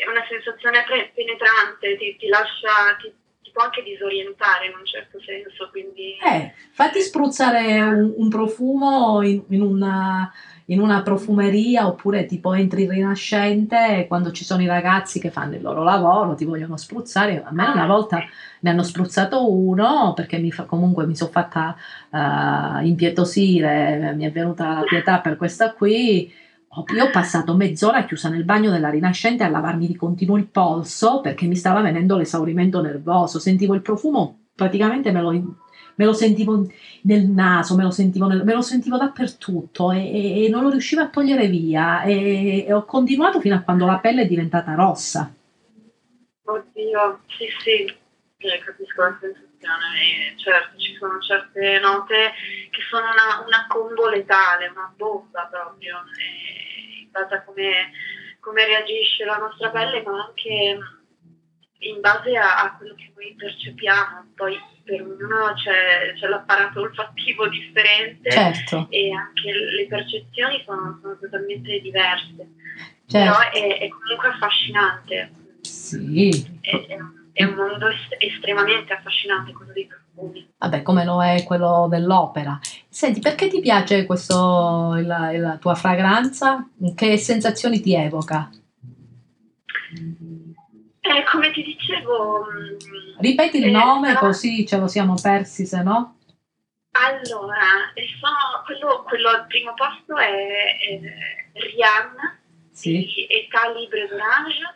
è 0.05 0.09
una 0.09 0.25
sensazione 0.29 0.85
penetrante, 1.15 1.97
ti, 1.97 2.17
ti 2.19 2.29
lascia, 2.29 2.97
ti, 3.01 3.13
ti, 3.43 3.51
può 3.51 3.63
anche 3.63 3.83
disorientare 3.83 4.67
in 4.67 4.75
un 4.79 4.87
certo 4.87 5.19
senso. 5.21 5.69
Quindi... 5.71 6.19
Eh, 6.19 6.53
fatti 6.73 7.01
spruzzare 7.01 7.81
un, 7.81 8.15
un 8.17 8.29
profumo 8.29 9.23
in, 9.23 9.43
in 9.49 9.63
una 9.63 10.33
in 10.71 10.81
una 10.81 11.03
profumeria 11.03 11.87
oppure 11.87 12.27
tipo 12.27 12.53
entri 12.53 12.83
in 12.83 12.91
rinascente 12.91 14.05
quando 14.07 14.33
ci 14.33 14.45
sono 14.45 14.63
i 14.63 14.67
ragazzi 14.67 15.19
che 15.19 15.31
fanno 15.31 15.55
il 15.55 15.63
loro 15.63 15.83
lavoro, 15.83 16.35
ti 16.35 16.45
vogliono 16.45 16.77
spruzzare. 16.77 17.43
A 17.43 17.53
me 17.53 17.69
una 17.69 17.87
volta 17.87 18.23
ne 18.61 18.71
hanno 18.71 18.83
spruzzato 18.83 19.51
uno 19.51 20.13
perché 20.15 20.39
mi 20.39 20.53
fa, 20.53 20.65
comunque 20.65 21.07
mi 21.07 21.17
sono 21.17 21.31
fatta 21.31 21.75
uh, 22.11 22.85
impietosire, 22.85 24.13
mi 24.15 24.27
è 24.27 24.31
venuta 24.31 24.75
la 24.75 24.83
pietà 24.83 25.21
per 25.21 25.37
questa 25.37 25.73
qui. 25.73 26.31
Io 26.95 27.05
ho 27.05 27.11
passato 27.11 27.55
mezz'ora 27.55 28.05
chiusa 28.05 28.29
nel 28.29 28.45
bagno 28.45 28.71
della 28.71 28.91
Rinascente 28.91 29.45
a 29.45 29.49
lavarmi 29.49 29.87
di 29.87 29.97
continuo 29.97 30.37
il 30.37 30.47
polso 30.47 31.21
perché 31.21 31.47
mi 31.47 31.57
stava 31.57 31.81
venendo 31.81 32.17
l'esaurimento 32.17 32.81
nervoso. 32.81 33.39
Sentivo 33.39 33.75
il 33.75 33.83
profumo, 33.83 34.47
praticamente 34.55 35.13
me 35.13 35.21
lo 35.21 35.31
me 35.99 36.05
lo 36.05 36.13
sentivo 36.13 36.65
nel 37.03 37.27
naso, 37.27 37.75
me 37.75 37.83
lo 37.83 37.91
sentivo, 37.91 38.27
nel, 38.27 38.45
me 38.45 38.55
lo 38.55 38.63
sentivo 38.63 38.97
dappertutto 38.97 39.91
e, 39.91 40.45
e, 40.45 40.49
non 40.49 40.63
lo 40.63 40.71
riuscivo 40.71 41.03
a 41.03 41.09
togliere 41.09 41.49
via 41.49 42.03
e, 42.03 42.65
e, 42.67 42.73
ho 42.73 42.85
continuato 42.85 43.41
fino 43.41 43.57
a 43.57 43.61
quando 43.61 43.85
la 43.85 43.99
pelle 43.99 44.23
è 44.23 44.27
diventata 44.27 44.75
rossa. 44.75 45.33
Oddio, 46.45 47.21
sì 47.27 47.47
sì, 47.63 47.85
eh, 47.85 48.59
capisco 48.65 49.03
la 49.03 49.19
sensazione, 49.21 50.35
certo 50.37 50.79
ci 50.79 50.95
sono 50.95 51.19
certe 51.19 51.81
note 51.81 52.33
che 52.71 52.81
sono 52.89 53.05
una, 53.05 53.45
una 53.45 53.67
combo 53.69 54.09
letale, 54.09 54.69
una 54.69 54.93
bomba 54.97 55.49
proprio, 55.51 55.97
in 55.97 56.68
base 57.21 57.35
a 57.35 57.43
come, 57.45 57.91
come 58.41 58.67
reagisce 58.67 59.25
la 59.25 59.37
nostra 59.37 59.71
pelle 59.71 60.03
ma 60.03 60.27
anche 60.27 60.79
in 61.81 62.01
base 62.01 62.37
a, 62.37 62.65
a 62.65 62.77
quello 62.77 62.95
che 62.95 63.13
noi 63.15 63.35
percepiamo, 63.37 64.33
poi 64.35 64.59
per 64.83 65.03
ognuno 65.03 65.53
c'è, 65.55 66.15
c'è, 66.15 66.27
l'apparato 66.27 66.81
olfattivo 66.81 67.47
differente 67.49 68.31
certo. 68.31 68.87
e 68.91 69.13
anche 69.13 69.53
le 69.53 69.87
percezioni 69.87 70.63
sono, 70.65 70.99
sono 71.01 71.17
totalmente 71.19 71.79
diverse. 71.81 72.49
Certo. 73.07 73.39
Però 73.39 73.39
è, 73.51 73.79
è, 73.79 73.89
comunque 73.89 74.29
affascinante. 74.29 75.31
Sì. 75.61 76.59
È, 76.61 76.97
è, 77.33 77.45
un 77.45 77.55
mondo 77.55 77.89
est- 77.89 78.17
estremamente 78.19 78.93
affascinante 78.93 79.53
quello 79.53 79.73
dei 79.73 79.87
profumi. 79.87 80.08
Vabbè, 80.59 80.83
come 80.83 81.05
lo 81.05 81.23
è 81.23 81.45
quello 81.45 81.87
dell'opera. 81.89 82.59
Senti, 82.89 83.21
perché 83.21 83.49
ti 83.49 83.61
piace 83.61 84.07
questo, 84.07 84.95
la, 84.95 85.31
la 85.37 85.57
tua 85.59 85.75
fragranza? 85.75 86.69
Che 86.95 87.17
sensazioni 87.17 87.81
ti 87.81 87.95
evoca? 87.95 88.51
Eh, 91.09 91.25
come 91.31 91.53
ti 91.53 91.63
dicevo... 91.63 92.47
Mm, 92.51 93.21
Ripeti 93.21 93.59
il 93.59 93.67
eh, 93.67 93.71
nome 93.71 94.13
no, 94.13 94.19
così 94.19 94.67
ce 94.67 94.77
lo 94.77 94.89
siamo 94.89 95.15
persi, 95.21 95.65
se 95.65 95.83
no. 95.83 96.17
Allora, 96.91 97.93
sono, 98.21 98.63
quello, 98.65 99.05
quello, 99.05 99.29
al 99.29 99.47
primo 99.47 99.73
posto 99.75 100.17
è, 100.17 100.79
è 100.79 101.01
Rihanna 101.53 102.39
sì. 102.73 102.99
di 102.99 103.27
Età 103.29 103.71
Libre 103.71 104.09
d'Orange 104.09 104.75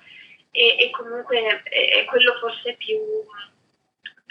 e, 0.50 0.76
e, 0.78 0.90
comunque 0.90 1.38
è, 1.38 1.62
è 2.00 2.04
quello 2.04 2.34
forse 2.40 2.74
più, 2.74 2.96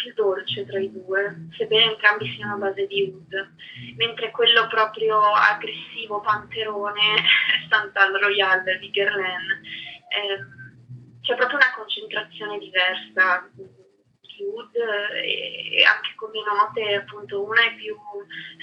più, 0.01 0.13
dolce 0.13 0.65
tra 0.65 0.79
i 0.79 0.91
due, 0.91 1.47
sebbene 1.57 1.91
entrambi 1.91 2.33
siano 2.35 2.55
a 2.55 2.57
base 2.57 2.87
di 2.87 3.03
oud, 3.03 3.51
mentre 3.97 4.31
quello 4.31 4.67
proprio 4.67 5.19
aggressivo, 5.19 6.21
panterone, 6.21 7.23
Santal 7.69 8.13
Royal 8.19 8.63
di 8.79 8.91
Guerlain. 8.91 9.61
Eh, 10.09 10.59
c'è 11.21 11.35
proprio 11.35 11.57
una 11.57 11.73
concentrazione 11.75 12.57
diversa 12.57 13.47
di 13.55 14.43
wood 14.43 14.71
e 15.23 15.83
anche 15.83 16.13
come 16.15 16.39
note 16.43 16.95
appunto 16.95 17.43
una 17.43 17.61
è 17.61 17.75
più 17.75 17.95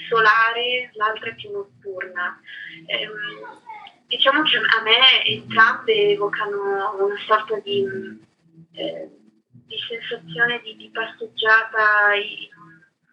solare, 0.09 0.91
l'altra 0.93 1.29
è 1.29 1.35
più 1.35 1.51
notturna. 1.51 2.39
Ehm, 2.87 3.11
diciamo 4.07 4.41
che 4.43 4.57
a 4.57 4.81
me 4.81 5.23
entrambe 5.23 6.11
evocano 6.11 6.97
una 6.99 7.17
sorta 7.25 7.57
di, 7.59 7.85
eh, 8.73 9.09
di 9.69 9.77
sensazione 9.87 10.59
di, 10.63 10.75
di 10.75 10.89
passeggiata 10.89 12.13
in, 12.15 12.49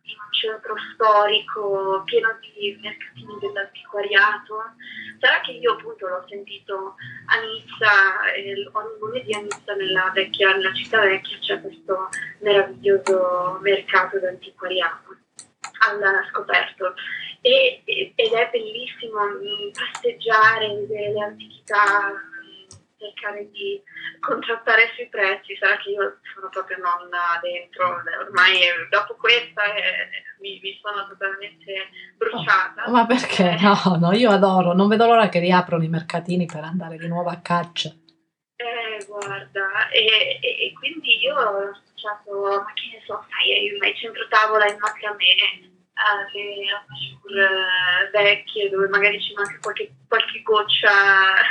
in 0.09 0.17
un 0.17 0.33
centro 0.33 0.75
storico 0.95 2.03
pieno 2.05 2.39
di 2.41 2.79
mercatini 2.81 3.39
dell'antiquariato. 3.39 4.75
Sarà 5.21 5.41
che 5.43 5.53
io 5.53 5.75
appunto 5.75 6.09
l'ho 6.09 6.25
sentito 6.29 6.97
a 7.27 7.41
Nizza, 7.41 8.33
eh, 8.33 8.69
ogni 8.73 8.99
lunedì 8.99 9.35
a 9.35 9.41
Nizza 9.41 9.75
nella, 9.75 10.11
vecchia, 10.15 10.57
nella 10.57 10.73
città 10.73 11.01
vecchia 11.01 11.39
c'è 11.39 11.61
questo 11.61 12.09
meraviglioso 12.41 13.59
mercato 13.61 14.19
d'antiquariato 14.19 15.17
al 15.89 16.27
scoperto 16.31 16.95
e, 17.43 17.83
ed 17.85 18.33
è 18.33 18.49
bellissimo 18.51 19.21
mm, 19.25 19.71
passeggiare, 19.73 20.75
vedere 20.75 21.13
le 21.13 21.21
antichità, 21.21 22.13
cercare 22.99 23.49
di 23.51 23.81
contrattare 24.21 24.93
sui 24.95 25.09
prezzi, 25.09 25.57
sarà 25.59 25.77
che 25.77 25.91
io 25.91 26.19
sono 26.35 26.49
proprio 26.49 26.79
nonna 26.79 27.39
dentro, 27.41 28.03
ormai 28.21 28.61
dopo 28.91 29.15
questa 29.17 29.65
eh, 29.75 30.09
mi, 30.41 30.59
mi, 30.63 30.79
sono 30.83 31.07
totalmente 31.07 31.89
bruciata. 32.17 32.85
Oh, 32.87 32.91
ma 32.91 33.07
perché? 33.07 33.57
No, 33.61 33.97
no, 33.97 34.13
io 34.13 34.31
adoro, 34.31 34.73
non 34.73 34.89
vedo 34.89 35.07
l'ora 35.07 35.29
che 35.29 35.39
riaprono 35.39 35.85
i 35.85 35.89
mercatini 35.89 36.47
per 36.47 36.65
andare 36.65 36.97
di 36.97 37.09
nuovo 37.09 37.31
a 37.31 37.41
caccia. 37.41 37.91
Eh, 38.57 39.05
guarda, 39.07 39.89
e, 39.91 40.39
e, 40.41 40.67
e 40.67 40.73
quindi 40.73 41.19
io 41.19 41.35
ho 41.35 41.71
associato, 41.71 42.63
ma 42.63 42.73
che 42.73 42.97
ne 42.97 43.03
so, 43.05 43.25
sai, 43.29 43.67
il 43.67 43.97
centro 43.97 44.27
tavola 44.29 44.67
in 44.67 44.79
macramè, 44.79 45.76
alle 45.97 46.71
aperture 46.71 48.11
vecchie 48.13 48.69
dove 48.69 48.89
magari 48.89 49.21
ci 49.21 49.33
manca 49.35 49.59
qualche, 49.61 49.93
qualche 50.07 50.43
goccia 50.43 50.91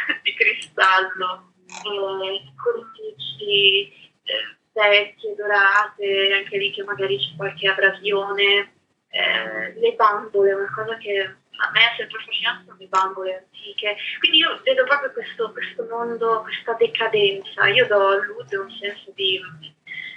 di 0.22 0.34
cristallo, 0.34 1.54
eh, 1.66 2.54
cornici 2.62 3.91
eh, 4.24 4.56
vecchie, 4.74 5.36
dorate, 5.36 6.34
anche 6.43 6.58
lì 6.58 6.72
che 6.72 6.84
magari 6.84 7.18
c'è 7.18 7.36
qualche 7.36 7.68
abrasione, 7.68 8.74
eh, 9.10 9.74
le 9.80 9.93
bambole, 9.96 10.54
una 10.54 10.72
cosa 10.74 10.98
che 10.98 11.22
a 11.58 11.72
me 11.72 11.80
è 11.80 11.96
sempre 11.98 12.18
affascinato 12.20 12.64
sono 12.66 12.78
le 12.78 12.88
bambole 12.88 13.38
antiche. 13.38 13.96
Quindi 14.20 14.39
io 14.39 14.60
vedo 14.64 14.84
proprio 14.84 15.12
questo, 15.12 15.52
questo 15.52 15.88
mondo, 15.89 16.41
questa 16.41 16.74
decadenza. 16.74 17.68
Io 17.68 17.88
do 17.88 18.08
a 18.08 18.16
Lud 18.18 18.52
un 18.52 18.72
senso 18.72 19.12
di, 19.16 19.39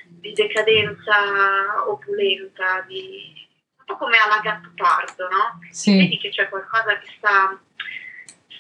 di 0.05 0.33
decadenza 0.33 1.89
opulenta, 1.89 2.85
di, 2.89 3.48
po' 3.89 3.97
come 3.97 4.19
alla 4.19 4.41
Gattopardo, 4.41 5.29
no? 5.29 5.59
Sì. 5.71 5.97
Vedi 5.97 6.19
che 6.19 6.29
c'è 6.29 6.49
qualcosa 6.49 6.99
che 6.99 7.09
sta, 7.17 7.59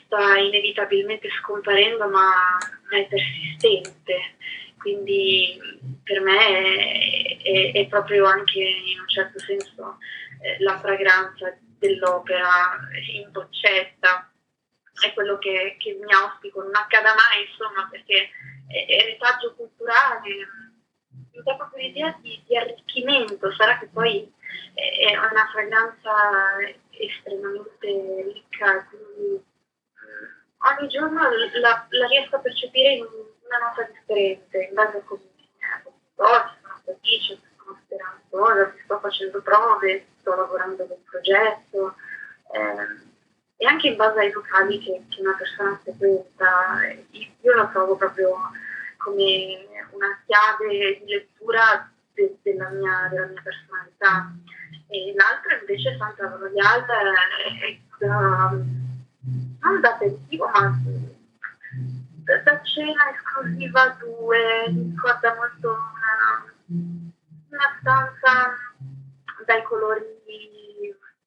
sta 0.05 0.39
inevitabilmente 0.39 1.29
scomparendo, 1.41 2.09
ma 2.09 2.57
è 2.91 3.07
persistente. 3.07 4.37
Quindi 4.79 5.59
per 6.03 6.20
me 6.20 6.39
è, 6.39 7.43
è, 7.43 7.72
è 7.72 7.87
proprio 7.89 8.24
anche 8.24 8.61
in 8.61 9.01
un 9.01 9.09
certo 9.09 9.39
senso 9.41 9.99
eh, 10.41 10.57
la 10.61 10.79
fragranza 10.79 11.57
dell'opera 11.79 12.79
in 13.12 13.31
boccetta, 13.31 14.33
è 15.05 15.12
quello 15.12 15.39
che, 15.39 15.76
che, 15.79 15.97
mi 16.01 16.12
auspico 16.12 16.62
non 16.62 16.74
accada 16.74 17.14
mai, 17.14 17.47
insomma, 17.49 17.87
perché 17.91 18.31
è, 18.66 18.87
è 18.87 19.05
retaggio 19.05 19.55
culturale, 19.55 20.49
mi 21.11 21.42
dà 21.42 21.54
proprio 21.56 21.86
l'idea 21.86 22.16
di, 22.20 22.42
di 22.46 22.56
arricchimento, 22.56 23.52
sarà 23.52 23.78
che 23.78 23.88
poi 23.92 24.32
è 24.74 25.16
una 25.16 25.48
fragranza 25.50 26.12
estremamente 26.90 28.32
ricca, 28.32 28.86
quindi 28.86 29.34
eh, 29.34 30.78
ogni 30.78 30.88
giorno 30.88 31.20
la, 31.61 31.86
la, 31.88 32.06
riesco 32.06 32.36
a 32.36 32.40
percepire 32.40 32.94
in 32.94 33.02
una 33.02 33.59
nota 33.68 33.90
differente, 33.90 34.64
in 34.64 34.74
base 34.74 34.98
a 34.98 35.02
come 35.02 35.22
sto, 36.12 36.24
sono 36.24 36.80
felice, 36.84 37.40
sono 37.56 37.80
speranzosa, 37.84 38.74
sto 38.84 38.98
facendo 39.00 39.42
prove, 39.42 40.06
sto 40.20 40.34
lavorando 40.34 40.86
nel 40.86 41.02
progetto. 41.09 41.94
Eh, 42.52 43.06
e 43.61 43.66
anche 43.66 43.88
in 43.88 43.96
base 43.96 44.20
ai 44.20 44.30
locali 44.30 44.78
che, 44.78 45.02
che 45.09 45.20
una 45.20 45.34
persona 45.36 45.80
frequenta, 45.82 46.78
io 47.11 47.54
lo 47.54 47.68
trovo 47.70 47.96
proprio 47.96 48.36
come 48.99 49.66
una 49.92 50.22
chiave 50.26 50.99
di 51.01 51.07
lettura 51.07 51.90
de, 52.14 52.36
della, 52.42 52.68
mia, 52.70 53.09
della 53.11 53.26
mia 53.26 53.42
personalità. 53.42 54.32
E 54.88 55.14
l'altra 55.16 55.59
invece 55.59 55.96
Santa 55.96 56.36
Royal 56.36 56.84
è 56.84 57.78
da, 57.99 58.51
non 59.61 59.80
da 59.80 59.88
aperitivo 59.90 60.49
ma 60.49 60.80
da, 62.24 62.36
da 62.38 62.62
cena 62.62 63.11
esclusiva 63.12 63.96
due, 64.01 64.64
ricorda 64.66 65.34
molto 65.34 65.68
una, 65.68 67.03
una 67.49 67.76
stanza 67.80 68.55
dai 69.46 69.62
colori 69.62 70.05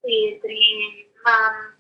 vetri 0.01 1.09
ma, 1.23 1.73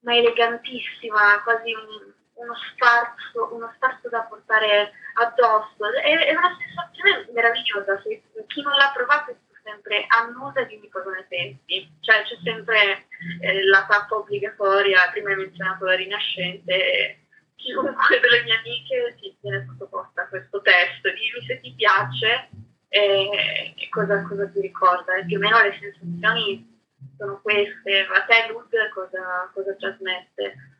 ma 0.00 0.16
elegantissima, 0.16 1.40
quasi 1.42 1.72
un, 1.72 2.11
uno 2.42 2.54
sfarzo, 2.54 3.54
uno 3.54 3.72
sfarzo 3.76 4.08
da 4.08 4.22
portare 4.22 4.92
addosso. 5.14 5.92
È, 5.94 6.02
è 6.02 6.34
una 6.34 6.56
sensazione 6.58 7.28
meravigliosa, 7.32 8.00
se 8.02 8.22
chi 8.46 8.62
non 8.62 8.74
l'ha 8.74 8.90
provato 8.94 9.36
sempre 9.62 10.04
annusa 10.08 10.62
di 10.64 10.88
cosa 10.90 11.10
ne 11.10 11.24
pensi, 11.28 11.88
cioè 12.00 12.22
c'è 12.24 12.36
sempre 12.42 13.06
eh, 13.40 13.64
la 13.64 13.86
tappa 13.88 14.16
obbligatoria, 14.16 15.10
prima 15.12 15.30
hai 15.30 15.36
menzionato 15.36 15.84
la 15.84 15.94
rinascente, 15.94 17.22
chiunque 17.56 18.20
delle 18.20 18.42
mie 18.42 18.58
amiche 18.58 19.16
si 19.20 19.36
viene 19.40 19.64
sottoposta 19.66 20.22
a 20.22 20.28
questo 20.28 20.60
test, 20.60 21.02
dimmi 21.02 21.46
se 21.46 21.60
ti 21.60 21.72
piace 21.74 22.48
e, 22.88 23.74
e 23.76 23.88
cosa, 23.88 24.22
cosa, 24.22 24.48
ti 24.48 24.60
ricorda, 24.60 25.16
e 25.16 25.24
più 25.24 25.36
o 25.36 25.40
meno 25.40 25.62
le 25.62 25.78
sensazioni 25.80 26.70
sono 27.16 27.40
queste, 27.40 28.06
a 28.12 28.22
te 28.24 28.48
Lud 28.50 28.68
cosa, 28.92 29.50
cosa 29.54 29.74
trasmette? 29.76 30.71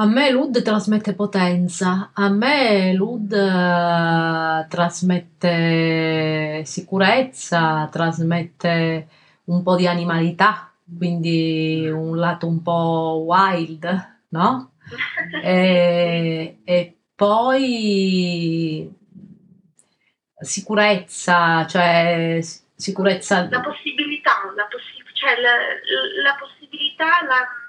A 0.00 0.06
me 0.06 0.30
Lud 0.30 0.62
trasmette 0.62 1.14
potenza, 1.14 2.12
a 2.14 2.30
me 2.30 2.94
Lud 2.94 3.30
uh, 3.32 4.66
trasmette 4.66 6.64
sicurezza, 6.64 7.86
trasmette 7.92 9.08
un 9.44 9.62
po' 9.62 9.76
di 9.76 9.86
animalità, 9.86 10.72
quindi 10.96 11.86
un 11.86 12.16
lato 12.16 12.46
un 12.46 12.62
po' 12.62 13.24
wild, 13.26 14.22
no? 14.28 14.72
e, 15.44 16.60
e 16.64 16.98
poi 17.14 18.90
sicurezza, 20.34 21.66
cioè 21.66 22.38
sicurezza... 22.74 23.46
La 23.50 23.60
possibilità, 23.60 24.50
la, 24.56 24.64
possi- 24.64 25.04
cioè 25.12 25.38
la, 25.42 25.52
la 26.22 26.36
possibilità, 26.40 27.04
la 27.28 27.59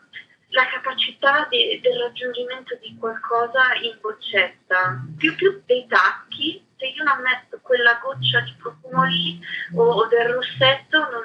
la 0.52 0.68
capacità 0.68 1.48
di, 1.50 1.80
del 1.82 2.00
raggiungimento 2.00 2.78
di 2.82 2.96
qualcosa 2.98 3.74
in 3.82 3.98
boccetta, 4.02 5.02
più 5.18 5.36
più 5.36 5.62
dei 5.66 5.86
tacchi, 5.88 6.66
se 6.78 6.88
io 6.88 7.04
non 7.04 7.22
metto 7.22 7.60
quella 7.62 8.00
goccia 8.02 8.42
di 8.42 8.54
profumo 8.58 9.04
lì 9.04 9.40
o, 9.76 9.84
o 9.84 10.08
del 10.08 10.28
rossetto 10.30 10.98
non, 10.98 11.24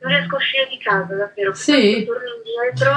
non, 0.00 0.10
riesco 0.10 0.34
a 0.34 0.38
uscire 0.38 0.68
di 0.68 0.78
casa 0.78 1.14
davvero, 1.14 1.54
sì. 1.54 2.04
torno 2.04 2.28
indietro 2.36 2.92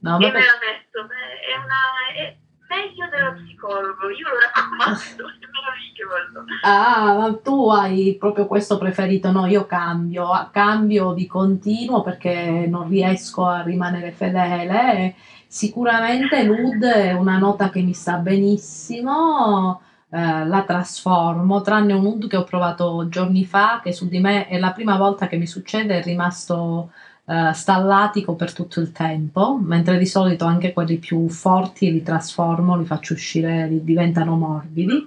no, 0.00 0.18
e 0.18 0.30
me 0.30 0.40
la 0.40 0.58
metto, 0.60 1.02
è, 1.02 1.56
una, 1.56 2.14
è 2.14 2.36
meglio 2.68 3.08
dello 3.10 3.32
psicologo, 3.34 4.08
io 4.10 4.26
lo 4.28 4.38
raccomando, 4.38 5.28
è 5.28 5.46
meraviglioso. 5.52 6.44
Ah, 6.62 7.14
ma 7.18 7.38
tu 7.42 7.70
hai 7.70 8.16
proprio 8.18 8.46
questo 8.46 8.78
preferito, 8.78 9.30
no, 9.30 9.46
io 9.46 9.66
cambio, 9.66 10.48
cambio 10.52 11.12
di 11.12 11.26
continuo 11.26 12.02
perché 12.02 12.66
non 12.68 12.88
riesco 12.88 13.46
a 13.46 13.62
rimanere 13.62 14.12
fedele, 14.12 15.14
sicuramente 15.46 16.42
l'ud 16.42 16.82
è 16.84 17.12
una 17.12 17.38
nota 17.38 17.70
che 17.70 17.82
mi 17.82 17.92
sta 17.92 18.16
benissimo, 18.16 19.80
eh, 20.10 20.46
la 20.46 20.62
trasformo, 20.62 21.62
tranne 21.62 21.92
un 21.92 22.06
oud 22.06 22.28
che 22.28 22.36
ho 22.36 22.44
provato 22.44 23.08
giorni 23.08 23.44
fa, 23.44 23.80
che 23.82 23.92
su 23.92 24.08
di 24.08 24.20
me 24.20 24.46
è 24.46 24.58
la 24.58 24.72
prima 24.72 24.96
volta 24.96 25.26
che 25.26 25.36
mi 25.36 25.46
succede, 25.46 25.98
è 25.98 26.02
rimasto 26.02 26.90
uh, 27.26 27.52
stallatico 27.52 28.34
per 28.34 28.52
tutto 28.52 28.80
il 28.80 28.90
tempo, 28.92 29.58
mentre 29.62 29.98
di 29.98 30.06
solito 30.06 30.44
anche 30.44 30.72
quelli 30.72 30.96
più 30.96 31.28
forti 31.28 31.92
li 31.92 32.02
trasformo, 32.02 32.76
li 32.76 32.86
faccio 32.86 33.12
uscire, 33.12 33.68
li 33.68 33.84
diventano 33.84 34.36
morbidi. 34.36 35.06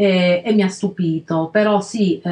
E, 0.00 0.42
e 0.44 0.52
mi 0.54 0.62
ha 0.62 0.68
stupito, 0.68 1.48
però 1.50 1.80
sì, 1.80 2.20
eh, 2.20 2.30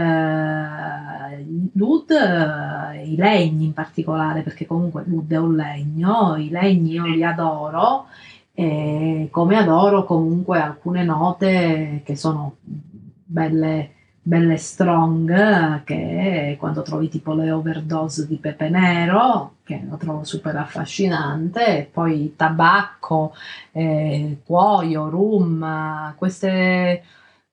l'ud, 1.72 2.10
eh, 2.12 3.02
i 3.04 3.16
legni 3.16 3.64
in 3.64 3.72
particolare, 3.72 4.42
perché 4.42 4.66
comunque 4.66 5.02
l'ud 5.04 5.32
è 5.32 5.36
un 5.36 5.56
legno, 5.56 6.36
i 6.36 6.48
legni 6.48 6.92
io 6.92 7.06
li 7.06 7.24
adoro, 7.24 8.06
e 8.54 9.28
come 9.32 9.56
adoro 9.56 10.04
comunque 10.04 10.60
alcune 10.60 11.02
note 11.02 12.02
che 12.04 12.14
sono 12.14 12.58
belle 12.62 13.95
belle 14.26 14.56
strong 14.56 15.84
che 15.84 16.56
quando 16.58 16.82
trovi 16.82 17.08
tipo 17.08 17.32
le 17.32 17.52
overdose 17.52 18.26
di 18.26 18.38
pepe 18.38 18.68
nero 18.68 19.58
che 19.62 19.84
lo 19.88 19.96
trovo 19.96 20.24
super 20.24 20.56
affascinante 20.56 21.88
poi 21.92 22.34
tabacco 22.34 23.32
eh, 23.70 24.40
cuoio 24.44 25.08
rum 25.08 26.14
queste, 26.16 27.04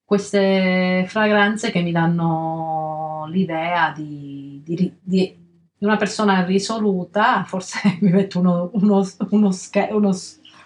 queste 0.03 1.05
fragranze 1.07 1.69
che 1.69 1.83
mi 1.83 1.91
danno 1.91 3.27
l'idea 3.29 3.93
di, 3.95 4.63
di, 4.65 4.91
di 4.99 5.37
una 5.85 5.97
persona 5.97 6.43
risoluta, 6.43 7.43
forse 7.43 7.97
mi 8.01 8.09
metto 8.11 8.39
uno, 8.39 8.71
uno, 8.73 9.05
uno, 9.29 9.51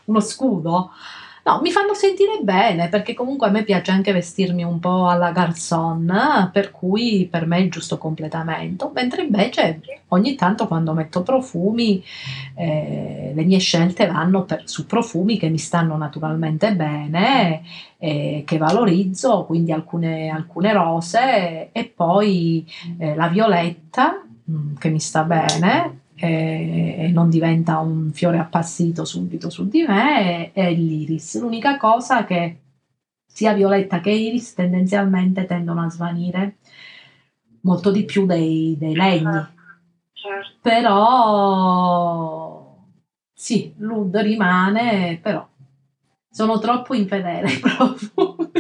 uno 0.06 0.20
scudo, 0.20 0.92
No, 1.48 1.62
mi 1.62 1.72
fanno 1.72 1.94
sentire 1.94 2.40
bene 2.42 2.90
perché 2.90 3.14
comunque 3.14 3.48
a 3.48 3.50
me 3.50 3.64
piace 3.64 3.92
anche 3.92 4.12
vestirmi 4.12 4.64
un 4.64 4.80
po' 4.80 5.08
alla 5.08 5.32
garçon, 5.32 6.50
per 6.52 6.72
cui 6.72 7.26
per 7.32 7.46
me 7.46 7.56
è 7.56 7.62
il 7.62 7.72
giusto 7.72 7.98
completamento, 7.98 8.92
mentre 8.94 9.24
invece 9.24 9.80
ogni 10.10 10.36
tanto 10.36 10.68
quando 10.68 10.92
metto 10.92 11.24
profumi 11.24 12.04
eh, 12.54 13.32
le 13.34 13.44
mie 13.46 13.60
scelte 13.60 14.08
vanno 14.08 14.44
per, 14.44 14.64
su 14.66 14.86
profumi 14.86 15.38
che 15.40 15.48
mi 15.48 15.58
stanno 15.58 15.96
naturalmente 15.96 16.76
bene, 16.76 17.62
eh, 17.98 18.44
che 18.46 18.58
valorizzo, 18.58 19.46
quindi 19.46 19.72
alcune, 19.72 20.28
alcune 20.28 20.74
rose 20.74 21.70
e 21.72 21.86
poi 21.86 22.70
eh, 22.98 23.16
la 23.16 23.30
violetta 23.30 24.22
mm, 24.52 24.76
che 24.76 24.90
mi 24.90 25.00
sta 25.00 25.24
bene 25.24 26.07
e 26.20 27.10
non 27.14 27.30
diventa 27.30 27.80
un 27.80 28.12
fiore 28.12 28.40
appassito 28.40 29.06
subito 29.06 29.50
su 29.50 29.68
di 29.68 29.84
me, 29.84 30.52
è, 30.52 30.72
l'iris. 30.72 31.40
L'unica 31.40 31.78
cosa 31.78 32.26
che 32.26 32.60
sia 33.26 33.54
violetta 33.54 34.00
che 34.00 34.10
iris 34.10 34.54
tendenzialmente 34.54 35.46
tendono 35.46 35.84
a 35.84 35.90
svanire 35.90 36.58
molto 37.62 37.92
di 37.92 38.04
più 38.06 38.26
dei, 38.26 38.76
dei 38.78 38.96
legni. 38.96 39.22
Certo, 39.22 39.52
certo. 40.14 40.58
Però 40.62 42.58
sì, 43.34 43.74
l'ud 43.78 44.18
rimane, 44.18 45.20
però 45.22 45.48
sono 46.30 46.58
troppo 46.60 46.96
infedele 46.96 47.48
profumi. 47.62 48.50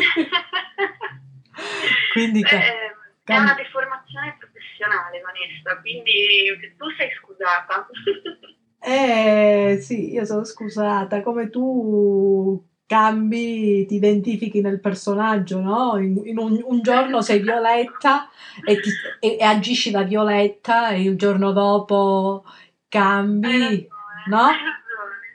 Quindi 2.13 2.43
che, 2.43 2.55
eh, 2.55 2.93
è 3.23 3.37
una 3.37 3.55
deformazione 3.55 4.36
professionale, 4.77 5.21
Vanessa, 5.21 5.81
quindi 5.81 6.75
tu 6.77 6.85
sei 6.95 7.09
scusata. 7.19 7.87
eh 8.79 9.79
sì, 9.81 10.13
io 10.13 10.23
sono 10.23 10.43
scusata, 10.43 11.21
come 11.23 11.49
tu 11.49 12.63
cambi, 12.85 13.85
ti 13.85 13.95
identifichi 13.95 14.61
nel 14.61 14.79
personaggio, 14.79 15.59
no? 15.59 15.97
In, 15.97 16.21
in 16.25 16.37
un, 16.37 16.61
un, 16.63 16.81
giorno 16.81 17.21
sei 17.21 17.39
Violetta 17.39 18.29
e, 18.65 18.79
ti, 18.79 18.89
e, 19.19 19.37
e, 19.39 19.43
agisci 19.43 19.91
da 19.91 20.03
Violetta 20.03 20.89
e 20.89 21.01
il 21.01 21.17
giorno 21.17 21.51
dopo 21.51 22.45
cambi, 22.87 23.59
ragione, 23.59 23.87
no? 24.27 24.49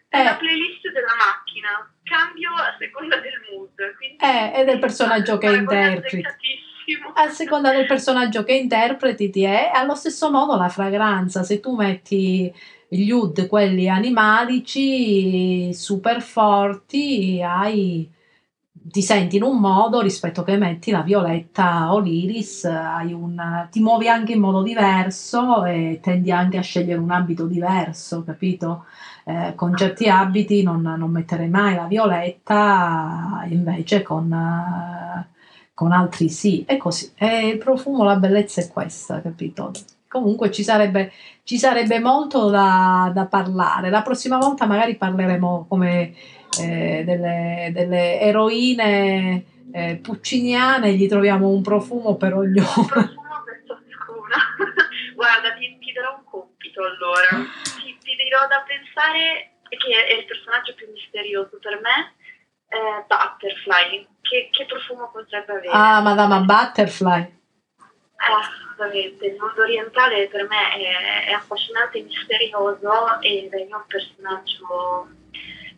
È 0.08 0.20
eh. 0.20 0.24
la 0.24 0.36
playlist 0.36 0.90
della 0.92 1.14
macchina, 1.18 1.94
cambio 2.04 2.50
a 2.52 2.74
seconda 2.78 3.16
del 3.16 3.40
mood. 3.50 3.70
Eh, 4.18 4.52
è 4.52 4.64
del 4.64 4.78
personaggio 4.78 5.36
che 5.36 5.46
interpreti 5.46 6.70
a 7.14 7.28
seconda 7.30 7.72
del 7.72 7.86
personaggio 7.86 8.44
che 8.44 8.54
interpreti 8.54 9.30
ti 9.30 9.42
è. 9.42 9.70
Allo 9.72 9.94
stesso 9.94 10.30
modo 10.30 10.56
la 10.56 10.68
fragranza. 10.68 11.42
Se 11.42 11.60
tu 11.60 11.74
metti 11.74 12.52
gli 12.88 13.10
oud 13.10 13.46
quelli 13.46 13.88
animalici 13.88 15.72
super 15.72 16.20
forti 16.20 17.40
hai 17.42 18.10
ti 18.84 19.00
senti 19.00 19.36
in 19.36 19.44
un 19.44 19.58
modo 19.58 20.00
rispetto 20.00 20.42
che 20.42 20.56
metti 20.56 20.90
la 20.90 21.02
violetta 21.02 21.94
o 21.94 22.00
l'iris 22.00 22.64
un, 22.64 23.68
ti 23.70 23.80
muovi 23.80 24.08
anche 24.08 24.32
in 24.32 24.40
modo 24.40 24.62
diverso 24.62 25.64
e 25.64 26.00
tendi 26.02 26.32
anche 26.32 26.58
a 26.58 26.62
scegliere 26.62 26.98
un 26.98 27.10
abito 27.12 27.46
diverso 27.46 28.24
capito? 28.24 28.86
Eh, 29.24 29.54
con 29.54 29.76
certi 29.76 30.08
abiti 30.08 30.64
non, 30.64 30.82
non 30.82 31.10
metterei 31.10 31.48
mai 31.48 31.76
la 31.76 31.86
violetta 31.86 33.44
invece 33.48 34.02
con 34.02 34.32
eh, 34.32 35.26
con 35.74 35.92
altri 35.92 36.28
sì, 36.28 36.64
e 36.66 36.76
così. 36.76 37.12
E 37.16 37.48
il 37.48 37.58
profumo, 37.58 38.04
la 38.04 38.16
bellezza 38.16 38.60
è 38.60 38.68
questa, 38.68 39.20
capito? 39.20 39.72
Comunque 40.08 40.50
ci 40.50 40.62
sarebbe, 40.62 41.12
ci 41.42 41.56
sarebbe 41.56 41.98
molto 41.98 42.50
da, 42.50 43.10
da, 43.14 43.26
parlare. 43.26 43.88
La 43.88 44.02
prossima 44.02 44.36
volta 44.36 44.66
magari 44.66 44.96
parleremo 44.96 45.66
come 45.68 46.14
eh, 46.60 47.02
delle, 47.04 47.70
delle, 47.72 48.20
eroine 48.20 49.44
eh, 49.72 49.96
pucciniane, 49.96 50.92
gli 50.92 51.08
troviamo 51.08 51.48
un 51.48 51.62
profumo 51.62 52.16
per 52.16 52.34
ognuno. 52.34 52.68
Un 52.76 52.86
profumo 52.86 53.42
per 53.44 53.62
ciascuna. 53.66 54.36
Guarda, 55.16 55.54
ti, 55.54 55.78
ti, 55.80 55.92
darò 55.92 56.16
un 56.18 56.24
compito 56.24 56.82
allora. 56.82 57.48
Ti, 57.64 57.96
ti 57.98 58.14
dirò 58.22 58.46
da 58.48 58.62
pensare 58.66 59.52
che 59.76 60.04
è 60.04 60.18
il 60.18 60.26
personaggio 60.26 60.74
più 60.74 60.90
misterioso 60.92 61.58
per 61.58 61.80
me, 61.80 62.12
eh, 62.72 63.04
Butterfly 63.06 64.08
che, 64.22 64.48
che 64.50 64.64
profumo 64.64 65.10
potrebbe 65.12 65.52
avere. 65.52 65.68
Ah, 65.70 66.00
Madama 66.00 66.40
Butterfly. 66.40 67.20
Eh, 67.20 68.32
assolutamente, 68.32 69.26
il 69.26 69.36
mondo 69.38 69.62
orientale 69.62 70.28
per 70.28 70.48
me 70.48 70.72
è, 70.74 71.26
è 71.26 71.32
affascinante 71.32 71.98
e 71.98 72.02
misterioso 72.02 73.20
ed 73.20 73.52
è 73.52 73.66
un 73.70 73.84
personaggio 73.86 75.08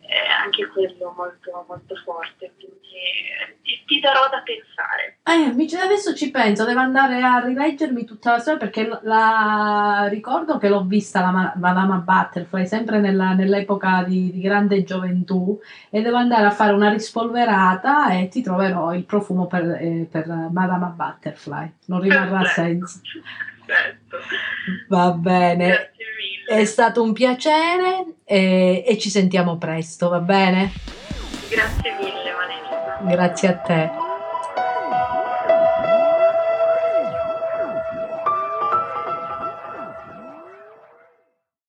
eh, 0.07 0.43
anche 0.43 0.67
quello 0.67 1.13
molto, 1.15 1.65
molto 1.67 1.95
forte, 2.03 2.51
quindi 2.55 2.87
eh, 2.93 3.57
ti, 3.61 3.83
ti, 3.85 3.99
darò 3.99 4.29
da 4.29 4.43
pensare. 4.43 5.17
Eh, 5.23 5.77
adesso 5.79 6.13
ci 6.15 6.31
penso, 6.31 6.65
devo 6.65 6.79
andare 6.79 7.21
a 7.21 7.39
rileggermi 7.39 8.05
tutta 8.05 8.31
la 8.31 8.39
storia 8.39 8.59
perché 8.59 8.87
la, 9.01 10.07
ricordo 10.09 10.57
che 10.57 10.69
l'ho 10.69 10.83
vista 10.83 11.21
la 11.21 11.53
Madama 11.55 11.97
Butterfly 11.97 12.67
sempre 12.67 12.99
nella, 12.99 13.33
nell'epoca 13.33 14.03
di, 14.03 14.31
di, 14.31 14.41
grande 14.41 14.83
gioventù 14.83 15.59
e 15.89 16.01
devo 16.01 16.17
andare 16.17 16.45
a 16.45 16.51
fare 16.51 16.73
una 16.73 16.89
rispolverata 16.89 18.09
e 18.09 18.27
ti 18.27 18.41
troverò 18.41 18.93
il 18.93 19.03
profumo 19.05 19.47
per, 19.47 19.63
eh, 19.81 20.07
per 20.09 20.27
Madama 20.27 20.87
Butterfly, 20.87 21.73
non 21.85 22.01
rimarrà 22.01 22.43
senza. 22.45 22.99
Certo. 23.65 24.17
Va 24.89 25.11
bene. 25.11 25.67
Grazie 25.67 25.95
è 26.45 26.63
stato 26.65 27.01
un 27.01 27.11
piacere 27.11 28.17
e, 28.23 28.83
e 28.85 28.97
ci 28.97 29.09
sentiamo 29.09 29.57
presto, 29.57 30.09
va 30.09 30.19
bene? 30.19 30.71
Grazie 31.49 31.95
mille 31.99 32.31
Vanessa. 32.31 33.15
Grazie 33.15 33.47
a 33.47 33.53
te. 33.57 34.04